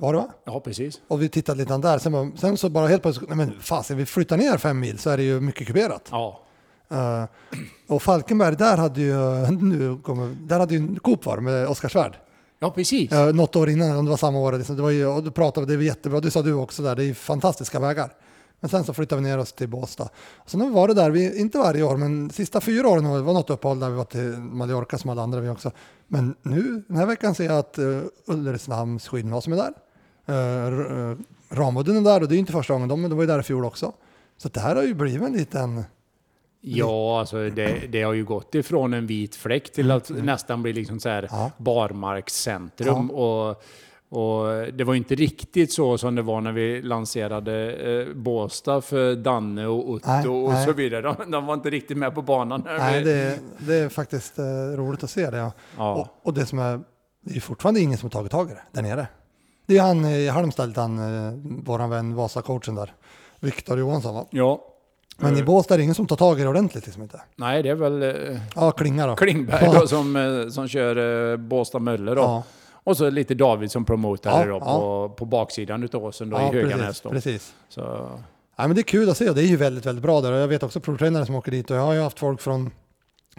Var 0.00 0.12
det 0.12 0.18
va? 0.18 0.28
Ja, 0.44 0.60
precis. 0.60 1.00
Och 1.08 1.22
vi 1.22 1.28
tittade 1.28 1.58
lite 1.58 1.76
där. 1.78 1.98
Sen, 1.98 2.12
bara- 2.12 2.30
sen 2.36 2.56
så 2.56 2.68
bara 2.68 2.86
helt 2.86 3.02
plötsligt, 3.02 3.28
nej 3.28 3.36
men 3.38 3.60
fasen, 3.60 3.96
vi 3.96 4.06
flyttar 4.06 4.36
ner 4.36 4.56
fem 4.58 4.80
mil 4.80 4.98
så 4.98 5.10
är 5.10 5.16
det 5.16 5.22
ju 5.22 5.40
mycket 5.40 5.66
kuperat. 5.66 6.08
Ja, 6.10 6.42
Eh, 6.88 7.24
och 7.88 8.02
Falkenberg, 8.02 8.56
där 8.56 8.76
hade 8.76 9.00
ju, 9.00 9.14
nu 9.60 9.98
kommer, 10.02 10.36
där 10.40 10.58
hade 10.58 10.74
ju 10.74 10.96
Coop 10.96 11.26
var 11.26 11.38
med 11.38 11.68
Oskarsvärd. 11.68 12.16
ja 12.58 12.70
precis. 12.70 13.12
Uh, 13.12 13.32
något 13.32 13.56
år 13.56 13.68
innan, 13.70 13.96
om 13.96 14.04
det 14.04 14.10
var 14.10 14.16
samma 14.16 14.38
år. 14.38 14.52
Liksom, 14.52 14.76
det 14.76 14.82
var 14.82 14.90
ju, 14.90 15.06
och 15.06 15.22
du 15.22 15.30
pratade, 15.30 15.66
det 15.66 15.76
var 15.76 15.82
jättebra, 15.82 16.20
det 16.20 16.30
sa 16.30 16.42
du 16.42 16.52
också 16.54 16.82
där, 16.82 16.96
det 16.96 17.04
är 17.04 17.14
fantastiska 17.14 17.80
vägar. 17.80 18.12
Men 18.60 18.68
sen 18.70 18.84
så 18.84 18.94
flyttade 18.94 19.22
vi 19.22 19.28
ner 19.28 19.38
oss 19.38 19.52
till 19.52 19.68
Båstad. 19.68 20.08
Och 20.36 20.50
sen 20.50 20.60
vi 20.60 20.70
varit 20.70 20.96
där, 20.96 21.10
vi, 21.10 21.40
inte 21.40 21.58
varje 21.58 21.82
år, 21.82 21.96
men 21.96 22.30
sista 22.30 22.60
fyra 22.60 22.88
åren 22.88 23.04
har 23.04 23.16
det 23.16 23.22
var 23.22 23.32
något 23.34 23.50
uppehåll 23.50 23.80
där 23.80 23.90
vi 23.90 23.96
var 23.96 24.04
till 24.04 24.30
Mallorca 24.38 24.98
som 24.98 25.10
alla 25.10 25.22
andra 25.22 25.40
vi 25.40 25.48
också. 25.48 25.70
Men 26.08 26.34
nu, 26.42 26.82
den 26.88 26.96
här 26.96 27.06
veckan 27.06 27.34
ser 27.34 27.44
jag 27.44 27.58
att 27.58 27.78
uh, 27.78 28.02
Ulricehamns 28.26 29.08
skidgymnasium 29.08 29.58
är 29.58 29.62
där. 29.62 29.72
Uh, 30.28 30.34
uh, 30.92 31.16
Ramudden 31.48 31.96
är 31.96 32.00
där 32.00 32.22
och 32.22 32.28
det 32.28 32.36
är 32.36 32.38
inte 32.38 32.52
första 32.52 32.72
gången, 32.72 32.88
de, 32.88 33.02
de 33.02 33.10
var 33.16 33.22
ju 33.22 33.26
där 33.26 33.40
i 33.40 33.42
fjol 33.42 33.64
också. 33.64 33.92
Så 34.36 34.48
det 34.48 34.60
här 34.60 34.76
har 34.76 34.82
ju 34.82 34.94
blivit 34.94 35.22
en 35.28 35.32
liten... 35.32 35.84
Ja, 36.60 37.20
alltså 37.20 37.50
det, 37.50 37.86
det 37.92 38.02
har 38.02 38.12
ju 38.12 38.24
gått 38.24 38.54
ifrån 38.54 38.94
en 38.94 39.06
vit 39.06 39.36
fläck 39.36 39.72
till 39.72 39.90
att 39.90 40.10
nästan 40.10 40.62
bli 40.62 40.72
liksom 40.72 41.00
så 41.00 41.08
här 41.08 41.18
Mm. 41.18 41.28
Ja. 41.32 41.50
barmarkscentrum. 41.56 43.10
Och, 43.10 43.48
och 44.08 44.46
det 44.72 44.84
var 44.84 44.94
inte 44.94 45.14
riktigt 45.14 45.72
så 45.72 45.98
som 45.98 46.14
det 46.14 46.22
var 46.22 46.40
när 46.40 46.52
vi 46.52 46.82
lanserade 46.82 47.72
eh, 47.72 48.14
Båstad 48.14 48.80
för 48.80 49.14
Danne 49.16 49.66
och 49.66 49.90
Otto 49.90 50.08
Nej, 50.08 50.28
och 50.28 50.50
nej. 50.52 50.66
så 50.66 50.72
vidare. 50.72 51.02
De, 51.02 51.30
de 51.30 51.46
var 51.46 51.54
inte 51.54 51.70
riktigt 51.70 51.96
med 51.96 52.14
på 52.14 52.22
banan. 52.22 52.62
Nej, 52.78 53.04
det, 53.04 53.12
är- 53.12 53.38
det 53.58 53.74
är 53.74 53.88
faktiskt 53.88 54.38
uh, 54.38 54.44
roligt 54.76 55.04
att 55.04 55.10
se 55.10 55.30
det. 55.30 55.36
Ja. 55.36 55.52
ja. 55.76 55.94
Och, 55.94 56.26
och 56.26 56.34
det 56.34 56.46
som 56.46 56.58
är, 56.58 56.80
det 57.20 57.36
är 57.36 57.40
fortfarande 57.40 57.80
ingen 57.80 57.98
som 57.98 58.06
har 58.06 58.10
tagit 58.10 58.32
tag 58.32 58.50
i 58.50 58.52
det 58.52 58.62
där 58.72 58.82
nere. 58.82 59.06
Det 59.66 59.78
är 59.78 59.82
han 59.82 60.04
i 60.04 60.28
Halmstad, 60.28 60.76
han, 60.76 60.98
eh, 61.26 61.32
våran 61.64 61.90
vän 61.90 62.14
Vasa-coachen 62.16 62.74
där, 62.74 62.92
Viktor 63.40 63.78
Johansson 63.78 64.14
va? 64.14 64.26
ja. 64.30 64.60
Men 65.18 65.36
i 65.36 65.42
Båstad 65.42 65.74
är 65.74 65.78
det 65.78 65.82
ingen 65.84 65.94
som 65.94 66.06
tar 66.06 66.16
tag 66.16 66.40
i 66.40 66.42
det 66.42 66.48
ordentligt 66.48 66.84
liksom 66.86 67.02
inte. 67.02 67.20
Nej, 67.36 67.62
det 67.62 67.68
är 67.68 67.74
väl 67.74 68.02
eh, 68.02 68.38
Ja, 68.54 68.70
Klinga 68.70 69.06
då. 69.06 69.16
Klingberg 69.16 69.64
Ja. 69.64 69.80
då, 69.80 69.86
som, 69.86 70.16
eh, 70.16 70.48
som 70.48 70.68
kör 70.68 71.30
eh, 71.32 71.36
Båstad 71.36 71.78
Möller. 71.78 72.16
Då. 72.16 72.22
Ja, 72.22 72.42
Och 72.84 72.96
så 72.96 73.10
lite 73.10 73.34
David 73.34 73.70
som 73.70 73.84
promotar 73.84 74.46
Ja, 74.46 74.52
då, 74.52 74.60
på, 74.60 75.08
på 75.16 75.24
baksidan 75.24 75.82
utav 75.82 76.04
åsen 76.04 76.30
då, 76.30 76.36
i 76.38 76.40
Höganäs. 76.40 77.00
Då. 77.00 77.10
precis. 77.10 77.54
Så, 77.68 77.80
Ja, 78.58 78.66
men 78.66 78.74
det 78.74 78.80
är 78.80 78.82
kul 78.82 79.10
att 79.10 79.16
se 79.16 79.28
och 79.28 79.34
det 79.34 79.42
är 79.42 79.46
ju 79.46 79.56
väldigt, 79.56 79.86
väldigt 79.86 80.02
bra 80.02 80.20
där. 80.20 80.32
Och 80.32 80.38
jag 80.38 80.48
vet 80.48 80.62
också 80.62 80.80
provtränare 80.80 81.26
som 81.26 81.34
åker 81.34 81.50
dit 81.52 81.70
och 81.70 81.76
jag 81.76 81.82
har 81.82 81.92
ju 81.94 82.00
haft 82.00 82.18
folk 82.18 82.40
från 82.40 82.70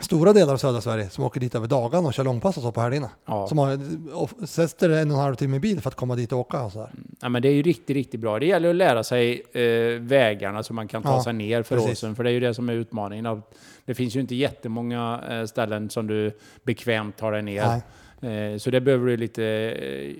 stora 0.01 0.33
delar 0.33 0.53
av 0.53 0.57
södra 0.57 0.81
Sverige 0.81 1.09
som 1.09 1.23
åker 1.23 1.39
dit 1.39 1.55
över 1.55 1.67
dagarna 1.67 2.07
och 2.07 2.13
kör 2.13 2.23
långpass 2.23 2.57
och 2.57 2.63
så 2.63 2.71
på 2.71 2.81
helgerna. 2.81 3.09
ja. 3.25 3.47
Som 3.47 3.57
har, 3.57 3.79
och 4.13 4.29
sätter 4.49 4.89
en 4.89 5.11
och 5.11 5.17
en 5.17 5.23
halv 5.23 5.35
timme 5.35 5.57
i 5.57 5.59
bil 5.59 5.81
för 5.81 5.89
att 5.89 5.95
komma 5.95 6.15
dit 6.15 6.31
och 6.31 6.39
åka 6.39 6.61
och 6.63 6.71
så 6.71 6.79
där. 6.79 6.89
Ja, 7.21 7.29
men 7.29 7.41
det 7.41 7.47
är 7.47 7.53
ju 7.53 7.61
riktigt, 7.61 7.95
riktigt 7.95 8.19
bra. 8.19 8.39
Det 8.39 8.45
gäller 8.45 8.69
att 8.69 8.75
lära 8.75 9.03
sig 9.03 9.41
eh, 9.53 10.01
vägarna 10.01 10.63
så 10.63 10.73
man 10.73 10.87
kan 10.87 11.03
ta 11.03 11.09
Ja, 11.15 11.23
sig 11.23 11.33
ner 11.33 11.63
för 11.63 11.75
precis. 11.75 11.91
åsen. 11.91 12.15
För 12.15 12.23
det 12.23 12.29
är 12.29 12.33
ju 12.33 12.39
det 12.39 12.53
som 12.53 12.69
är 12.69 12.73
utmaningen. 12.73 13.41
Det 13.85 13.93
finns 13.93 14.15
ju 14.15 14.19
inte 14.19 14.35
jättemånga 14.35 15.21
eh, 15.29 15.45
ställen 15.45 15.89
som 15.89 16.07
du 16.07 16.37
bekvämt 16.63 17.17
tar 17.17 17.31
dig 17.31 17.41
ner. 17.41 17.67
Nej. 17.67 17.81
Eh, 18.21 18.57
Så 18.57 18.69
det 18.71 18.81
behöver 18.81 19.07
du 19.07 19.17
lite 19.17 19.43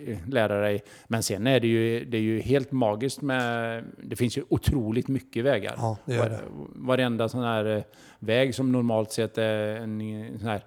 eh, 0.08 0.18
lära 0.30 0.62
dig. 0.62 0.84
Men 1.08 1.24
sen 1.24 1.48
är 1.48 1.60
det 1.60 1.68
ju, 1.68 2.06
det 2.06 2.18
är 2.18 2.22
ju 2.22 2.39
helt 2.39 2.72
magiskt 2.72 3.22
med... 3.22 3.84
Det 4.04 4.16
finns 4.16 4.38
ju 4.38 4.43
otroligt 4.50 5.08
mycket 5.08 5.45
vägar. 5.45 5.74
Ja, 5.78 5.98
det 6.06 6.14
gör 6.16 6.30
det. 6.30 6.39
Var- 6.50 6.68
Varenda 6.88 7.30
sån 7.30 7.43
här 7.43 7.66
eh, 7.78 7.84
väg 8.20 8.56
som 8.56 8.72
normalt 8.72 9.12
sett 9.12 9.38
är 9.38 9.76
en 9.76 10.38
sån 10.39 10.48
här 10.50 10.62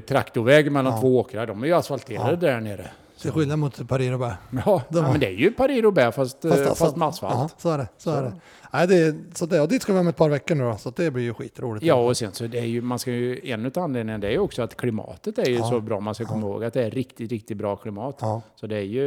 traktorväg 0.00 0.72
mellan 0.72 0.92
Ja. 0.92 1.00
två 1.00 1.18
åkrar, 1.18 1.46
de 1.46 1.62
är 1.62 1.66
ju 1.66 1.72
asfalterade 1.72 2.30
Ja. 2.30 2.36
där 2.52 2.60
nere. 2.60 2.86
Till 3.20 3.30
skillnad 3.32 3.58
mot 3.58 3.88
Paris-Roubaix. 3.88 4.36
Ja, 4.66 4.82
De 4.88 4.96
ja, 4.98 5.02
har- 5.02 5.10
men 5.10 5.20
det 5.20 5.26
är 5.26 5.30
ju 5.30 5.50
Paris-Roubaix 5.52 6.14
fast, 6.16 6.42
fast, 6.42 6.78
fast 6.78 6.96
med 6.96 7.08
asfalt. 7.08 7.34
Ja, 7.34 7.48
så 7.58 7.70
är 7.70 7.78
det. 7.78 7.88
Så 7.96 8.10
Så. 8.10 8.16
är 8.16 8.22
det. 8.22 8.32
Nej, 8.76 8.86
det, 8.86 9.16
så 9.34 9.46
det, 9.46 9.60
och 9.60 9.68
dit 9.68 9.82
ska 9.82 9.92
vi 9.92 9.98
om 9.98 10.08
ett 10.08 10.16
par 10.16 10.28
veckor 10.28 10.54
nu 10.54 10.64
då, 10.64 10.76
så 10.76 10.90
det 10.90 11.10
blir 11.10 11.24
ju 11.24 11.34
skitroligt. 11.34 11.84
Ja, 11.86 11.94
och 11.94 12.16
sen 12.16 12.32
så 12.32 12.46
det 12.46 12.58
är 12.58 12.64
ju, 12.64 12.80
man 12.82 12.98
ska 12.98 13.10
ju, 13.10 13.40
en 13.50 13.66
av 13.66 13.78
anledningarna 13.78 14.18
det 14.18 14.26
är 14.26 14.30
ju 14.30 14.38
också 14.38 14.62
att 14.62 14.76
klimatet 14.76 15.38
är 15.38 15.44
ju 15.48 15.54
Ja. 15.56 15.68
så 15.70 15.80
bra. 15.80 16.00
Man 16.00 16.14
ska 16.14 16.24
komma 16.24 16.46
ihåg 16.46 16.64
att 16.64 16.74
det 16.74 16.82
är 16.84 16.90
riktigt, 16.90 17.30
riktigt 17.30 17.56
bra 17.56 17.76
klimat. 17.76 18.16
Ja. 18.20 18.42
Så 18.54 18.66
det 18.66 18.76
är 18.76 18.80
ju, 18.82 19.02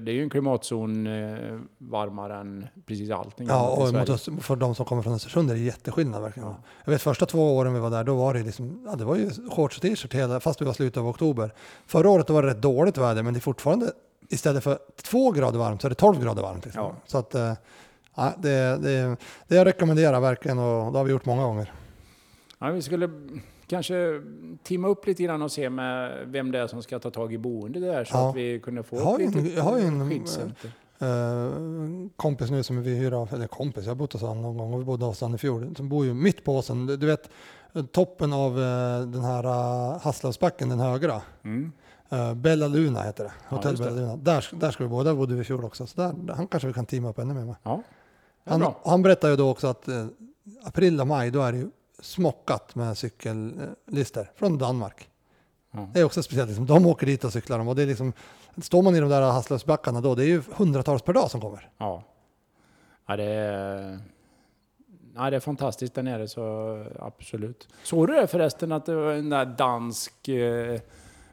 det 0.00 0.10
är 0.10 0.14
ju 0.14 0.22
en 0.22 0.30
klimatzon 0.30 1.06
eh, 1.06 1.58
varmare 1.78 2.36
än 2.36 2.66
precis 2.86 3.10
allting 3.10 3.46
Ja, 3.48 3.68
och 3.68 3.92
mot 3.92 4.08
oss, 4.08 4.28
för 4.40 4.56
de 4.56 4.74
som 4.74 4.86
kommer 4.86 5.02
från 5.02 5.12
Östersund 5.14 5.50
är 5.50 5.54
det 5.54 5.60
jätteskillnad 5.60 6.22
verkligen. 6.22 6.54
Jag 6.84 6.92
vet 6.92 7.02
första 7.02 7.26
två 7.26 7.56
åren 7.56 7.74
vi 7.74 7.80
var 7.80 7.90
där, 7.90 8.04
då 8.04 8.14
var 8.14 8.34
det 8.34 8.42
liksom, 8.42 8.82
ja 8.86 8.96
det 8.96 9.04
var 9.04 9.16
ju 9.16 9.30
shorts 9.50 9.76
och 9.76 9.82
t-shirt 9.82 10.14
hela, 10.14 10.40
fast 10.40 10.60
vi 10.60 10.64
var 10.64 10.72
slutet 10.72 10.96
av 10.96 11.08
oktober. 11.08 11.52
Förra 11.86 12.10
året 12.10 12.30
var 12.30 12.42
det 12.42 12.48
rätt 12.48 12.62
dåligt 12.62 12.98
väder, 12.98 13.22
men 13.22 13.34
det 13.34 13.38
är 13.38 13.40
fortfarande, 13.40 13.92
istället 14.28 14.64
för 14.64 14.78
två 15.02 15.30
grader 15.30 15.58
varmt 15.58 15.80
så 15.80 15.86
är 15.86 15.88
det 15.88 15.94
12 15.94 16.22
grader 16.22 16.42
varmt. 16.42 16.64
Liksom. 16.64 16.82
Ja. 16.82 16.92
Så 17.06 17.18
att, 17.18 17.34
eh, 17.34 17.52
ja, 18.14 18.32
det, 18.38 18.78
det, 18.82 19.16
det 19.48 19.56
jag 19.56 19.66
rekommenderar 19.66 20.20
verkligen 20.20 20.58
och 20.58 20.92
det 20.92 20.98
har 20.98 21.04
vi 21.04 21.10
gjort 21.10 21.24
många 21.26 21.42
gånger. 21.42 21.72
Ja, 22.58 22.70
vi 22.70 22.82
skulle 22.82 23.10
kanske 23.66 24.22
timma 24.62 24.88
upp 24.88 25.06
lite 25.06 25.22
grann 25.22 25.42
och 25.42 25.52
se 25.52 25.70
med 25.70 26.12
vem 26.26 26.50
det 26.50 26.58
är 26.58 26.66
som 26.66 26.82
ska 26.82 26.98
ta 26.98 27.10
tag 27.10 27.32
i 27.32 27.38
boende 27.38 27.80
där 27.80 28.04
så 28.04 28.16
Ja. 28.16 28.30
att 28.30 28.36
vi 28.36 28.60
kunde 28.60 28.82
få 28.82 28.96
Jag 28.96 29.02
har 29.02 29.18
ett 29.18 29.34
litet 29.34 29.56
jag 29.56 29.62
har 29.62 29.78
en, 29.78 30.10
skyddscenter. 30.10 30.72
Eh, 30.98 31.50
kompis 32.16 32.50
nu 32.50 32.62
som 32.62 32.82
vi 32.82 32.94
hyr 32.94 33.12
av, 33.12 33.34
eller 33.34 33.46
kompis, 33.46 33.84
jag 33.84 33.90
har 33.90 33.96
bott 33.96 34.12
hos 34.12 34.22
honom 34.22 34.42
någon 34.42 34.56
gång 34.56 34.74
och 34.74 34.80
vi 34.80 34.84
bodde 34.84 35.04
hos 35.04 35.20
honom 35.20 35.34
i 35.34 35.38
fjol, 35.38 35.74
som 35.76 35.88
bor 35.88 36.04
ju 36.04 36.14
mitt 36.14 36.44
på 36.44 36.56
åsen. 36.56 36.86
Du 36.86 37.06
vet 37.06 37.30
toppen 37.92 38.32
av 38.32 38.58
eh, 38.60 39.00
den 39.00 39.24
här 39.24 39.46
uh, 39.46 39.98
Hasslövsbacken, 40.00 40.68
den 40.68 40.80
högra. 40.80 41.22
Mm. 41.42 41.72
Uh, 42.12 42.34
Bella 42.34 42.68
Luna 42.68 43.02
heter 43.02 43.24
det. 43.24 43.32
Ja, 43.48 43.56
Hotell 43.56 43.76
det. 43.76 43.84
Bella 43.84 43.96
Luna. 43.96 44.16
Där, 44.16 44.48
där 44.52 44.70
ska 44.70 44.84
vi 44.84 44.90
bo, 44.90 45.02
där 45.02 45.14
bodde 45.14 45.34
vi 45.34 45.40
i 45.40 45.44
fjol 45.44 45.64
också. 45.64 45.86
Så 45.86 46.00
där, 46.00 46.34
han 46.34 46.46
kanske 46.46 46.68
vi 46.68 46.74
kan 46.74 46.86
teama 46.86 47.10
upp 47.10 47.18
ännu 47.18 47.34
mer 47.34 47.44
med. 47.44 47.54
Ja, 47.62 47.82
Han, 48.50 48.60
bra. 48.60 48.80
han 48.84 49.02
berättar 49.02 49.28
ju 49.28 49.36
då 49.36 49.50
också 49.50 49.66
att 49.66 49.88
eh, 49.88 50.06
april 50.62 51.00
och 51.00 51.06
maj, 51.06 51.30
då 51.30 51.42
är 51.42 51.52
det 51.52 51.58
ju 51.58 51.70
smockat 52.00 52.74
med 52.74 52.98
cykellister 52.98 54.30
från 54.36 54.58
Danmark. 54.58 55.08
Ja. 55.70 55.88
Det 55.94 56.00
är 56.00 56.04
också 56.04 56.22
speciellt, 56.22 56.48
liksom, 56.48 56.66
de 56.66 56.86
åker 56.86 57.06
dit 57.06 57.24
och 57.24 57.32
cyklar 57.32 57.58
dem 57.58 57.68
och 57.68 57.76
det 57.76 57.82
är 57.82 57.86
liksom, 57.86 58.12
står 58.62 58.82
man 58.82 58.96
i 58.96 59.00
de 59.00 59.08
där 59.08 59.22
Hasslövsbackarna 59.22 60.00
då, 60.00 60.14
det 60.14 60.24
är 60.24 60.26
ju 60.26 60.42
hundratals 60.52 61.02
per 61.02 61.12
dag 61.12 61.30
som 61.30 61.40
kommer. 61.40 61.70
Ja. 61.78 62.04
ja, 63.06 63.16
det 63.16 63.24
är... 63.24 63.98
Ja, 65.14 65.30
det 65.30 65.36
är 65.36 65.40
fantastiskt 65.40 65.94
där 65.94 66.02
nere, 66.02 66.28
så 66.28 66.86
absolut. 66.98 67.68
Såg 67.82 68.06
du 68.06 68.14
det 68.14 68.26
förresten 68.26 68.72
att 68.72 68.86
det 68.86 68.94
var 68.94 69.12
en 69.12 69.30
där 69.30 69.46
dansk... 69.46 70.28
Eh, 70.28 70.80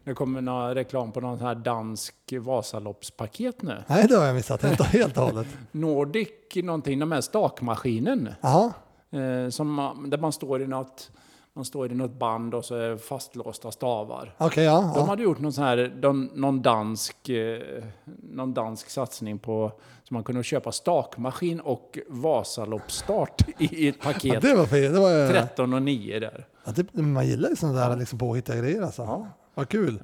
det 0.08 0.14
kommer 0.14 0.42
någon 0.42 0.74
reklam 0.76 1.12
på 1.12 1.22
någon 1.22 1.38
sån 1.38 1.48
här 1.48 1.56
dansk 1.56 2.16
Vasaloppspaket 2.40 3.62
nu. 3.62 3.84
Nej, 3.88 4.08
det 4.08 4.16
har 4.18 4.26
jag 4.26 4.36
missat 4.36 4.62
helt, 4.64 4.82
helt 4.82 5.18
och 5.18 5.24
hållet. 5.24 5.48
Nordic 5.72 6.30
någonting, 6.56 7.00
de 7.00 7.12
här 7.12 7.22
stakmaskinen. 7.22 8.30
Jaha, 8.42 8.74
Eh, 9.12 9.50
som, 9.50 9.74
man- 9.74 10.10
där 10.10 10.18
man 10.18 10.32
står 10.34 10.62
i 10.62 10.68
något... 10.68 11.12
Man 11.54 11.66
står 11.66 11.92
i 11.92 11.96
något 11.96 12.20
band 12.20 12.54
och 12.56 12.66
så 12.66 12.76
är 12.76 12.98
fastlåsta 12.98 13.72
stavar. 13.72 14.36
okej 14.38 14.64
ja. 14.64 14.82
De 14.96 15.00
ja. 15.00 15.06
hade 15.06 15.24
gjort 15.24 15.40
någon, 15.40 15.54
sån 15.54 15.64
här, 15.64 15.96
de, 16.02 16.30
någon, 16.34 16.62
dansk, 16.62 17.30
eh, 17.30 17.60
någon 18.34 18.54
dansk 18.54 18.90
satsning 18.90 19.40
på 19.40 19.72
så 20.04 20.14
man 20.14 20.24
kunde 20.24 20.44
köpa 20.44 20.72
stakmaskin 20.72 21.60
och 21.60 22.00
Vasaloppsstart 22.08 23.42
i 23.60 23.88
ett 23.88 23.96
ja 24.04 24.14
paket. 24.14 24.42
det 24.42 24.56
var. 24.56 24.66
Det 24.92 25.00
var, 25.00 25.24
eh, 25.24 25.30
13 25.30 25.74
och 25.74 25.82
9 25.82 26.20
där. 26.20 26.48
ja, 26.66 26.72
det, 26.76 27.02
man 27.02 27.28
gillar 27.28 27.50
ju 27.50 27.56
sådana 27.56 27.90
där 27.90 27.96
liksom 27.96 28.20
påhittiga 28.20 28.56
grejer 28.56 28.82
alltså. 28.82 29.02
Ja. 29.02 29.28
Vad 29.58 29.70
kul. 29.70 30.00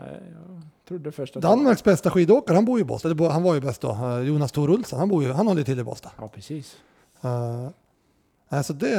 Danmarks 1.34 1.84
bästa 1.84 2.10
skidåkare, 2.10 2.56
han 2.56 2.66
bor 2.66 2.78
ju 2.78 2.82
i 2.82 2.86
Båstad. 2.86 3.12
Eller 3.12 3.30
Han 3.30 3.43
var 3.43 3.54
ju 3.54 3.62
bäst 3.62 3.82
då. 3.82 3.89
Eh, 3.89 4.20
Jonas 4.20 4.51
Thor 4.51 4.70
Olsen, 4.70 4.99
han, 4.99 5.10
bor 5.10 5.24
ju, 5.24 5.32
han 5.32 5.47
håller 5.47 5.64
till 5.64 5.80
i 5.80 5.84
Båstad. 5.84 6.12
Ja, 6.20 6.28
precis. 6.28 6.78
Uh, 7.26 7.70
alltså 8.49 8.74
det, 8.74 8.89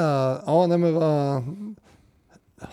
ja 0.46 0.66
nej 0.68 0.78
men 0.78 0.94
vad... 0.94 1.42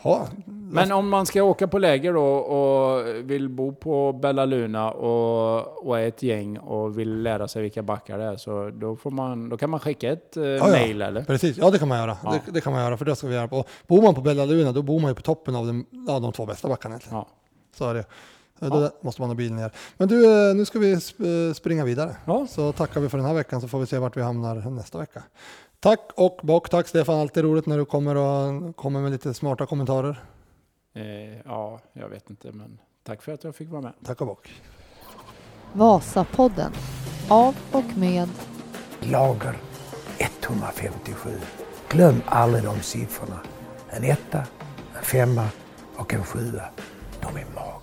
Ja, 0.03 0.27
Men 0.45 0.91
om 0.91 1.09
man 1.09 1.25
ska 1.25 1.43
åka 1.43 1.67
på 1.67 1.77
läger 1.79 2.13
då 2.13 2.25
och 2.25 3.05
vill 3.31 3.49
bo 3.49 3.73
på 3.73 4.13
Bella 4.13 4.45
Luna 4.45 4.91
och, 4.91 5.87
och 5.87 5.99
är 5.99 6.07
ett 6.07 6.23
gäng 6.23 6.57
och 6.57 6.99
vill 6.99 7.21
lära 7.21 7.47
sig 7.47 7.61
vilka 7.61 7.83
backar 7.83 8.17
det 8.17 8.23
är 8.23 8.37
så 8.37 8.69
då, 8.73 8.95
får 8.95 9.11
man, 9.11 9.49
då 9.49 9.57
kan 9.57 9.69
man 9.69 9.79
skicka 9.79 10.11
ett 10.11 10.37
eh, 10.37 10.43
ja. 10.43 10.67
mail 10.67 11.01
eller? 11.01 11.23
Precis, 11.23 11.57
ja 11.57 11.69
det 11.69 11.79
kan 11.79 11.87
man 11.87 11.97
göra. 11.97 12.17
Ja. 12.23 12.39
Det, 12.45 12.51
det 12.51 12.61
kan 12.61 12.73
man 12.73 12.81
göra, 12.81 12.97
för 12.97 13.05
det 13.05 13.15
ska 13.15 13.27
vi 13.27 13.35
göra. 13.35 13.47
Och 13.51 13.67
bor 13.87 14.01
man 14.01 14.15
på 14.15 14.21
Bella 14.21 14.45
Luna, 14.45 14.71
då 14.71 14.81
bor 14.81 14.99
man 14.99 15.11
ju 15.11 15.15
på 15.15 15.21
toppen 15.21 15.55
av 15.55 15.65
den, 15.65 15.85
ja, 16.07 16.19
de 16.19 16.31
två 16.31 16.45
bästa 16.45 16.67
backarna 16.67 16.95
egentligen. 16.95 17.17
Ja. 17.17 17.27
Så 17.73 17.89
är 17.89 17.93
det. 17.93 18.05
Eh, 18.61 18.69
Då 18.69 18.91
måste 19.01 19.21
man 19.21 19.29
ha 19.29 19.35
bilen 19.35 19.55
ner. 19.57 19.71
Men 19.97 20.07
du, 20.07 20.49
eh, 20.49 20.55
nu 20.55 20.65
ska 20.65 20.79
vi 20.79 20.91
eh, 20.93 21.53
springa 21.53 21.85
vidare. 21.85 22.15
Ja. 22.25 22.47
Så 22.49 22.71
tackar 22.71 23.01
vi 23.01 23.09
för 23.09 23.17
den 23.17 23.27
här 23.27 23.33
veckan 23.33 23.61
så 23.61 23.67
får 23.67 23.79
vi 23.79 23.85
se 23.85 23.97
vart 23.97 24.17
vi 24.17 24.21
hamnar 24.21 24.55
nästa 24.55 24.97
vecka. 24.97 25.23
Tack 25.79 25.99
och 26.15 26.39
bock. 26.43 26.69
Tack 26.69 26.87
Stefan, 26.87 27.19
alltid 27.19 27.43
roligt 27.43 27.65
när 27.65 27.77
du 27.77 27.85
kommer 27.85 28.15
och 28.15 28.75
kommer 28.75 29.01
med 29.01 29.11
lite 29.11 29.33
smarta 29.33 29.65
kommentarer. 29.65 30.23
Eh, 30.95 31.03
ja, 31.45 31.79
jag 31.93 32.09
vet 32.09 32.29
inte 32.29 32.51
men 32.51 32.79
tack 33.03 33.21
för 33.21 33.31
att 33.33 33.43
jag 33.43 33.55
fick 33.55 33.69
vara 33.69 33.81
med. 33.81 33.93
Tack 34.05 34.21
och 34.21 34.27
bock. 34.27 34.61
Vasapodden. 35.73 36.71
Av 37.29 37.55
och 37.71 37.97
med 37.97 38.29
Lager 38.99 39.57
157. 40.17 41.29
Glöm 41.89 42.21
aldrig 42.25 42.63
de 42.63 42.79
siffrorna. 42.81 43.39
En 43.89 44.03
etta, 44.03 44.37
en 44.97 45.03
femma 45.03 45.47
och 45.95 46.13
en 46.13 46.23
sjua. 46.23 46.63
De 47.21 47.37
är 47.37 47.45
magiska. 47.55 47.80